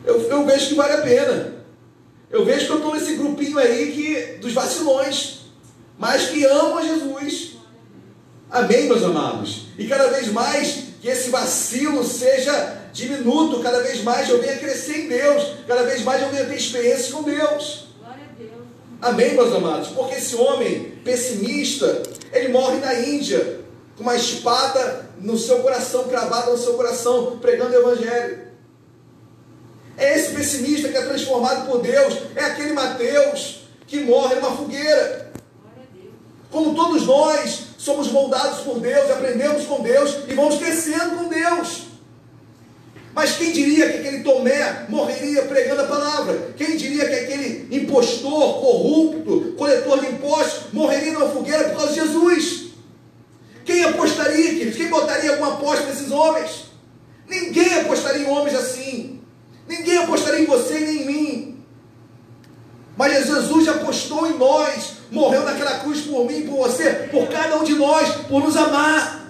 Eu, 0.04 0.22
eu 0.22 0.46
vejo 0.46 0.70
que 0.70 0.76
vale 0.76 0.94
a 0.94 1.02
pena. 1.02 1.58
Eu 2.32 2.44
vejo 2.44 2.66
que 2.66 2.72
eu 2.72 2.78
estou 2.78 2.96
nesse 2.96 3.16
grupinho 3.16 3.60
aí 3.60 3.92
que, 3.92 4.40
dos 4.40 4.54
vacilões, 4.54 5.37
mas 5.98 6.30
que 6.30 6.46
amam 6.46 6.78
a 6.78 6.84
Jesus. 6.84 7.58
Amém, 8.50 8.88
meus 8.88 9.04
amados? 9.04 9.68
E 9.78 9.88
cada 9.88 10.08
vez 10.08 10.28
mais 10.32 10.84
que 11.02 11.08
esse 11.08 11.30
vacilo 11.30 12.04
seja 12.04 12.90
diminuto, 12.94 13.62
cada 13.62 13.82
vez 13.84 14.04
mais 14.04 14.30
eu 14.30 14.42
venha 14.42 14.58
crescer 14.58 15.06
em 15.06 15.08
Deus, 15.08 15.44
cada 15.68 15.84
vez 15.84 16.02
mais 16.04 16.22
eu 16.22 16.30
venha 16.30 16.46
ter 16.46 16.56
experiência 16.56 17.12
com 17.12 17.24
Deus. 17.24 17.88
Amém, 19.02 19.36
meus 19.36 19.54
amados? 19.54 19.90
Porque 19.90 20.16
esse 20.16 20.36
homem 20.36 20.94
pessimista, 21.04 22.02
ele 22.34 22.50
morre 22.50 22.80
na 22.80 22.96
Índia, 22.96 23.60
com 23.96 24.04
uma 24.04 24.16
espada 24.16 25.08
no 25.20 25.38
seu 25.38 25.60
coração, 25.60 26.08
cravada 26.08 26.52
no 26.52 26.58
seu 26.58 26.74
coração, 26.74 27.38
pregando 27.40 27.74
o 27.74 27.80
Evangelho. 27.80 28.48
É 29.98 30.18
esse 30.18 30.34
pessimista 30.34 30.90
que 30.90 30.98
é 30.98 31.02
transformado 31.02 31.68
por 31.68 31.82
Deus. 31.82 32.16
É 32.36 32.46
aquele 32.46 32.74
Mateus 32.74 33.62
que 33.88 34.00
morre 34.02 34.36
numa 34.36 34.56
fogueira. 34.56 35.32
Como 36.52 36.74
todos 36.76 37.06
nós 37.06 37.68
somos 37.78 38.12
moldados 38.12 38.60
por 38.60 38.80
Deus, 38.80 39.12
aprendemos 39.12 39.66
com 39.66 39.82
Deus 39.82 40.16
e 40.28 40.34
vamos 40.34 40.58
crescendo 40.58 41.18
com 41.18 41.30
Deus. 41.30 41.88
Mas 43.14 43.36
quem 43.36 43.52
diria 43.52 43.90
que 43.92 43.98
aquele 43.98 44.24
Tomé 44.24 44.86
morreria 44.90 45.42
pregando 45.44 45.82
a 45.82 45.88
palavra? 45.88 46.54
Quem 46.56 46.78
diria 46.78 47.08
que 47.10 47.16
aquele 47.16 47.68
impostor, 47.76 48.62
corrupto, 48.62 49.56
coletor 49.58 50.00
de 50.02 50.12
impostos, 50.12 50.72
morreria 50.72 51.14
numa 51.14 51.30
fogueira 51.30 51.70
por 51.70 51.78
causa 51.78 51.94
de 51.94 52.00
Jesus? 52.00 52.68
Quem 53.66 53.84
apostaria, 53.86 54.54
queridos? 54.54 54.76
Quem 54.76 54.88
botaria 54.88 55.32
alguma 55.32 55.56
aposta 55.56 55.88
nesses 55.88 56.12
homens? 56.12 56.66
Ninguém 57.28 57.74
apostaria 57.80 58.26
em 58.26 58.30
homens 58.30 58.56
assim. 58.56 59.20
Ninguém 59.68 59.98
apostaria 59.98 60.42
em 60.42 60.46
você 60.46 60.80
nem 60.80 61.02
em 61.02 61.06
mim. 61.06 61.47
Mas 62.98 63.28
Jesus 63.28 63.68
apostou 63.68 64.28
em 64.28 64.38
nós, 64.38 64.94
morreu 65.12 65.44
naquela 65.44 65.80
cruz 65.80 66.02
por 66.02 66.26
mim, 66.26 66.48
por 66.48 66.68
você, 66.68 67.08
por 67.12 67.28
cada 67.28 67.58
um 67.58 67.64
de 67.64 67.76
nós, 67.76 68.10
por 68.28 68.44
nos 68.44 68.58
amar 68.58 69.28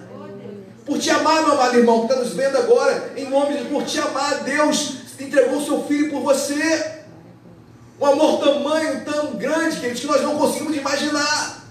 por 0.88 0.98
te 0.98 1.10
amar, 1.10 1.42
meu 1.42 1.52
amado 1.52 1.76
irmão, 1.76 2.06
que 2.06 2.12
está 2.12 2.24
nos 2.24 2.32
vendo 2.32 2.56
agora, 2.56 3.12
em 3.14 3.28
nome 3.28 3.58
de 3.58 3.64
por 3.66 3.84
te 3.84 4.00
amar, 4.00 4.42
Deus 4.42 4.94
entregou 5.20 5.62
seu 5.62 5.84
filho 5.84 6.10
por 6.10 6.22
você. 6.22 6.96
Um 8.00 8.06
amor 8.06 8.40
tamanho, 8.40 9.04
tão 9.04 9.34
grande, 9.34 9.80
queridos, 9.80 10.00
que 10.00 10.06
nós 10.06 10.22
não 10.22 10.38
conseguimos 10.38 10.74
imaginar. 10.74 11.62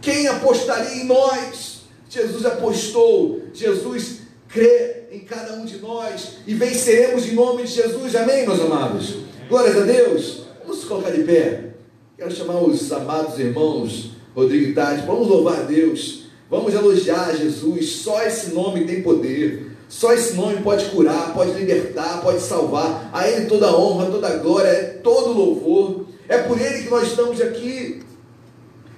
Quem 0.00 0.28
apostaria 0.28 1.02
em 1.02 1.06
nós? 1.06 1.80
Jesus 2.08 2.46
apostou, 2.46 3.42
Jesus 3.52 4.20
crê 4.48 5.08
em 5.10 5.20
cada 5.20 5.54
um 5.54 5.64
de 5.64 5.78
nós 5.78 6.36
e 6.46 6.54
venceremos 6.54 7.26
em 7.26 7.34
nome 7.34 7.64
de 7.64 7.72
Jesus, 7.72 8.14
amém, 8.14 8.46
meus 8.46 8.60
amados? 8.60 9.16
Glórias 9.48 9.76
a 9.76 9.80
Deus. 9.80 10.47
Vamos 10.68 10.84
colocar 10.84 11.10
de 11.12 11.22
pé. 11.22 11.70
Quero 12.14 12.30
chamar 12.30 12.62
os 12.62 12.92
amados 12.92 13.38
irmãos 13.38 14.10
Rodrigo 14.36 14.74
Tade, 14.74 15.06
vamos 15.06 15.26
louvar 15.26 15.60
a 15.60 15.62
Deus. 15.62 16.24
Vamos 16.50 16.74
elogiar 16.74 17.34
Jesus, 17.34 17.92
só 17.92 18.22
esse 18.22 18.50
nome 18.50 18.84
tem 18.84 19.02
poder. 19.02 19.70
Só 19.88 20.12
esse 20.12 20.34
nome 20.34 20.60
pode 20.60 20.84
curar, 20.90 21.32
pode 21.32 21.52
libertar, 21.52 22.20
pode 22.20 22.42
salvar. 22.42 23.08
A 23.14 23.26
Ele 23.26 23.46
toda 23.46 23.68
a 23.68 23.74
honra, 23.74 24.10
toda 24.10 24.28
a 24.28 24.36
glória, 24.36 25.00
todo 25.02 25.32
louvor. 25.32 26.04
É 26.28 26.36
por 26.36 26.60
Ele 26.60 26.82
que 26.82 26.90
nós 26.90 27.08
estamos 27.08 27.40
aqui. 27.40 28.02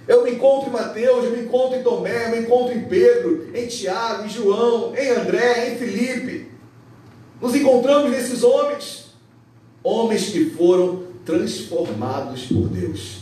Eu 0.09 0.25
me 0.25 0.33
encontro 0.33 0.71
em 0.71 0.73
Mateus, 0.73 1.25
eu 1.25 1.31
me 1.31 1.45
encontro 1.45 1.79
em 1.79 1.85
Tomé, 1.85 2.27
eu 2.27 2.31
me 2.33 2.39
encontro 2.39 2.77
em 2.77 2.83
Pedro, 2.83 3.49
em 3.55 3.69
Tiago, 3.69 4.25
em 4.25 4.29
João, 4.29 4.93
em 4.97 5.09
André, 5.11 5.71
em 5.71 5.77
Felipe. 5.79 6.51
Nos 7.41 7.55
encontramos 7.55 8.11
nesses 8.11 8.43
homens. 8.43 9.11
Homens 9.85 10.31
que 10.31 10.51
foram 10.51 11.10
transformados 11.25 12.43
por 12.45 12.69
Deus. 12.69 13.21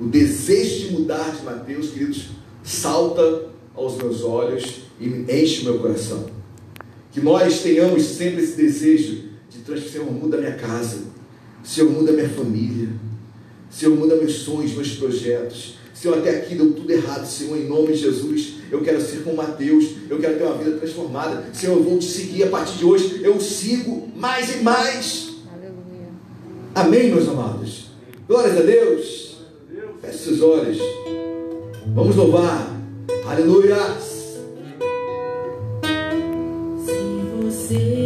O 0.00 0.06
desejo 0.06 0.86
de 0.86 0.92
mudar 0.92 1.36
de 1.36 1.44
Mateus, 1.44 1.90
queridos, 1.90 2.28
salta 2.62 3.46
aos 3.74 3.96
meus 3.96 4.22
olhos 4.22 4.82
e 5.00 5.06
enche 5.06 5.62
o 5.62 5.64
meu 5.64 5.78
coração. 5.78 6.26
Que 7.12 7.20
nós 7.20 7.60
tenhamos 7.60 8.02
sempre 8.04 8.42
esse 8.42 8.56
desejo 8.56 9.22
de 9.48 9.58
transformar, 9.60 9.92
Senhor, 9.92 10.12
muda 10.12 10.38
minha 10.38 10.54
casa, 10.54 11.02
Senhor, 11.62 11.90
muda 11.90 12.12
minha 12.12 12.28
família, 12.28 12.88
Senhor, 13.70 13.96
muda 13.96 14.16
meus 14.16 14.34
sonhos, 14.36 14.72
meus 14.72 14.94
projetos. 14.96 15.76
Senhor, 15.94 16.18
até 16.18 16.30
aqui 16.30 16.54
deu 16.54 16.72
tudo 16.72 16.90
errado, 16.90 17.24
Senhor, 17.24 17.56
em 17.56 17.68
nome 17.68 17.92
de 17.92 18.00
Jesus. 18.00 18.54
Eu 18.70 18.82
quero 18.82 19.00
ser 19.00 19.22
como 19.22 19.36
Mateus, 19.36 19.90
eu 20.10 20.18
quero 20.18 20.36
ter 20.36 20.44
uma 20.44 20.58
vida 20.58 20.76
transformada. 20.76 21.44
Senhor, 21.52 21.76
eu 21.76 21.82
vou 21.82 21.98
te 21.98 22.06
seguir 22.06 22.42
a 22.44 22.48
partir 22.48 22.78
de 22.78 22.84
hoje. 22.84 23.20
Eu 23.22 23.40
sigo 23.40 24.08
mais 24.16 24.56
e 24.56 24.62
mais. 24.62 25.33
Amém, 26.74 27.10
meus 27.10 27.28
amados. 27.28 27.90
Glórias 28.26 28.58
a 28.58 28.62
Deus. 28.62 29.36
Feche 30.00 30.18
seus 30.18 30.42
olhos. 30.42 30.78
Vamos 31.94 32.16
louvar. 32.16 32.68
Aleluia. 33.28 33.76
Se 36.84 37.44
você 37.44 38.03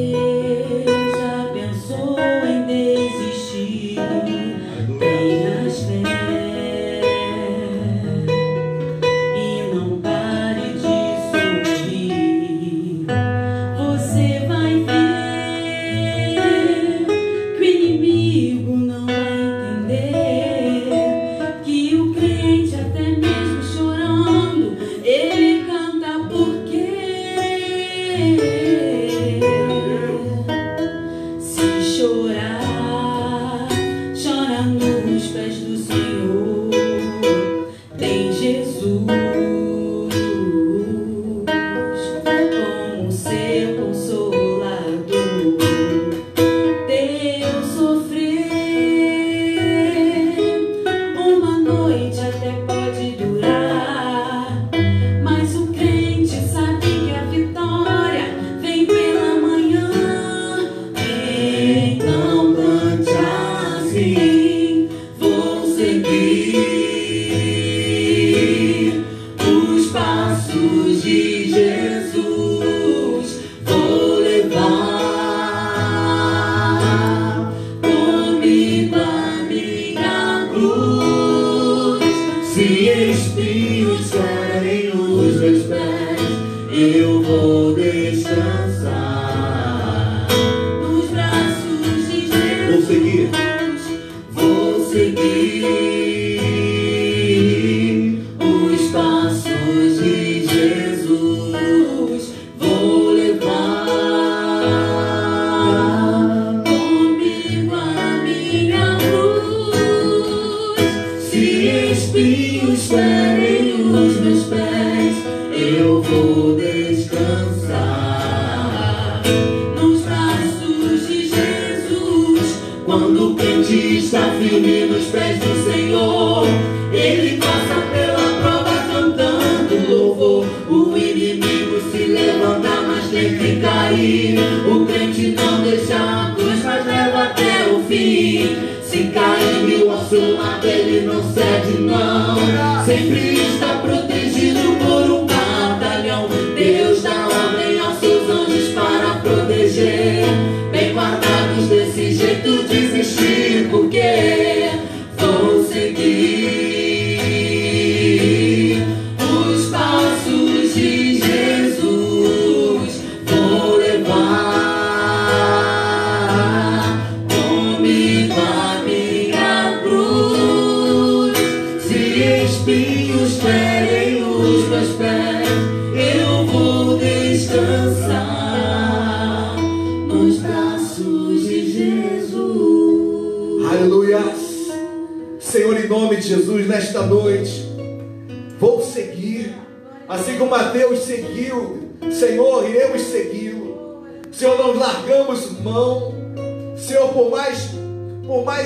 be 146.28 146.77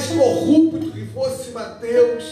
mais 0.03 0.07
corrupto 0.07 0.90
que 0.90 1.07
fosse 1.07 1.50
Mateus, 1.50 2.24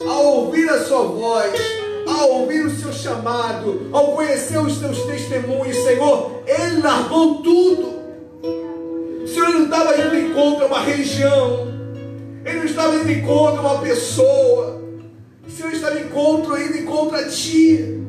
ao 0.00 0.24
ouvir 0.24 0.68
a 0.68 0.84
sua 0.84 1.02
voz, 1.02 1.60
ao 2.06 2.40
ouvir 2.40 2.66
o 2.66 2.70
seu 2.70 2.92
chamado, 2.92 3.88
ao 3.92 4.12
conhecer 4.12 4.58
os 4.58 4.78
seus 4.78 5.02
testemunhos, 5.04 5.76
Senhor, 5.76 6.42
ele 6.46 6.82
largou 6.82 7.36
tudo. 7.36 7.94
O 9.22 9.26
Senhor 9.26 9.50
não 9.50 9.64
estava 9.64 9.98
indo 10.00 10.16
em 10.16 10.34
contra 10.34 10.66
uma 10.66 10.80
religião, 10.80 11.68
ele 12.44 12.58
não 12.58 12.66
estava 12.66 12.94
indo 12.96 13.10
em 13.10 13.22
contra 13.22 13.60
uma 13.60 13.78
pessoa, 13.78 14.82
o 15.46 15.50
Senhor 15.50 15.72
estava 15.72 15.98
em 15.98 16.08
contra, 16.08 16.62
indo 16.62 16.76
em 16.76 16.84
contra 16.84 17.20
a 17.20 17.28
ti. 17.28 18.02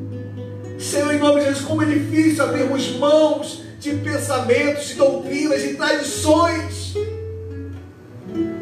Senhor, 0.78 1.14
em 1.14 1.18
nome 1.18 1.40
de 1.40 1.46
Jesus, 1.46 1.64
como 1.64 1.82
é 1.82 1.86
difícil 1.86 2.44
abrirmos 2.44 2.90
mãos 2.96 3.62
de 3.80 3.94
pensamentos, 3.96 4.88
de 4.88 4.94
doutrinas, 4.94 5.62
de 5.62 5.74
tradições. 5.74 6.94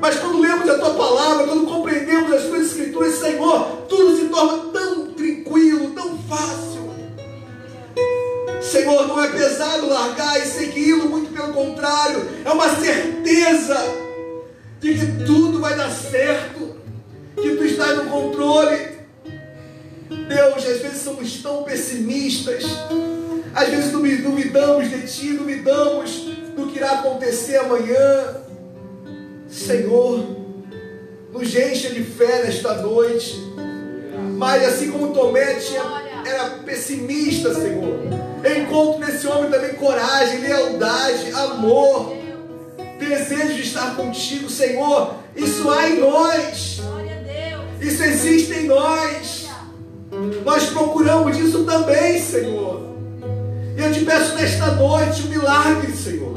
Mas 0.04 0.16
quando 0.16 0.38
lemos 0.38 0.68
a 0.68 0.76
tua 0.78 0.92
palavra, 0.92 1.46
quando 1.46 1.64
compreendemos 1.64 2.30
as 2.30 2.42
tuas 2.42 2.66
escrituras, 2.66 3.14
Senhor, 3.14 3.86
tudo 3.88 4.14
se 4.14 4.26
torna 4.26 4.70
tão 4.70 5.06
tranquilo, 5.14 5.94
tão 5.94 6.18
fácil. 6.28 6.90
Senhor, 8.60 9.08
não 9.08 9.24
é 9.24 9.28
pesado 9.28 9.88
largar 9.88 10.38
e 10.38 10.44
segui-lo, 10.44 11.08
muito 11.08 11.32
pelo 11.32 11.54
contrário, 11.54 12.22
é 12.44 12.50
uma 12.50 12.68
certeza 12.76 13.78
de 14.78 14.92
que 14.92 15.24
tudo 15.24 15.58
vai 15.58 15.74
dar 15.74 15.90
certo, 15.90 16.76
que 17.40 17.56
tu 17.56 17.64
estás 17.64 17.96
no 17.96 18.10
controle. 18.10 18.98
Deus, 20.28 20.66
às 20.68 20.80
vezes 20.82 21.00
somos 21.00 21.42
tão 21.42 21.62
pessimistas, 21.62 22.62
às 23.54 23.68
vezes 23.70 23.90
duvidamos 23.90 24.90
de 24.90 25.06
Ti, 25.06 25.32
duvidamos 25.32 26.10
do 26.54 26.66
que 26.66 26.76
irá 26.76 26.90
acontecer 26.90 27.56
amanhã. 27.56 28.43
Senhor, 29.54 30.26
nos 31.32 31.54
encha 31.54 31.90
de 31.90 32.02
fé 32.02 32.42
nesta 32.42 32.74
noite. 32.74 33.40
Mas 34.36 34.64
assim 34.64 34.90
como 34.90 35.14
Tomé 35.14 35.54
tinha, 35.54 35.80
era 36.26 36.50
pessimista, 36.64 37.54
Senhor, 37.54 38.00
encontro 38.44 38.98
nesse 38.98 39.26
homem 39.28 39.50
também 39.50 39.74
coragem, 39.74 40.40
lealdade, 40.40 41.30
amor, 41.32 42.16
desejo 42.98 43.54
de 43.54 43.62
estar 43.62 43.94
contigo, 43.94 44.50
Senhor. 44.50 45.14
Isso 45.36 45.70
há 45.70 45.88
em 45.88 46.00
nós, 46.00 46.80
isso 47.80 48.02
existe 48.02 48.52
em 48.54 48.66
nós. 48.66 49.48
Nós 50.44 50.66
procuramos 50.66 51.36
isso 51.38 51.64
também, 51.64 52.20
Senhor. 52.20 52.94
E 53.76 53.80
eu 53.80 53.92
te 53.92 54.04
peço 54.04 54.34
nesta 54.34 54.72
noite 54.72 55.22
um 55.22 55.30
milagre, 55.30 55.92
Senhor. 55.92 56.34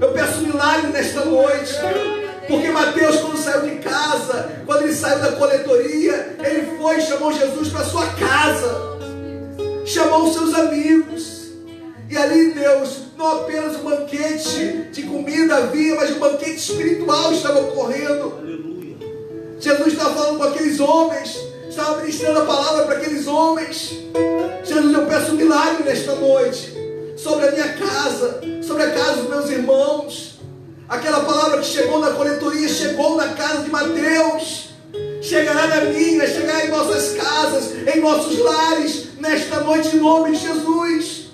Eu 0.00 0.12
peço 0.12 0.40
um 0.40 0.46
milagre 0.48 0.88
nesta 0.88 1.24
noite. 1.24 1.72
Porque 2.48 2.70
Mateus, 2.70 3.16
quando 3.20 3.36
saiu 3.36 3.62
de 3.62 3.76
casa, 3.76 4.62
quando 4.66 4.82
ele 4.82 4.94
saiu 4.94 5.20
da 5.20 5.32
coletoria, 5.32 6.36
ele 6.42 6.76
foi 6.76 6.98
e 6.98 7.02
chamou 7.02 7.32
Jesus 7.32 7.68
para 7.68 7.84
sua 7.84 8.06
casa. 8.06 8.92
Chamou 9.84 10.24
os 10.24 10.34
seus 10.34 10.54
amigos. 10.54 11.42
E 12.10 12.16
ali, 12.16 12.52
Deus, 12.52 13.02
não 13.16 13.40
apenas 13.40 13.76
um 13.76 13.84
banquete 13.84 14.88
de 14.92 15.02
comida 15.04 15.56
havia, 15.56 15.94
mas 15.94 16.10
um 16.10 16.18
banquete 16.18 16.56
espiritual 16.56 17.32
estava 17.32 17.60
ocorrendo. 17.60 18.42
Jesus 19.58 19.92
estava 19.92 20.14
falando 20.14 20.38
com 20.38 20.44
aqueles 20.44 20.80
homens, 20.80 21.38
estava 21.68 22.00
ministrando 22.00 22.40
a 22.40 22.44
palavra 22.44 22.84
para 22.84 22.96
aqueles 22.96 23.26
homens. 23.26 23.92
Jesus, 24.64 24.92
eu 24.92 25.06
peço 25.06 25.32
um 25.32 25.36
milagre 25.36 25.84
nesta 25.84 26.14
noite 26.16 26.74
sobre 27.16 27.46
a 27.46 27.52
minha 27.52 27.72
casa, 27.74 28.40
sobre 28.62 28.82
a 28.82 28.90
casa 28.90 29.22
dos 29.22 29.30
meus 29.30 29.50
irmãos. 29.50 30.31
Aquela 30.92 31.20
palavra 31.20 31.60
que 31.60 31.66
chegou 31.68 32.00
na 32.00 32.10
coletoria, 32.10 32.68
chegou 32.68 33.16
na 33.16 33.28
casa 33.28 33.62
de 33.62 33.70
Mateus. 33.70 34.74
Chegará 35.22 35.66
na 35.66 35.86
minha, 35.86 36.26
chegará 36.26 36.66
em 36.66 36.68
nossas 36.68 37.14
casas, 37.14 37.72
em 37.88 37.98
nossos 37.98 38.38
lares, 38.38 39.08
nesta 39.18 39.60
noite, 39.60 39.96
em 39.96 40.00
nome 40.00 40.32
de 40.32 40.46
Jesus. 40.46 41.30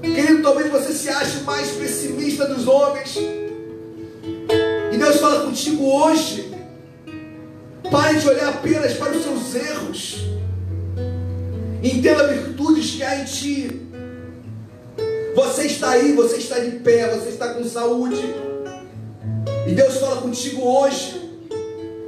Querido, 0.00 0.42
talvez 0.44 0.70
você 0.70 0.92
se 0.92 1.08
ache 1.08 1.38
mais 1.40 1.72
pessimista 1.72 2.46
dos 2.46 2.68
homens. 2.68 3.16
E 3.16 4.96
Deus 4.96 5.16
fala 5.16 5.46
contigo 5.46 5.84
hoje. 5.84 6.54
Pare 7.90 8.20
de 8.20 8.28
olhar 8.28 8.50
apenas 8.50 8.92
para 8.92 9.10
os 9.10 9.24
seus 9.24 9.56
erros. 9.56 10.18
Entenda 11.82 12.28
virtudes 12.28 12.92
que 12.92 13.02
há 13.02 13.16
em 13.16 13.24
ti. 13.24 13.84
Você 15.34 15.62
está 15.66 15.90
aí, 15.90 16.12
você 16.12 16.36
está 16.36 16.60
de 16.60 16.70
pé, 16.78 17.08
você 17.08 17.30
está 17.30 17.54
com 17.54 17.64
saúde. 17.64 18.22
E 19.66 19.72
Deus 19.72 19.96
fala 19.96 20.20
contigo 20.20 20.62
hoje. 20.62 21.20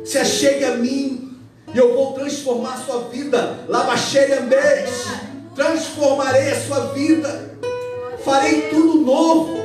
Se 0.04 0.18
achegue 0.18 0.64
a 0.64 0.76
mim 0.76 1.36
e 1.74 1.76
eu 1.76 1.92
vou 1.92 2.12
transformar 2.12 2.74
a 2.74 2.78
sua 2.78 3.08
vida. 3.08 3.58
Labaxeriambês. 3.68 4.90
Transformarei 5.56 6.52
a 6.52 6.60
sua 6.60 6.80
vida. 6.92 7.58
Farei 8.24 8.68
tudo 8.70 9.00
novo. 9.00 9.56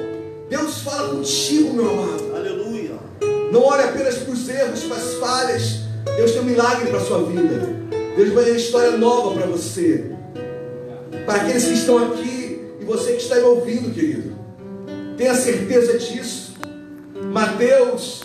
Deus 0.49 0.80
fala 0.80 1.09
contigo, 1.09 1.74
meu 1.74 1.91
amado. 1.91 2.36
Aleluia. 2.36 2.91
Não 3.51 3.64
olhe 3.64 3.84
apenas 3.84 4.16
para 4.16 4.34
os 4.34 4.49
erros, 4.49 4.84
para 4.84 4.97
as 4.97 5.14
falhas. 5.16 5.80
Deus 6.18 6.32
tem 6.32 6.41
um 6.41 6.45
milagre 6.45 6.89
para 6.89 6.99
a 6.99 7.05
sua 7.05 7.24
vida. 7.24 7.70
Deus 8.18 8.34
vai 8.34 8.43
ter 8.43 8.51
uma 8.51 8.57
história 8.57 8.97
nova 8.97 9.36
para 9.36 9.45
você. 9.45 10.12
Para 11.26 11.36
aqueles 11.36 11.66
que 11.66 11.74
estão 11.74 11.97
aqui 11.99 12.41
e 12.82 12.84
você 12.84 13.14
que 13.14 13.22
está 13.22 13.36
me 13.36 13.44
ouvindo, 13.44 13.94
querido. 13.94 14.36
Tenha 15.16 15.36
certeza 15.36 16.00
disso. 16.00 16.56
Mateus 17.32 18.24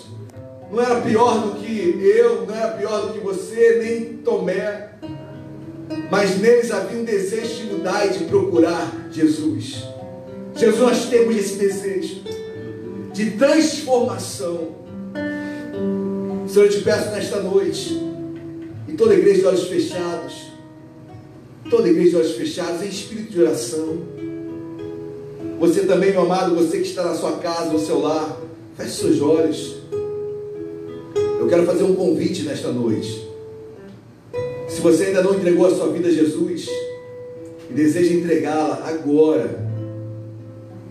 não 0.73 0.81
era 0.83 1.01
pior 1.03 1.43
do 1.43 1.61
que 1.61 2.01
eu, 2.03 2.47
não 2.47 2.55
era 2.55 2.73
pior 2.73 3.07
do 3.07 3.13
que 3.13 3.21
você, 3.21 3.81
nem 3.83 4.17
Tomé. 4.19 4.93
Mas 6.11 6.39
neles 6.41 6.71
havia 6.71 6.99
um 6.99 7.05
desejo 7.05 7.55
de 7.55 7.63
mudar 7.75 8.07
e 8.07 8.19
de 8.19 8.25
procurar 8.25 9.09
Jesus. 9.13 9.85
Jesus, 10.55 10.81
nós 10.81 11.05
temos 11.11 11.37
esse 11.37 11.57
desejo 11.57 12.23
de 13.13 13.33
transformação. 13.33 14.75
Senhor, 16.49 16.65
eu 16.65 16.71
te 16.71 16.81
peço 16.81 17.11
nesta 17.11 17.41
noite, 17.41 18.01
e 18.89 18.93
toda 18.93 19.13
a 19.13 19.19
igreja 19.19 19.41
de 19.41 19.47
olhos 19.47 19.69
fechados, 19.69 20.53
toda 21.69 21.89
a 21.89 21.91
igreja 21.91 22.11
de 22.11 22.17
olhos 22.17 22.33
fechados, 22.33 22.83
em 22.83 22.89
espírito 22.89 23.33
de 23.33 23.43
oração. 23.43 24.16
Você 25.59 25.87
também, 25.87 26.11
meu 26.11 26.23
amado, 26.23 26.55
você 26.55 26.79
que 26.79 26.89
está 26.89 27.03
na 27.03 27.15
sua 27.15 27.39
casa, 27.39 27.73
no 27.73 27.79
seu 27.79 28.01
lar, 28.01 28.39
feche 28.77 28.91
seus 28.91 29.23
olhos. 29.23 29.77
Eu 31.41 31.49
quero 31.49 31.65
fazer 31.65 31.85
um 31.85 31.95
convite 31.95 32.43
nesta 32.43 32.71
noite. 32.71 33.27
Se 34.69 34.83
você 34.83 35.05
ainda 35.05 35.23
não 35.23 35.35
entregou 35.35 35.67
a 35.67 35.75
sua 35.75 35.91
vida 35.93 36.09
a 36.09 36.13
Jesus 36.13 36.67
e 37.71 37.73
deseja 37.73 38.13
entregá-la 38.13 38.87
agora, 38.87 39.67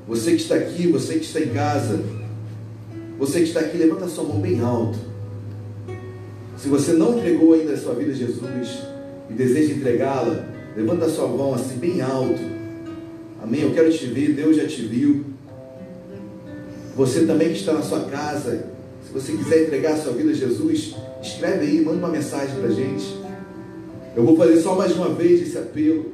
você 0.07 0.31
que 0.31 0.41
está 0.41 0.55
aqui, 0.55 0.87
você 0.87 1.19
que 1.19 1.25
está 1.25 1.39
em 1.41 1.49
casa, 1.49 1.99
você 3.19 3.39
que 3.39 3.47
está 3.47 3.59
aqui, 3.59 3.77
levanta 3.77 4.05
a 4.05 4.09
sua 4.09 4.23
mão 4.23 4.39
bem 4.39 4.61
alto. 4.61 4.97
Se 6.57 6.67
você 6.67 6.93
não 6.93 7.19
entregou 7.19 7.53
ainda 7.53 7.73
a 7.73 7.77
sua 7.77 7.93
vida 7.93 8.11
a 8.11 8.15
Jesus 8.15 8.79
e 9.29 9.33
deseja 9.33 9.73
entregá-la, 9.73 10.47
levanta 10.75 11.05
a 11.05 11.09
sua 11.09 11.27
mão 11.27 11.53
assim 11.53 11.77
bem 11.77 12.01
alto. 12.01 12.54
Amém? 13.45 13.61
Eu 13.61 13.73
quero 13.75 13.91
te 13.91 14.07
ver, 14.07 14.33
Deus 14.33 14.57
já 14.57 14.65
te 14.65 14.81
viu. 14.81 15.23
Você 16.95 17.27
também 17.27 17.49
que 17.49 17.59
está 17.59 17.73
na 17.73 17.83
sua 17.83 17.99
casa, 18.05 18.65
se 19.05 19.13
você 19.13 19.33
quiser 19.33 19.67
entregar 19.67 19.93
a 19.93 19.97
sua 19.97 20.13
vida 20.13 20.31
a 20.31 20.33
Jesus, 20.33 20.95
escreve 21.21 21.67
aí, 21.67 21.79
manda 21.85 21.99
uma 21.99 22.07
mensagem 22.07 22.55
para 22.55 22.69
a 22.69 22.71
gente. 22.71 23.05
Eu 24.15 24.23
vou 24.23 24.35
fazer 24.35 24.59
só 24.61 24.73
mais 24.73 24.93
uma 24.93 25.09
vez 25.09 25.43
esse 25.43 25.59
apelo. 25.59 26.11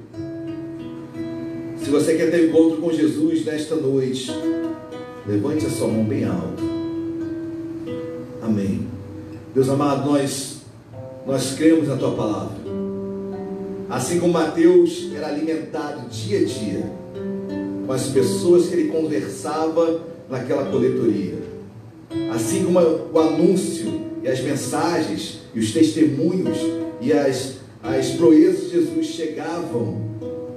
Se 1.81 1.89
você 1.89 2.15
quer 2.15 2.29
ter 2.31 2.49
encontro 2.49 2.81
com 2.81 2.91
Jesus 2.91 3.45
nesta 3.45 3.75
noite, 3.75 4.29
levante 5.25 5.65
a 5.67 5.69
sua 5.69 5.87
mão 5.87 6.03
bem 6.03 6.25
alto. 6.25 6.61
Amém. 8.41 8.87
Deus 9.55 9.69
amado, 9.69 10.11
nós, 10.11 10.63
nós 11.25 11.53
cremos 11.53 11.87
na 11.87 11.95
tua 11.95 12.11
palavra. 12.11 12.57
Assim 13.89 14.19
como 14.19 14.33
Mateus 14.33 15.09
era 15.15 15.27
alimentado 15.27 16.09
dia 16.09 16.39
a 16.39 16.43
dia 16.43 17.00
com 17.85 17.91
as 17.91 18.07
pessoas 18.07 18.67
que 18.67 18.75
ele 18.75 18.89
conversava 18.89 20.01
naquela 20.29 20.65
coletoria. 20.65 21.35
Assim 22.33 22.63
como 22.65 22.79
o 22.79 23.19
anúncio 23.19 24.01
e 24.23 24.27
as 24.27 24.41
mensagens 24.41 25.39
e 25.53 25.59
os 25.59 25.71
testemunhos 25.71 26.57
e 26.99 27.11
as, 27.11 27.55
as 27.83 28.11
proezas 28.11 28.65
de 28.65 28.71
Jesus 28.71 29.07
chegavam 29.07 30.01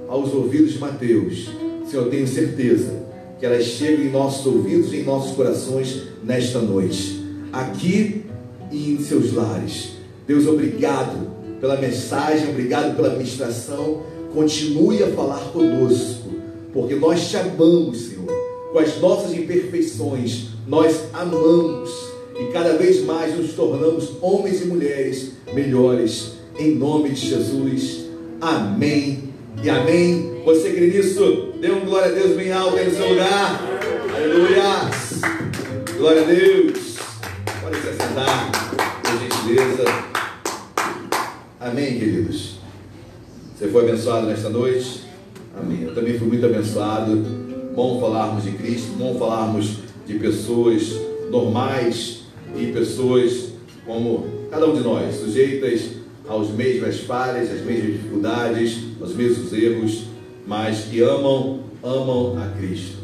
aos 0.07 0.33
ouvidos 0.33 0.73
de 0.73 0.79
Mateus, 0.79 1.49
Senhor, 1.89 2.05
eu 2.05 2.09
tenho 2.09 2.27
certeza 2.27 3.05
que 3.39 3.45
elas 3.45 3.63
chegam 3.63 4.05
em 4.05 4.09
nossos 4.09 4.45
ouvidos 4.45 4.93
e 4.93 4.97
em 4.97 5.03
nossos 5.03 5.35
corações 5.35 6.03
nesta 6.23 6.59
noite, 6.59 7.23
aqui 7.51 8.23
e 8.71 8.93
em 8.93 8.99
seus 8.99 9.33
lares. 9.33 9.93
Deus, 10.27 10.47
obrigado 10.47 11.35
pela 11.59 11.79
mensagem, 11.79 12.49
obrigado 12.49 12.95
pela 12.95 13.09
ministração. 13.09 14.03
Continue 14.33 15.03
a 15.03 15.07
falar 15.07 15.51
conosco, 15.51 16.29
porque 16.75 16.93
nós 16.95 17.29
te 17.29 17.37
amamos, 17.37 18.09
Senhor. 18.09 18.27
Com 18.73 18.79
as 18.79 18.99
nossas 18.99 19.33
imperfeições, 19.33 20.47
nós 20.67 21.05
amamos 21.13 21.89
e 22.37 22.51
cada 22.51 22.73
vez 22.73 23.01
mais 23.05 23.33
nos 23.33 23.53
tornamos 23.53 24.11
homens 24.21 24.61
e 24.61 24.65
mulheres 24.65 25.31
melhores. 25.53 26.33
Em 26.59 26.75
nome 26.75 27.11
de 27.11 27.29
Jesus. 27.29 28.07
Amém 28.41 29.29
e 29.63 29.69
amém. 29.69 30.41
Você 30.43 30.73
crê 30.73 30.87
nisso? 30.87 31.53
Dê 31.61 31.71
um 31.71 31.85
glória 31.85 32.11
a 32.11 32.13
Deus 32.13 32.35
bem 32.35 32.51
alto 32.51 32.75
aí 32.75 32.89
no 32.89 32.95
seu 32.95 33.07
lugar. 33.07 33.61
Aleluia. 34.13 34.91
Glória 35.97 36.21
a 36.23 36.25
Deus. 36.25 36.97
Pode 37.61 37.77
se 37.77 37.83
sentar, 37.83 38.51
por 39.01 39.19
gentileza. 39.21 39.85
Amém, 41.57 41.97
queridos. 41.97 42.55
Você 43.57 43.69
foi 43.69 43.83
abençoado 43.83 44.27
nesta 44.27 44.49
noite? 44.49 45.05
Amém. 45.57 45.83
Eu 45.83 45.95
também 45.95 46.17
fui 46.17 46.27
muito 46.27 46.45
abençoado. 46.45 47.15
Bom 47.73 47.99
falarmos 47.99 48.43
de 48.43 48.51
Cristo, 48.51 48.93
bom 48.97 49.17
falarmos 49.17 49.77
de 50.05 50.15
pessoas 50.19 50.93
normais 51.29 52.23
e 52.55 52.67
pessoas 52.67 53.49
como 53.85 54.25
cada 54.49 54.67
um 54.67 54.75
de 54.75 54.81
nós, 54.81 55.15
sujeitas 55.15 55.91
aos 56.27 56.49
mesmas 56.51 56.99
falhas, 57.01 57.51
às 57.51 57.61
mesmas 57.61 57.93
dificuldades, 57.93 58.79
aos 58.99 59.13
mesmos 59.13 59.53
erros, 59.53 60.05
mas 60.47 60.85
que 60.85 61.01
amam, 61.01 61.61
amam 61.83 62.37
a 62.41 62.47
Cristo. 62.57 62.97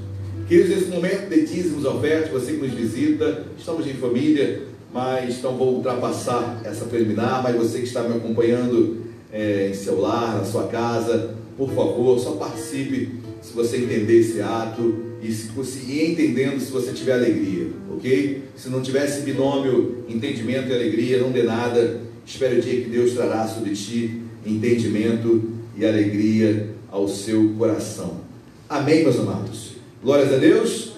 Queridos, 0.47 0.69
nesse 0.69 0.89
momento 0.89 1.29
de 1.29 1.45
dízimos, 1.45 1.85
ofertas, 1.85 2.31
você 2.31 2.53
que 2.53 2.65
nos 2.65 2.71
visita, 2.71 3.45
estamos 3.57 3.85
em 3.87 3.93
família, 3.93 4.63
mas 4.93 5.37
então 5.37 5.55
vou 5.55 5.75
ultrapassar 5.75 6.61
essa 6.63 6.85
preliminar, 6.85 7.41
mas 7.43 7.55
você 7.55 7.79
que 7.79 7.85
está 7.85 8.01
me 8.03 8.17
acompanhando 8.17 9.01
é, 9.31 9.69
em 9.69 9.73
seu 9.73 9.99
lar, 10.01 10.37
na 10.37 10.43
sua 10.43 10.67
casa, 10.67 11.35
por 11.57 11.69
favor, 11.73 12.19
só 12.19 12.31
participe 12.31 13.19
se 13.41 13.53
você 13.53 13.77
entender 13.77 14.19
esse 14.19 14.41
ato 14.41 15.11
e 15.21 15.31
se 15.31 15.49
conseguir 15.49 16.11
entendendo 16.11 16.59
se 16.59 16.71
você 16.71 16.91
tiver 16.91 17.13
alegria, 17.13 17.67
ok? 17.93 18.43
Se 18.55 18.69
não 18.69 18.81
tiver 18.81 19.05
esse 19.05 19.21
binômio 19.21 20.03
entendimento 20.07 20.69
e 20.69 20.73
alegria, 20.73 21.19
não 21.19 21.31
dê 21.31 21.43
nada. 21.43 22.01
Espere 22.25 22.59
o 22.59 22.61
dia 22.61 22.81
que 22.81 22.89
Deus 22.89 23.13
trará 23.13 23.47
sobre 23.47 23.75
ti 23.75 24.21
entendimento 24.45 25.51
e 25.77 25.85
alegria 25.85 26.69
ao 26.89 27.07
seu 27.07 27.53
coração. 27.57 28.21
Amém, 28.67 29.03
meus 29.03 29.19
amados? 29.19 29.73
Glórias 30.03 30.33
a 30.33 30.37
Deus. 30.37 30.93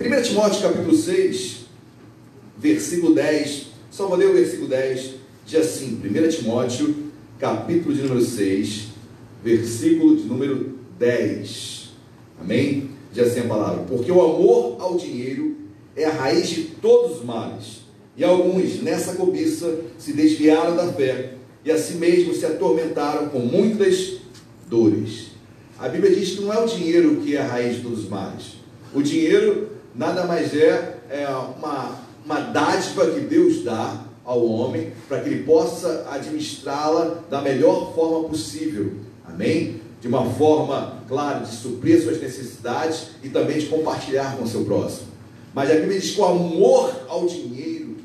1 0.00 0.22
Timóteo 0.22 0.62
capítulo 0.62 0.96
6, 0.96 1.66
versículo 2.56 3.14
10. 3.14 3.66
Só 3.90 4.06
vou 4.06 4.16
ler 4.16 4.30
o 4.30 4.34
versículo 4.34 4.68
10. 4.68 5.14
Diz 5.46 5.60
assim, 5.60 6.00
1 6.04 6.28
Timóteo, 6.28 6.94
capítulo 7.40 7.94
de 7.94 8.02
número 8.02 8.20
6, 8.20 8.88
versículo 9.42 10.14
de 10.16 10.24
número 10.24 10.78
10. 10.98 11.90
Amém? 12.38 12.90
Diz 13.12 13.26
assim 13.26 13.40
a 13.40 13.44
palavra: 13.44 13.84
Porque 13.84 14.12
o 14.12 14.20
amor 14.20 14.76
ao 14.78 14.96
dinheiro 14.98 15.56
é 15.96 16.04
a 16.04 16.12
raiz 16.12 16.48
de 16.50 16.64
todos 16.64 17.18
os 17.18 17.24
males. 17.24 17.80
E 18.16 18.22
alguns, 18.22 18.82
nessa 18.82 19.14
cobiça, 19.14 19.80
se 19.98 20.12
desviaram 20.12 20.76
da 20.76 20.92
fé 20.92 21.34
e 21.64 21.70
a 21.70 21.78
si 21.78 21.94
mesmos 21.94 22.36
se 22.36 22.46
atormentaram 22.46 23.30
com 23.30 23.38
muitas 23.38 24.18
dores. 24.68 25.30
A 25.78 25.88
Bíblia 25.88 26.14
diz 26.14 26.32
que 26.32 26.42
não 26.42 26.52
é 26.52 26.58
o 26.58 26.66
dinheiro 26.66 27.16
que 27.22 27.34
é 27.34 27.40
a 27.40 27.46
raiz 27.46 27.76
de 27.76 27.82
todos 27.82 28.00
os 28.00 28.08
males. 28.08 28.56
O 28.94 29.02
dinheiro 29.02 29.70
nada 29.94 30.26
mais 30.26 30.54
é, 30.54 30.98
é 31.08 31.26
uma, 31.28 31.98
uma 32.24 32.40
dádiva 32.40 33.10
que 33.10 33.20
Deus 33.20 33.64
dá 33.64 34.09
ao 34.30 34.46
homem 34.46 34.92
para 35.08 35.20
que 35.20 35.28
ele 35.28 35.42
possa 35.42 36.06
administrá-la 36.08 37.24
da 37.28 37.42
melhor 37.42 37.92
forma 37.92 38.28
possível. 38.28 38.92
Amém? 39.24 39.80
De 40.00 40.06
uma 40.06 40.24
forma, 40.24 41.02
claro, 41.08 41.44
de 41.44 41.52
suprir 41.52 42.00
suas 42.00 42.20
necessidades 42.20 43.08
e 43.24 43.28
também 43.28 43.58
de 43.58 43.66
compartilhar 43.66 44.36
com 44.36 44.44
o 44.44 44.48
seu 44.48 44.64
próximo. 44.64 45.08
Mas 45.52 45.68
a 45.68 45.74
Bíblia 45.74 45.98
diz 45.98 46.12
que 46.12 46.20
o 46.20 46.24
amor 46.24 46.94
ao 47.08 47.26
dinheiro, 47.26 47.96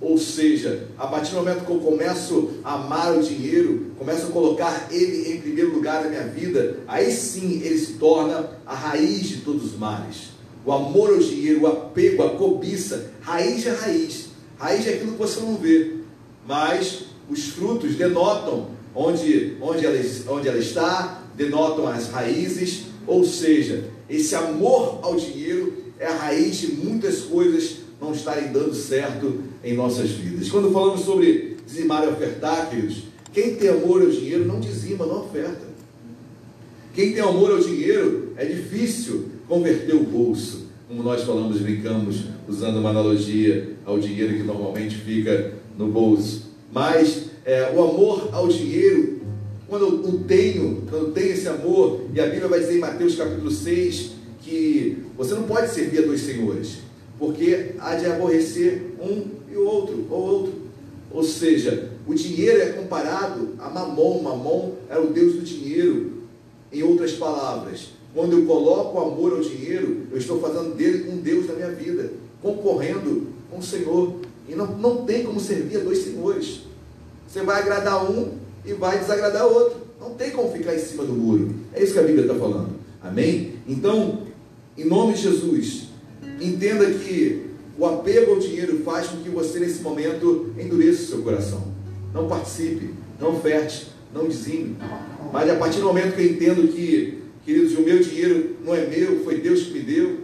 ou 0.00 0.18
seja, 0.18 0.88
a 0.98 1.06
partir 1.06 1.30
do 1.30 1.36
momento 1.36 1.64
que 1.64 1.70
eu 1.70 1.78
começo 1.78 2.50
a 2.64 2.74
amar 2.74 3.16
o 3.16 3.22
dinheiro, 3.22 3.92
começo 3.96 4.26
a 4.26 4.30
colocar 4.30 4.88
ele 4.90 5.32
em 5.32 5.40
primeiro 5.40 5.72
lugar 5.72 6.02
na 6.02 6.10
minha 6.10 6.26
vida, 6.26 6.78
aí 6.88 7.12
sim 7.12 7.62
ele 7.62 7.78
se 7.78 7.92
torna 7.92 8.50
a 8.66 8.74
raiz 8.74 9.28
de 9.28 9.36
todos 9.42 9.66
os 9.66 9.78
males. 9.78 10.30
O 10.66 10.72
amor 10.72 11.10
ao 11.10 11.18
dinheiro, 11.18 11.62
o 11.62 11.66
apego, 11.68 12.24
a 12.24 12.30
cobiça, 12.30 13.12
raiz 13.20 13.64
é 13.64 13.70
raiz. 13.70 14.29
Raiz 14.60 14.86
é 14.86 14.90
aquilo 14.90 15.12
que 15.12 15.18
você 15.18 15.40
não 15.40 15.56
vê, 15.56 15.92
mas 16.46 17.04
os 17.30 17.48
frutos 17.48 17.94
denotam 17.94 18.68
onde, 18.94 19.56
onde, 19.58 19.86
ela, 19.86 19.98
onde 20.28 20.48
ela 20.48 20.58
está, 20.58 21.22
denotam 21.34 21.88
as 21.88 22.08
raízes, 22.08 22.82
ou 23.06 23.24
seja, 23.24 23.84
esse 24.08 24.34
amor 24.34 24.98
ao 25.00 25.16
dinheiro 25.16 25.72
é 25.98 26.06
a 26.06 26.14
raiz 26.14 26.58
de 26.58 26.72
muitas 26.72 27.22
coisas 27.22 27.76
não 27.98 28.12
estarem 28.12 28.52
dando 28.52 28.74
certo 28.74 29.40
em 29.64 29.72
nossas 29.72 30.10
vidas. 30.10 30.50
Quando 30.50 30.70
falamos 30.70 31.06
sobre 31.06 31.56
dizimar 31.66 32.04
e 32.04 32.08
ofertar, 32.08 32.68
queridos, 32.68 33.04
quem 33.32 33.54
tem 33.54 33.70
amor 33.70 34.02
ao 34.02 34.10
dinheiro 34.10 34.44
não 34.44 34.60
dizima, 34.60 35.06
não 35.06 35.24
oferta. 35.24 35.70
Quem 36.94 37.14
tem 37.14 37.22
amor 37.22 37.52
ao 37.52 37.60
dinheiro 37.60 38.34
é 38.36 38.44
difícil 38.44 39.30
converter 39.48 39.94
o 39.94 40.02
bolso, 40.02 40.66
como 40.90 41.04
nós 41.04 41.22
falamos, 41.22 41.60
brincamos, 41.60 42.24
usando 42.48 42.78
uma 42.78 42.90
analogia 42.90 43.76
ao 43.86 44.00
dinheiro 44.00 44.34
que 44.34 44.42
normalmente 44.42 44.96
fica 44.96 45.52
no 45.78 45.86
bolso. 45.86 46.50
Mas 46.72 47.26
é, 47.44 47.72
o 47.72 47.80
amor 47.80 48.30
ao 48.32 48.48
dinheiro, 48.48 49.20
quando 49.68 49.82
eu 49.82 50.04
o 50.04 50.24
tenho, 50.24 50.82
quando 50.90 51.06
eu 51.06 51.12
tenho 51.12 51.30
esse 51.30 51.46
amor, 51.46 52.06
e 52.12 52.20
a 52.20 52.26
Bíblia 52.26 52.48
vai 52.48 52.58
dizer 52.58 52.78
em 52.78 52.80
Mateus 52.80 53.14
capítulo 53.14 53.52
6 53.52 54.14
que 54.42 55.04
você 55.16 55.34
não 55.34 55.44
pode 55.44 55.70
servir 55.70 56.00
a 56.00 56.06
dois 56.06 56.22
senhores, 56.22 56.78
porque 57.20 57.76
há 57.78 57.94
de 57.94 58.06
aborrecer 58.06 58.96
um 59.00 59.26
e 59.48 59.56
o 59.56 59.64
outro, 59.64 60.08
ou 60.10 60.20
outro. 60.20 60.54
Ou 61.12 61.22
seja, 61.22 61.92
o 62.04 62.12
dinheiro 62.14 62.60
é 62.62 62.66
comparado 62.70 63.50
a 63.60 63.70
Mamon. 63.70 64.22
Mamon 64.22 64.72
era 64.88 65.00
o 65.00 65.12
Deus 65.12 65.34
do 65.34 65.42
dinheiro. 65.42 66.18
Em 66.72 66.82
outras 66.82 67.12
palavras, 67.12 67.90
quando 68.14 68.32
eu 68.32 68.46
coloco 68.46 68.98
o 68.98 69.00
amor 69.00 69.32
ao 69.32 69.40
dinheiro, 69.40 70.06
eu 70.10 70.18
estou 70.18 70.40
fazendo 70.40 70.74
dele 70.74 71.10
um 71.10 71.18
Deus 71.18 71.46
na 71.46 71.54
minha 71.54 71.70
vida, 71.70 72.10
concorrendo 72.42 73.28
com 73.50 73.58
o 73.58 73.62
Senhor. 73.62 74.16
E 74.48 74.54
não, 74.54 74.66
não 74.78 75.04
tem 75.04 75.24
como 75.24 75.38
servir 75.38 75.76
a 75.76 75.80
dois 75.80 75.98
senhores. 75.98 76.62
Você 77.26 77.42
vai 77.42 77.60
agradar 77.60 78.10
um 78.10 78.32
e 78.64 78.72
vai 78.72 78.98
desagradar 78.98 79.46
outro. 79.46 79.78
Não 80.00 80.14
tem 80.14 80.30
como 80.30 80.50
ficar 80.50 80.74
em 80.74 80.78
cima 80.78 81.04
do 81.04 81.12
muro. 81.12 81.54
É 81.72 81.82
isso 81.82 81.92
que 81.92 81.98
a 81.98 82.02
Bíblia 82.02 82.26
está 82.26 82.34
falando. 82.34 82.70
Amém? 83.02 83.54
Então, 83.68 84.22
em 84.76 84.84
nome 84.84 85.14
de 85.14 85.22
Jesus, 85.22 85.88
entenda 86.40 86.90
que 86.90 87.46
o 87.78 87.86
apego 87.86 88.32
ao 88.32 88.38
dinheiro 88.38 88.82
faz 88.84 89.06
com 89.06 89.18
que 89.18 89.28
você, 89.28 89.60
nesse 89.60 89.82
momento, 89.82 90.52
endureça 90.58 91.02
o 91.02 91.06
seu 91.06 91.22
coração. 91.22 91.62
Não 92.12 92.28
participe, 92.28 92.90
não 93.20 93.36
oferte, 93.36 93.88
não 94.12 94.26
dizime. 94.26 94.76
Mas 95.32 95.48
a 95.48 95.54
partir 95.54 95.78
do 95.78 95.86
momento 95.86 96.16
que 96.16 96.22
eu 96.22 96.30
entendo 96.30 96.68
que, 96.68 97.19
queridos, 97.44 97.76
o 97.76 97.82
meu 97.82 97.98
dinheiro 97.98 98.56
não 98.64 98.74
é 98.74 98.86
meu, 98.86 99.20
foi 99.24 99.40
Deus 99.40 99.64
que 99.64 99.72
me 99.72 99.80
deu, 99.80 100.18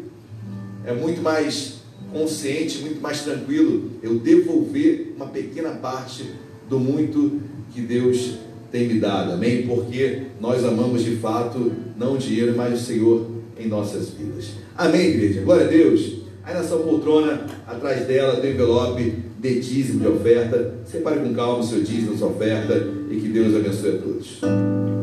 é 0.85 0.93
muito 0.93 1.21
mais 1.21 1.77
consciente, 2.13 2.79
muito 2.79 3.01
mais 3.01 3.23
tranquilo 3.23 3.91
eu 4.03 4.19
devolver 4.19 5.13
uma 5.17 5.27
pequena 5.27 5.71
parte 5.71 6.25
do 6.69 6.79
muito 6.79 7.41
que 7.73 7.81
Deus 7.81 8.39
tem 8.71 8.89
me 8.89 9.01
dado. 9.01 9.33
Amém? 9.33 9.67
Porque 9.67 10.23
nós 10.41 10.65
amamos 10.65 11.05
de 11.05 11.17
fato 11.17 11.73
não 11.97 12.15
o 12.15 12.19
dinheiro, 12.19 12.55
mas 12.57 12.81
o 12.81 12.85
Senhor 12.85 13.31
em 13.59 13.69
nossas 13.69 14.11
vidas. 14.11 14.51
Amém, 14.77 15.09
igreja? 15.09 15.43
Glória 15.43 15.67
a 15.67 15.69
Deus. 15.69 16.17
Aí 16.45 16.55
na 16.55 16.63
sua 16.63 16.79
poltrona, 16.79 17.47
atrás 17.67 18.07
dela, 18.07 18.41
tem 18.41 18.53
envelope 18.53 19.15
de 19.39 19.61
dízimo 19.61 20.01
de 20.01 20.09
oferta. 20.09 20.75
Separe 20.85 21.21
com 21.21 21.35
calma 21.35 21.59
o 21.59 21.63
seu 21.63 21.83
dízimo, 21.83 22.17
sua 22.17 22.29
oferta 22.29 22.87
e 23.11 23.17
que 23.17 23.29
Deus 23.29 23.55
abençoe 23.55 23.97
a 23.97 23.99
todos. 23.99 24.96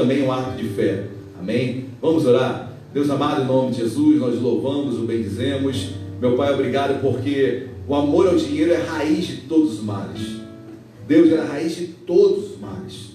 Também 0.00 0.22
um 0.22 0.32
ato 0.32 0.56
de 0.56 0.66
fé. 0.70 1.04
Amém? 1.38 1.84
Vamos 2.00 2.24
orar? 2.24 2.72
Deus 2.92 3.10
amado, 3.10 3.42
em 3.42 3.46
nome 3.46 3.72
de 3.72 3.82
Jesus, 3.82 4.18
nós 4.18 4.40
louvamos, 4.40 4.98
o 4.98 5.02
bendizemos. 5.02 5.90
Meu 6.18 6.36
Pai, 6.36 6.54
obrigado 6.54 7.02
porque 7.02 7.66
o 7.86 7.94
amor 7.94 8.28
ao 8.28 8.36
dinheiro 8.36 8.72
é 8.72 8.78
raiz 8.78 9.26
de 9.26 9.36
todos 9.42 9.74
os 9.74 9.84
males. 9.84 10.40
Deus 11.06 11.30
é 11.32 11.38
a 11.38 11.44
raiz 11.44 11.76
de 11.76 11.86
todos 11.88 12.52
os 12.52 12.58
males. 12.58 13.10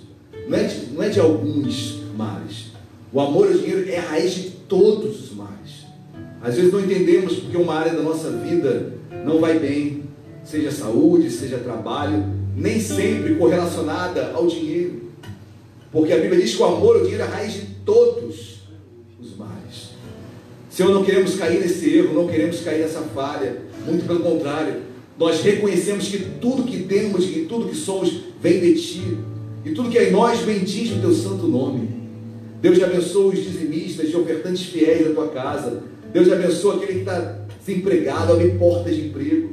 Não 0.48 0.58
é 0.58 0.64
de, 0.64 0.94
não 0.94 1.04
é 1.04 1.10
de 1.10 1.20
alguns 1.20 2.02
males. 2.16 2.68
O 3.12 3.20
amor 3.20 3.48
ao 3.48 3.54
dinheiro 3.54 3.90
é 3.90 3.98
a 3.98 4.10
raiz 4.10 4.36
de 4.36 4.50
todos 4.70 5.24
os 5.24 5.36
males. 5.36 5.86
Às 6.40 6.56
vezes 6.56 6.72
não 6.72 6.82
entendemos 6.82 7.38
porque 7.38 7.58
uma 7.58 7.74
área 7.74 7.94
da 7.94 8.04
nossa 8.04 8.30
vida 8.30 8.94
não 9.26 9.40
vai 9.40 9.58
bem, 9.58 10.04
seja 10.44 10.70
saúde, 10.70 11.32
seja 11.32 11.58
trabalho, 11.58 12.24
nem 12.56 12.80
sempre 12.80 13.34
correlacionada 13.36 14.34
ao 14.36 14.46
dinheiro. 14.46 15.05
Porque 15.96 16.12
a 16.12 16.18
Bíblia 16.18 16.42
diz 16.42 16.54
que 16.54 16.62
o 16.62 16.66
amor 16.66 16.98
ao 16.98 17.04
dinheiro 17.04 17.24
é 17.24 17.26
a 17.26 17.30
raiz 17.30 17.54
de 17.54 17.62
todos 17.86 18.64
os 19.18 19.38
males. 19.38 19.92
Senhor, 20.70 20.94
não 20.94 21.06
queremos 21.06 21.36
cair 21.36 21.62
nesse 21.62 21.90
erro, 21.90 22.14
não 22.14 22.28
queremos 22.28 22.60
cair 22.60 22.82
nessa 22.82 23.00
falha. 23.00 23.62
Muito 23.88 24.06
pelo 24.06 24.20
contrário, 24.20 24.82
nós 25.18 25.42
reconhecemos 25.42 26.10
que 26.10 26.18
tudo 26.42 26.64
que 26.64 26.84
temos 26.84 27.24
e 27.24 27.46
tudo 27.48 27.70
que 27.70 27.78
somos 27.78 28.12
vem 28.42 28.60
de 28.60 28.76
Ti. 28.76 29.18
E 29.64 29.72
tudo 29.72 29.90
que 29.90 29.98
é 29.98 30.10
em 30.10 30.12
nós 30.12 30.42
bendiz 30.42 30.92
o 30.92 31.00
Teu 31.00 31.14
santo 31.14 31.48
nome. 31.48 31.88
Deus 32.62 32.84
abençoe 32.84 33.38
os 33.38 33.44
dizimistas 33.46 34.10
e 34.10 34.18
ofertantes 34.18 34.64
fiéis 34.66 35.08
da 35.08 35.14
Tua 35.14 35.30
casa. 35.30 35.82
Deus 36.12 36.30
abençoe 36.30 36.76
aquele 36.76 36.94
que 36.94 37.00
está 37.00 37.40
desempregado, 37.66 38.34
abre 38.34 38.50
portas 38.60 38.94
de 38.94 39.08
emprego. 39.08 39.52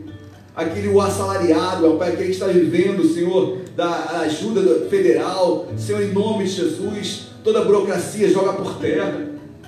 Aquele 0.56 0.88
o 0.88 1.00
assalariado, 1.00 2.02
aquele 2.02 2.24
que 2.24 2.32
está 2.32 2.48
vivendo, 2.48 3.06
Senhor, 3.14 3.58
da 3.76 4.20
ajuda 4.20 4.88
federal. 4.88 5.68
Senhor, 5.76 6.02
em 6.02 6.12
nome 6.12 6.44
de 6.44 6.50
Jesus, 6.50 7.28
toda 7.42 7.64
burocracia 7.64 8.28
joga 8.30 8.52
por 8.52 8.78
terra, 8.78 9.20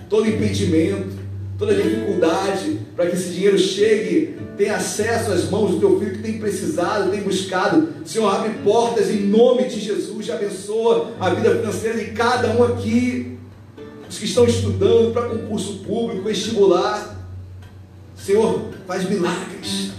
todo 0.09 0.29
impedimento 0.29 1.25
toda 1.59 1.75
dificuldade, 1.75 2.81
para 2.97 3.07
que 3.07 3.17
esse 3.17 3.31
dinheiro 3.31 3.59
chegue, 3.59 4.37
tenha 4.57 4.77
acesso 4.77 5.33
às 5.33 5.49
mãos 5.49 5.73
do 5.73 5.81
teu 5.81 5.99
filho 5.99 6.13
que 6.13 6.23
tem 6.23 6.39
precisado, 6.39 7.11
tem 7.11 7.21
buscado. 7.21 7.89
Senhor, 8.05 8.29
abre 8.29 8.51
portas 8.65 9.11
em 9.11 9.21
nome 9.21 9.65
de 9.65 9.81
Jesus, 9.81 10.31
abençoa 10.31 11.13
a 11.21 11.31
vida 11.31 11.55
financeira 11.57 11.99
de 11.99 12.11
cada 12.13 12.49
um 12.57 12.65
aqui, 12.65 13.39
os 14.09 14.19
que 14.19 14.25
estão 14.25 14.45
estudando 14.45 15.13
para 15.13 15.29
concurso 15.29 15.79
público, 15.79 16.23
vestibular. 16.23 17.15
Senhor, 18.17 18.69
faz 18.87 19.09
milagres. 19.09 19.93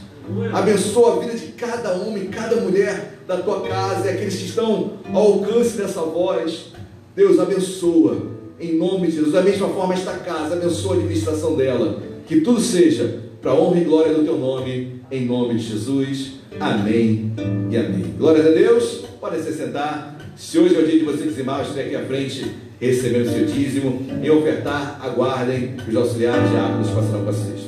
Abençoa 0.53 1.16
a 1.16 1.20
vida 1.20 1.38
de 1.38 1.47
cada 1.53 1.93
homem, 1.93 2.28
cada 2.28 2.58
mulher 2.58 3.14
da 3.28 3.38
tua 3.38 3.61
casa 3.61 4.07
e 4.07 4.09
aqueles 4.11 4.36
que 4.36 4.45
estão 4.45 4.93
ao 5.13 5.34
alcance 5.34 5.78
dessa 5.78 6.01
voz. 6.01 6.73
Deus 7.15 7.39
abençoa 7.39 8.36
em 8.59 8.76
nome 8.76 9.07
de 9.07 9.13
Jesus. 9.13 9.34
Da 9.34 9.41
mesma 9.41 9.69
forma, 9.69 9.93
esta 9.93 10.13
casa, 10.13 10.55
abençoa 10.55 10.93
a 10.93 10.97
administração 10.97 11.55
dela. 11.55 12.01
Que 12.28 12.41
tudo 12.41 12.59
seja 12.59 13.23
para 13.41 13.51
a 13.51 13.55
honra 13.55 13.80
e 13.80 13.84
glória 13.84 14.13
do 14.13 14.23
teu 14.23 14.38
nome, 14.38 15.01
em 15.11 15.26
nome 15.26 15.55
de 15.55 15.69
Jesus. 15.69 16.34
Amém 16.59 17.32
e 17.69 17.78
amém. 17.78 18.13
Glórias 18.17 18.47
a 18.47 18.49
Deus. 18.49 19.03
Podem 19.19 19.41
se 19.41 19.53
sentar. 19.53 20.15
Se 20.36 20.57
hoje 20.59 20.76
é 20.76 20.80
o 20.80 20.86
dia 20.86 20.99
de 20.99 21.05
você 21.05 21.23
dizimar, 21.23 21.61
estiver 21.61 21.86
aqui 21.86 21.95
à 21.95 22.03
frente 22.05 22.45
recebendo 22.80 23.28
o 23.28 23.32
seu 23.32 23.45
dízimo. 23.45 24.05
Em 24.21 24.30
ofertar, 24.30 24.99
aguardem 25.01 25.76
os 25.88 25.95
auxiliares 25.95 26.49
de 26.49 26.57
águas 26.57 26.89
passarão 26.89 27.26
com 27.26 27.32
vocês. 27.32 27.65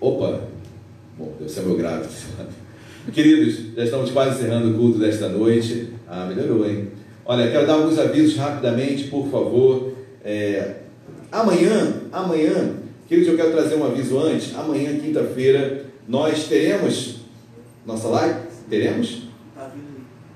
Opa, 0.00 0.40
bom, 1.16 1.34
deve 1.38 1.50
ser 1.50 1.62
meu 1.62 1.76
grave. 1.76 2.08
Queridos, 3.12 3.74
já 3.74 3.84
estamos 3.84 4.10
quase 4.10 4.38
encerrando 4.38 4.70
o 4.70 4.74
culto 4.74 4.98
desta 4.98 5.28
noite. 5.28 5.88
Ah, 6.06 6.26
melhorou, 6.26 6.68
hein? 6.68 6.88
Olha, 7.24 7.50
quero 7.50 7.66
dar 7.66 7.74
alguns 7.74 7.98
avisos 7.98 8.36
rapidamente, 8.36 9.04
por 9.04 9.28
favor. 9.28 9.92
É, 10.24 10.76
Amanhã, 11.30 11.92
amanhã, 12.10 12.76
queridos, 13.06 13.28
eu 13.28 13.36
quero 13.36 13.52
trazer 13.52 13.74
um 13.76 13.84
aviso 13.84 14.18
antes. 14.18 14.54
Amanhã, 14.56 14.98
quinta-feira, 14.98 15.84
nós 16.08 16.44
teremos 16.48 17.16
nossa 17.84 18.08
live? 18.08 18.40
Teremos? 18.68 19.24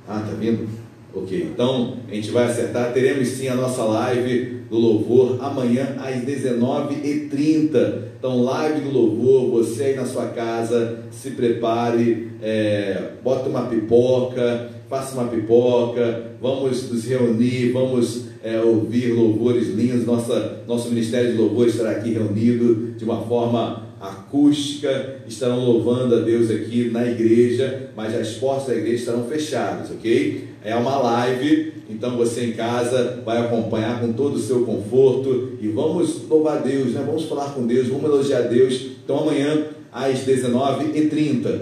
Ah, 0.06 0.20
tá 0.20 0.34
vindo? 0.38 0.68
Ok, 1.14 1.50
então 1.54 1.96
a 2.08 2.14
gente 2.14 2.30
vai 2.30 2.44
acertar. 2.44 2.92
Teremos 2.92 3.28
sim 3.28 3.48
a 3.48 3.54
nossa 3.54 3.82
live 3.84 4.62
do 4.68 4.76
louvor 4.76 5.38
amanhã 5.42 5.96
às 5.98 6.16
19h30. 6.16 8.11
Então, 8.22 8.40
live 8.40 8.82
do 8.82 8.92
louvor, 8.92 9.50
você 9.50 9.82
aí 9.82 9.96
na 9.96 10.06
sua 10.06 10.26
casa, 10.26 11.00
se 11.10 11.32
prepare, 11.32 12.30
é, 12.40 13.14
bota 13.20 13.48
uma 13.48 13.62
pipoca, 13.62 14.70
faça 14.88 15.18
uma 15.18 15.26
pipoca, 15.26 16.30
vamos 16.40 16.88
nos 16.88 17.04
reunir, 17.04 17.72
vamos 17.72 18.26
é, 18.40 18.60
ouvir 18.60 19.12
louvores 19.12 19.70
lindos. 19.70 20.06
Nossa, 20.06 20.62
nosso 20.68 20.88
Ministério 20.90 21.32
de 21.32 21.36
Louvor 21.36 21.66
estará 21.66 21.90
aqui 21.90 22.12
reunido 22.12 22.92
de 22.96 23.04
uma 23.04 23.22
forma 23.22 23.88
acústica, 24.00 25.16
estarão 25.26 25.58
louvando 25.64 26.14
a 26.14 26.20
Deus 26.20 26.48
aqui 26.48 26.90
na 26.92 27.04
igreja, 27.04 27.90
mas 27.96 28.14
as 28.14 28.34
portas 28.34 28.68
da 28.68 28.76
igreja 28.76 28.98
estarão 28.98 29.24
fechadas, 29.24 29.90
ok? 29.90 30.51
É 30.64 30.74
uma 30.76 30.96
live, 30.98 31.72
então 31.90 32.16
você 32.16 32.46
em 32.46 32.52
casa 32.52 33.20
vai 33.24 33.38
acompanhar 33.38 34.00
com 34.00 34.12
todo 34.12 34.36
o 34.36 34.40
seu 34.40 34.64
conforto 34.64 35.58
e 35.60 35.68
vamos 35.68 36.28
louvar 36.28 36.62
Deus, 36.62 36.92
né? 36.92 37.02
vamos 37.04 37.24
falar 37.24 37.50
com 37.50 37.66
Deus, 37.66 37.88
vamos 37.88 38.04
elogiar 38.04 38.42
Deus. 38.42 38.92
Então 39.04 39.18
amanhã 39.18 39.66
às 39.92 40.20
19h30. 40.20 41.60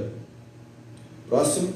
Próximo. 1.29 1.73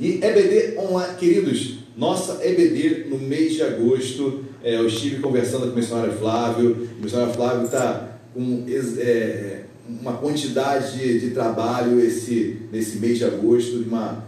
E 0.00 0.20
EBD 0.22 0.78
online, 0.78 1.16
queridos, 1.16 1.78
nossa 1.96 2.44
EBD 2.44 3.06
no 3.08 3.18
mês 3.18 3.54
de 3.54 3.62
agosto, 3.62 4.44
é, 4.62 4.76
eu 4.76 4.86
estive 4.86 5.20
conversando 5.20 5.66
com 5.66 5.72
o 5.72 5.76
missionário 5.76 6.12
Flávio, 6.12 6.88
o 6.98 7.02
missionário 7.02 7.34
Flávio 7.34 7.64
está 7.64 8.18
com 8.34 8.64
é, 8.68 9.62
uma 9.88 10.12
quantidade 10.14 10.98
de, 10.98 11.20
de 11.20 11.30
trabalho 11.30 11.98
esse, 12.00 12.58
nesse 12.70 12.98
mês 12.98 13.18
de 13.18 13.24
agosto, 13.24 13.78
de 13.78 13.88
uma, 13.88 14.24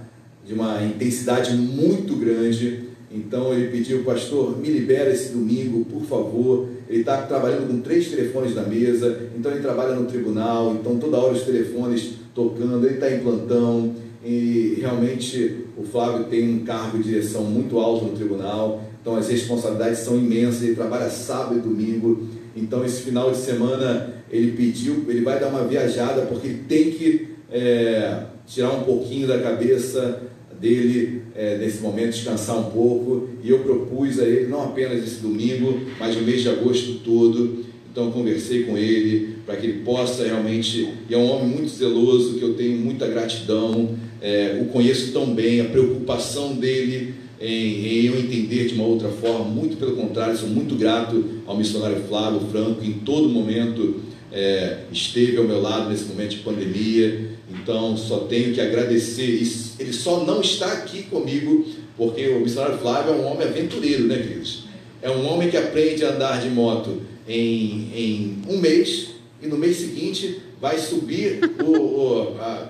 de 0.50 0.54
uma 0.54 0.82
intensidade 0.82 1.54
muito 1.54 2.16
grande. 2.16 2.90
Então 3.08 3.54
ele 3.54 3.68
pediu, 3.68 4.02
pastor, 4.02 4.58
me 4.58 4.68
libera 4.68 5.10
esse 5.10 5.32
domingo, 5.32 5.84
por 5.84 6.02
favor. 6.02 6.68
Ele 6.88 7.00
está 7.00 7.22
trabalhando 7.22 7.68
com 7.68 7.80
três 7.80 8.08
telefones 8.08 8.56
na 8.56 8.62
mesa, 8.62 9.30
então 9.38 9.52
ele 9.52 9.60
trabalha 9.60 9.94
no 9.94 10.06
tribunal, 10.06 10.74
então 10.74 10.96
toda 10.96 11.18
hora 11.18 11.34
os 11.34 11.42
telefones 11.42 12.14
tocando, 12.34 12.84
ele 12.84 12.96
está 12.96 13.12
em 13.12 13.20
plantão 13.20 13.94
e 14.24 14.78
realmente 14.80 15.66
o 15.76 15.84
Flávio 15.84 16.24
tem 16.24 16.52
um 16.52 16.64
cargo 16.64 16.98
de 16.98 17.04
direção 17.04 17.44
muito 17.44 17.78
alto 17.78 18.06
no 18.06 18.12
tribunal, 18.16 18.82
então 19.00 19.14
as 19.14 19.28
responsabilidades 19.28 20.00
são 20.00 20.18
imensas, 20.18 20.62
ele 20.62 20.74
trabalha 20.74 21.08
sábado 21.08 21.58
e 21.58 21.60
domingo, 21.60 22.26
então 22.56 22.84
esse 22.84 23.02
final 23.02 23.30
de 23.30 23.38
semana 23.38 24.14
ele 24.28 24.52
pediu, 24.52 25.04
ele 25.08 25.22
vai 25.22 25.38
dar 25.38 25.46
uma 25.46 25.64
viajada 25.64 26.22
porque 26.22 26.48
ele 26.48 26.64
tem 26.68 26.90
que 26.90 27.28
é, 27.50 28.24
tirar 28.46 28.72
um 28.72 28.82
pouquinho 28.82 29.28
da 29.28 29.38
cabeça 29.38 30.22
dele 30.60 31.22
é, 31.34 31.56
nesse 31.56 31.80
momento, 31.80 32.12
descansar 32.12 32.58
um 32.58 32.70
pouco, 32.70 33.30
e 33.42 33.50
eu 33.50 33.60
propus 33.60 34.20
a 34.20 34.26
ele, 34.26 34.46
não 34.46 34.62
apenas 34.62 35.02
esse 35.02 35.20
domingo, 35.20 35.80
mas 35.98 36.16
o 36.16 36.20
mês 36.20 36.42
de 36.42 36.50
agosto 36.50 37.00
todo, 37.04 37.64
então 37.90 38.10
conversei 38.10 38.64
com 38.64 38.76
ele 38.76 39.36
para 39.46 39.56
que 39.56 39.66
ele 39.66 39.78
possa 39.80 40.24
realmente, 40.24 40.88
e 41.08 41.14
é 41.14 41.16
um 41.16 41.30
homem 41.30 41.48
muito 41.48 41.70
zeloso, 41.70 42.34
que 42.34 42.42
eu 42.42 42.54
tenho 42.54 42.76
muita 42.78 43.06
gratidão, 43.08 43.96
é, 44.20 44.60
o 44.62 44.66
conheço 44.66 45.12
tão 45.12 45.34
bem, 45.34 45.60
a 45.60 45.64
preocupação 45.64 46.54
dele 46.54 47.14
em, 47.40 47.86
em, 47.86 48.04
eu 48.04 48.18
entender 48.18 48.66
de 48.66 48.74
uma 48.74 48.84
outra 48.84 49.08
forma, 49.08 49.46
muito 49.46 49.78
pelo 49.78 49.96
contrário, 49.96 50.36
sou 50.36 50.48
muito 50.48 50.74
grato 50.74 51.24
ao 51.46 51.56
missionário 51.56 52.02
Flávio 52.06 52.40
Franco, 52.52 52.82
que 52.82 52.86
em 52.86 52.92
todo 52.92 53.30
momento 53.30 54.02
é, 54.30 54.80
esteve 54.92 55.38
ao 55.38 55.44
meu 55.44 55.60
lado 55.60 55.88
nesse 55.88 56.04
momento 56.04 56.30
de 56.30 56.38
pandemia, 56.38 57.30
então 57.62 57.96
só 57.96 58.20
tenho 58.20 58.54
que 58.54 58.60
agradecer. 58.60 59.42
Ele 59.78 59.92
só 59.92 60.24
não 60.24 60.40
está 60.40 60.72
aqui 60.72 61.04
comigo 61.04 61.66
porque 61.96 62.28
o 62.28 62.40
missionário 62.40 62.78
Flávio 62.78 63.12
é 63.12 63.16
um 63.16 63.26
homem 63.26 63.46
aventureiro, 63.46 64.04
né, 64.04 64.16
queridos? 64.16 64.64
É 65.02 65.10
um 65.10 65.26
homem 65.30 65.50
que 65.50 65.56
aprende 65.56 66.04
a 66.04 66.10
andar 66.10 66.40
de 66.40 66.48
moto 66.50 67.02
em, 67.28 67.90
em 67.94 68.42
um 68.48 68.58
mês 68.58 69.10
e 69.42 69.46
no 69.46 69.56
mês 69.56 69.78
seguinte 69.78 70.40
vai 70.60 70.78
subir 70.78 71.40
o, 71.62 71.70
o 71.70 72.36
a, 72.38 72.68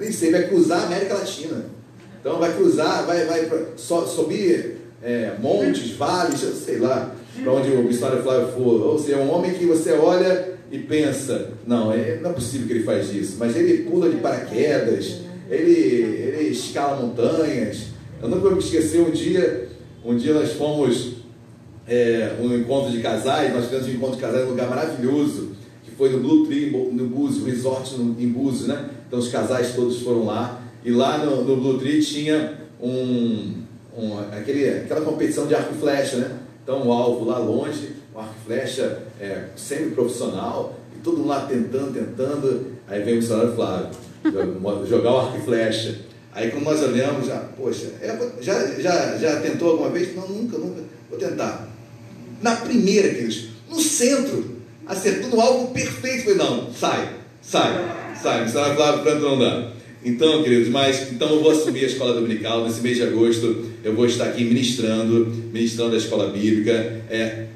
nem 0.00 0.12
sei, 0.12 0.30
vai 0.30 0.46
cruzar 0.48 0.82
a 0.82 0.86
América 0.86 1.14
Latina. 1.14 1.66
Então 2.20 2.38
vai 2.38 2.54
cruzar, 2.54 3.06
vai, 3.06 3.24
vai 3.24 3.48
so, 3.76 4.06
subir 4.06 4.76
é, 5.02 5.32
montes, 5.40 5.92
vales, 5.92 6.40
sei 6.40 6.78
lá, 6.78 7.14
para 7.42 7.52
onde 7.52 7.70
o 7.70 7.82
missionário 7.82 8.22
Flávio 8.22 8.48
for. 8.48 8.82
Ou 8.82 8.98
seja, 8.98 9.16
é 9.16 9.18
um 9.18 9.32
homem 9.32 9.54
que 9.54 9.64
você 9.64 9.92
olha 9.92 10.57
e 10.70 10.78
pensa, 10.78 11.52
não, 11.66 11.92
é, 11.92 12.18
não 12.20 12.30
é 12.30 12.32
possível 12.32 12.66
que 12.66 12.72
ele 12.74 12.84
faz 12.84 13.12
isso, 13.14 13.36
mas 13.38 13.56
ele 13.56 13.84
pula 13.84 14.10
de 14.10 14.16
paraquedas, 14.16 15.20
ele, 15.50 15.72
ele 15.72 16.48
escala 16.50 17.00
montanhas. 17.00 17.88
Eu 18.22 18.28
nunca 18.28 18.50
me 18.50 18.58
esqueci 18.58 18.98
um 18.98 19.10
dia, 19.10 19.68
um 20.04 20.16
dia 20.16 20.34
nós 20.34 20.52
fomos 20.52 21.14
é, 21.86 22.36
um 22.40 22.54
encontro 22.54 22.92
de 22.92 23.00
casais, 23.00 23.52
nós 23.54 23.64
fizemos 23.64 23.86
um 23.86 23.92
encontro 23.92 24.16
de 24.16 24.22
casais 24.22 24.44
num 24.44 24.50
lugar 24.50 24.68
maravilhoso, 24.68 25.52
que 25.84 25.90
foi 25.92 26.10
no 26.10 26.20
Blue 26.20 26.46
Tree, 26.46 26.70
no 26.70 27.06
Búzios, 27.06 27.46
resort 27.46 27.94
em 27.94 28.28
Búzios, 28.28 28.68
né? 28.68 28.90
Então 29.06 29.18
os 29.18 29.28
casais 29.28 29.74
todos 29.74 30.00
foram 30.02 30.26
lá, 30.26 30.60
e 30.84 30.90
lá 30.90 31.18
no, 31.18 31.44
no 31.44 31.56
Blue 31.56 31.78
Tree 31.78 32.02
tinha 32.02 32.58
um, 32.80 33.54
um, 33.96 34.18
aquele, 34.32 34.68
aquela 34.68 35.00
competição 35.00 35.46
de 35.46 35.54
arco 35.54 35.74
e 35.74 35.78
flecha, 35.78 36.16
né? 36.16 36.38
Então 36.62 36.86
o 36.86 36.92
alvo 36.92 37.24
lá 37.24 37.38
longe, 37.38 37.97
o 38.18 38.20
arco 38.20 38.34
e 38.42 38.44
flecha 38.46 39.02
é, 39.20 39.44
semi-profissional, 39.54 40.76
e 40.96 40.98
todo 41.00 41.18
mundo 41.18 41.28
lá 41.28 41.46
tentando, 41.46 41.94
tentando, 41.94 42.72
aí 42.88 43.02
vem 43.02 43.14
o 43.14 43.16
missionário 43.18 43.54
Flávio, 43.54 43.90
jogar 44.86 45.12
o 45.12 45.18
arco 45.18 45.38
e 45.38 45.40
flecha. 45.42 46.00
Aí 46.32 46.50
quando 46.50 46.64
nós 46.64 46.82
olhamos, 46.82 47.26
já, 47.26 47.36
poxa, 47.56 47.86
é, 48.02 48.18
já, 48.40 48.80
já, 48.80 49.16
já 49.16 49.40
tentou 49.40 49.70
alguma 49.70 49.90
vez? 49.90 50.14
Não, 50.16 50.28
nunca, 50.28 50.58
nunca, 50.58 50.82
vou 51.08 51.18
tentar. 51.18 51.68
Na 52.42 52.56
primeira, 52.56 53.08
queridos, 53.08 53.50
no 53.68 53.78
centro, 53.78 54.56
acertou 54.86 55.30
no 55.30 55.40
alvo 55.40 55.72
perfeito, 55.72 56.24
falei, 56.24 56.38
não, 56.38 56.72
sai, 56.72 57.14
sai, 57.40 58.16
sai, 58.20 58.44
missionário 58.44 58.76
Flávio, 58.76 59.04
tanto 59.04 59.22
não 59.22 59.38
dá. 59.38 59.72
Então, 60.04 60.42
queridos, 60.42 60.68
mas 60.68 61.12
então 61.12 61.28
eu 61.28 61.42
vou 61.42 61.50
assumir 61.50 61.84
a 61.84 61.88
escola 61.88 62.14
dominical. 62.14 62.64
Nesse 62.64 62.80
mês 62.80 62.96
de 62.96 63.02
agosto 63.02 63.66
eu 63.82 63.94
vou 63.94 64.06
estar 64.06 64.24
aqui 64.24 64.44
ministrando, 64.44 65.26
ministrando 65.52 65.94
a 65.94 65.98
escola 65.98 66.30
bíblica. 66.30 67.02
É, 67.10 67.46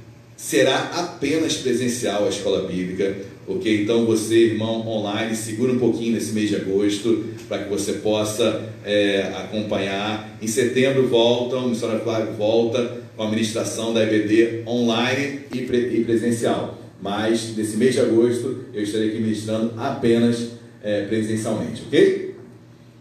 será 0.42 0.90
apenas 0.96 1.56
presencial 1.56 2.26
a 2.26 2.28
escola 2.28 2.66
bíblica, 2.66 3.14
ok? 3.46 3.84
Então 3.84 4.04
você, 4.04 4.46
irmão, 4.46 4.84
online, 4.88 5.36
segura 5.36 5.72
um 5.72 5.78
pouquinho 5.78 6.14
nesse 6.14 6.32
mês 6.32 6.48
de 6.48 6.56
agosto 6.56 7.26
para 7.48 7.62
que 7.62 7.70
você 7.70 7.92
possa 7.94 8.68
é, 8.84 9.32
acompanhar. 9.36 10.36
Em 10.42 10.48
setembro 10.48 11.06
voltam, 11.06 11.66
o 11.66 11.68
missionário 11.68 12.02
Flávio 12.02 12.32
volta 12.32 13.02
com 13.16 13.22
a 13.22 13.30
ministração 13.30 13.94
da 13.94 14.02
EBD 14.02 14.64
online 14.66 15.42
e, 15.54 15.60
pre, 15.60 15.78
e 15.96 16.04
presencial. 16.04 16.76
Mas 17.00 17.56
nesse 17.56 17.76
mês 17.76 17.94
de 17.94 18.00
agosto 18.00 18.64
eu 18.74 18.82
estarei 18.82 19.10
aqui 19.10 19.20
ministrando 19.20 19.74
apenas 19.76 20.48
é, 20.82 21.02
presencialmente, 21.02 21.84
ok? 21.86 22.31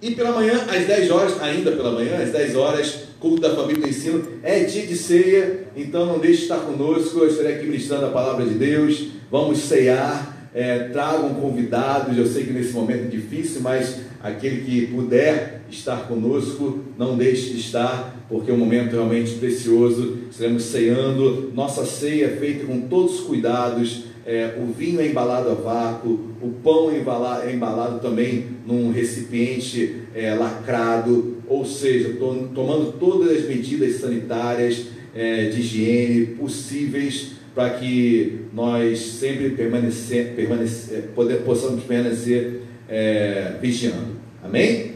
E 0.01 0.15
pela 0.15 0.31
manhã, 0.31 0.65
às 0.67 0.87
10 0.87 1.11
horas, 1.11 1.41
ainda 1.41 1.71
pela 1.73 1.91
manhã, 1.91 2.17
às 2.17 2.31
10 2.31 2.55
horas, 2.55 3.03
culto 3.19 3.39
da 3.39 3.55
família 3.55 3.83
do 3.83 3.87
ensino, 3.87 4.23
é 4.41 4.63
dia 4.63 4.87
de 4.87 4.97
ceia, 4.97 5.67
então 5.77 6.07
não 6.07 6.17
deixe 6.17 6.37
de 6.37 6.43
estar 6.43 6.57
conosco, 6.57 7.19
eu 7.19 7.27
estarei 7.27 7.53
aqui 7.53 7.67
ministrando 7.67 8.07
a 8.07 8.09
palavra 8.09 8.43
de 8.43 8.55
Deus, 8.55 9.09
vamos 9.29 9.59
ceiar, 9.59 10.49
é, 10.55 10.85
tragam 10.85 11.35
convidados, 11.35 12.17
eu 12.17 12.25
sei 12.25 12.45
que 12.45 12.51
nesse 12.51 12.73
momento 12.73 13.05
é 13.05 13.07
difícil, 13.09 13.61
mas 13.61 13.97
aquele 14.23 14.61
que 14.61 14.87
puder 14.87 15.61
estar 15.69 16.07
conosco, 16.07 16.79
não 16.97 17.15
deixe 17.15 17.51
de 17.51 17.59
estar, 17.59 18.25
porque 18.27 18.49
é 18.49 18.53
um 18.53 18.57
momento 18.57 18.93
realmente 18.93 19.35
precioso, 19.35 20.17
estaremos 20.31 20.63
ceando, 20.63 21.51
nossa 21.53 21.85
ceia 21.85 22.25
é 22.25 22.29
feita 22.29 22.65
com 22.65 22.81
todos 22.81 23.19
os 23.19 23.25
cuidados, 23.27 24.05
é, 24.26 24.55
o 24.57 24.72
vinho 24.72 25.01
é 25.01 25.07
embalado 25.07 25.49
a 25.49 25.53
vácuo, 25.53 26.36
o 26.41 26.49
pão 26.63 26.91
é 26.91 26.99
embalado, 26.99 27.47
é 27.47 27.53
embalado 27.53 27.99
também 27.99 28.45
num 28.65 28.91
recipiente 28.91 30.03
é, 30.13 30.34
lacrado, 30.36 31.38
ou 31.47 31.65
seja, 31.65 32.13
to, 32.13 32.49
tomando 32.53 32.93
todas 32.99 33.32
as 33.38 33.47
medidas 33.47 33.95
sanitárias 33.95 34.86
é, 35.13 35.45
de 35.49 35.59
higiene 35.59 36.28
possíveis 36.28 37.34
para 37.53 37.72
que 37.72 38.45
nós 38.53 38.99
sempre 38.99 39.49
permanecer, 39.51 40.34
permanecer, 40.36 40.97
é, 40.97 41.01
poder, 41.01 41.41
possamos 41.41 41.84
permanecer 41.84 42.61
é, 42.88 43.55
vigiando. 43.61 44.22
Amém? 44.43 44.93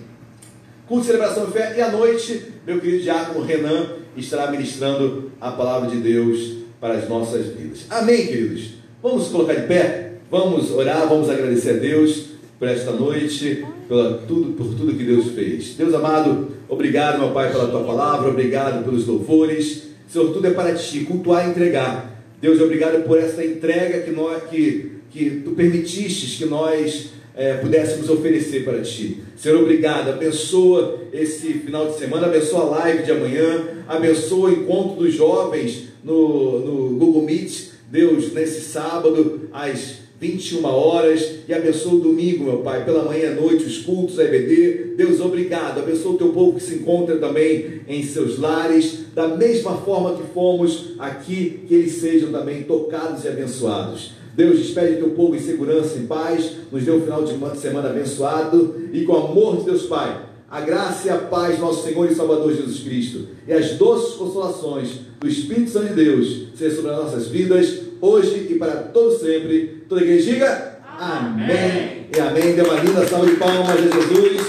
Culto 0.87 1.01
de 1.01 1.07
celebração 1.07 1.47
de 1.47 1.51
fé 1.51 1.73
e 1.75 1.81
à 1.81 1.91
noite, 1.91 2.43
meu 2.65 2.79
querido 2.79 3.03
diácono 3.03 3.43
Renan 3.43 3.87
estará 4.15 4.51
ministrando 4.51 5.31
a 5.41 5.51
palavra 5.51 5.89
de 5.89 5.97
Deus 5.97 6.57
para 6.79 6.93
as 6.93 7.09
nossas 7.09 7.47
vidas. 7.47 7.85
Amém, 7.89 8.27
queridos? 8.27 8.74
Vamos 9.05 9.27
colocar 9.27 9.53
de 9.53 9.67
pé, 9.67 10.13
vamos 10.31 10.71
orar, 10.71 11.07
vamos 11.07 11.29
agradecer 11.29 11.69
a 11.69 11.73
Deus 11.73 12.29
por 12.57 12.67
esta 12.67 12.89
noite, 12.89 13.63
pela 13.87 14.17
tudo, 14.27 14.53
por 14.53 14.65
tudo 14.65 14.97
que 14.97 15.03
Deus 15.03 15.27
fez. 15.27 15.75
Deus 15.75 15.93
amado, 15.93 16.47
obrigado, 16.67 17.19
meu 17.19 17.29
Pai, 17.29 17.51
pela 17.51 17.67
tua 17.67 17.83
palavra, 17.83 18.31
obrigado 18.31 18.83
pelos 18.83 19.05
louvores. 19.05 19.89
Senhor, 20.09 20.33
tudo 20.33 20.47
é 20.47 20.49
para 20.49 20.73
ti, 20.73 21.01
cultuar 21.01 21.45
e 21.45 21.51
entregar. 21.51 22.19
Deus, 22.41 22.59
obrigado 22.59 23.03
por 23.03 23.19
essa 23.19 23.45
entrega 23.45 23.99
que, 23.99 24.09
nós, 24.09 24.41
que, 24.49 24.93
que 25.11 25.41
tu 25.45 25.51
permitistes 25.51 26.39
que 26.39 26.45
nós 26.45 27.11
é, 27.35 27.57
pudéssemos 27.57 28.09
oferecer 28.09 28.65
para 28.65 28.81
ti. 28.81 29.21
Senhor, 29.37 29.61
obrigado. 29.61 30.09
Abençoa 30.09 31.01
esse 31.13 31.53
final 31.53 31.91
de 31.91 31.99
semana, 31.99 32.25
abençoa 32.25 32.61
a 32.61 32.69
live 32.79 33.03
de 33.03 33.11
amanhã, 33.11 33.65
abençoa 33.87 34.49
o 34.49 34.51
encontro 34.51 35.03
dos 35.03 35.13
jovens 35.13 35.89
no, 36.03 36.59
no 36.59 36.97
Google 36.97 37.21
Meet 37.21 37.74
Deus, 37.89 38.33
nesse 38.33 38.61
sábado, 38.61 39.41
às 39.53 40.05
21 40.19 40.65
horas, 40.65 41.39
e 41.47 41.53
abençoa 41.53 41.95
o 41.95 41.99
domingo, 41.99 42.45
meu 42.45 42.57
Pai, 42.59 42.85
pela 42.85 43.03
manhã 43.03 43.31
e 43.31 43.35
noite, 43.35 43.65
os 43.65 43.79
cultos, 43.79 44.19
a 44.19 44.23
EBD. 44.23 44.95
Deus, 44.95 45.19
obrigado. 45.19 45.79
Abençoa 45.79 46.13
o 46.13 46.17
teu 46.17 46.29
povo 46.29 46.57
que 46.57 46.63
se 46.63 46.75
encontra 46.75 47.17
também 47.17 47.81
em 47.87 48.03
seus 48.03 48.39
lares, 48.39 49.05
da 49.13 49.27
mesma 49.27 49.77
forma 49.77 50.15
que 50.15 50.23
fomos 50.33 50.95
aqui, 50.97 51.61
que 51.67 51.75
eles 51.75 51.93
sejam 51.93 52.31
também 52.31 52.63
tocados 52.63 53.23
e 53.25 53.27
abençoados. 53.27 54.13
Deus 54.35 54.57
despede 54.59 54.97
teu 54.97 55.11
povo 55.11 55.35
em 55.35 55.39
segurança 55.39 55.97
e 55.97 56.07
paz, 56.07 56.51
nos 56.71 56.83
dê 56.83 56.91
um 56.91 57.01
final 57.01 57.23
de 57.23 57.59
semana 57.59 57.89
abençoado 57.89 58.75
e 58.91 59.03
com 59.05 59.13
o 59.13 59.27
amor 59.27 59.57
de 59.57 59.65
Deus 59.65 59.83
Pai 59.83 60.34
a 60.55 60.61
graça 60.61 61.07
e 61.07 61.09
a 61.09 61.17
paz 61.17 61.59
nosso 61.59 61.83
Senhor 61.83 62.09
e 62.09 62.15
Salvador 62.15 62.55
Jesus 62.55 62.79
Cristo 62.79 63.27
e 63.45 63.51
as 63.51 63.71
doces 63.71 64.15
consolações 64.15 64.89
do 65.19 65.27
Espírito 65.27 65.69
Santo 65.69 65.89
de 65.89 65.95
Deus 65.95 66.47
sejam 66.55 66.77
sobre 66.77 66.91
as 66.91 66.97
nossas 66.97 67.27
vidas, 67.27 67.81
hoje 67.99 68.47
e 68.51 68.55
para 68.55 68.71
todo 68.71 69.19
sempre. 69.19 69.83
Toda 69.89 69.99
a 69.99 70.03
igreja 70.05 70.31
diga 70.31 70.79
amém. 70.97 71.45
amém. 71.45 72.07
E 72.15 72.19
amém. 72.21 72.55
Dê 72.55 72.61
uma 72.61 72.75
linda 72.75 73.05
salva 73.05 73.25
de 73.25 73.35
palmas 73.35 73.69
a 73.69 73.75
Jesus. 73.75 74.47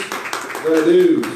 Glória 0.63 0.81
a 0.81 0.85
Deus. 0.85 1.36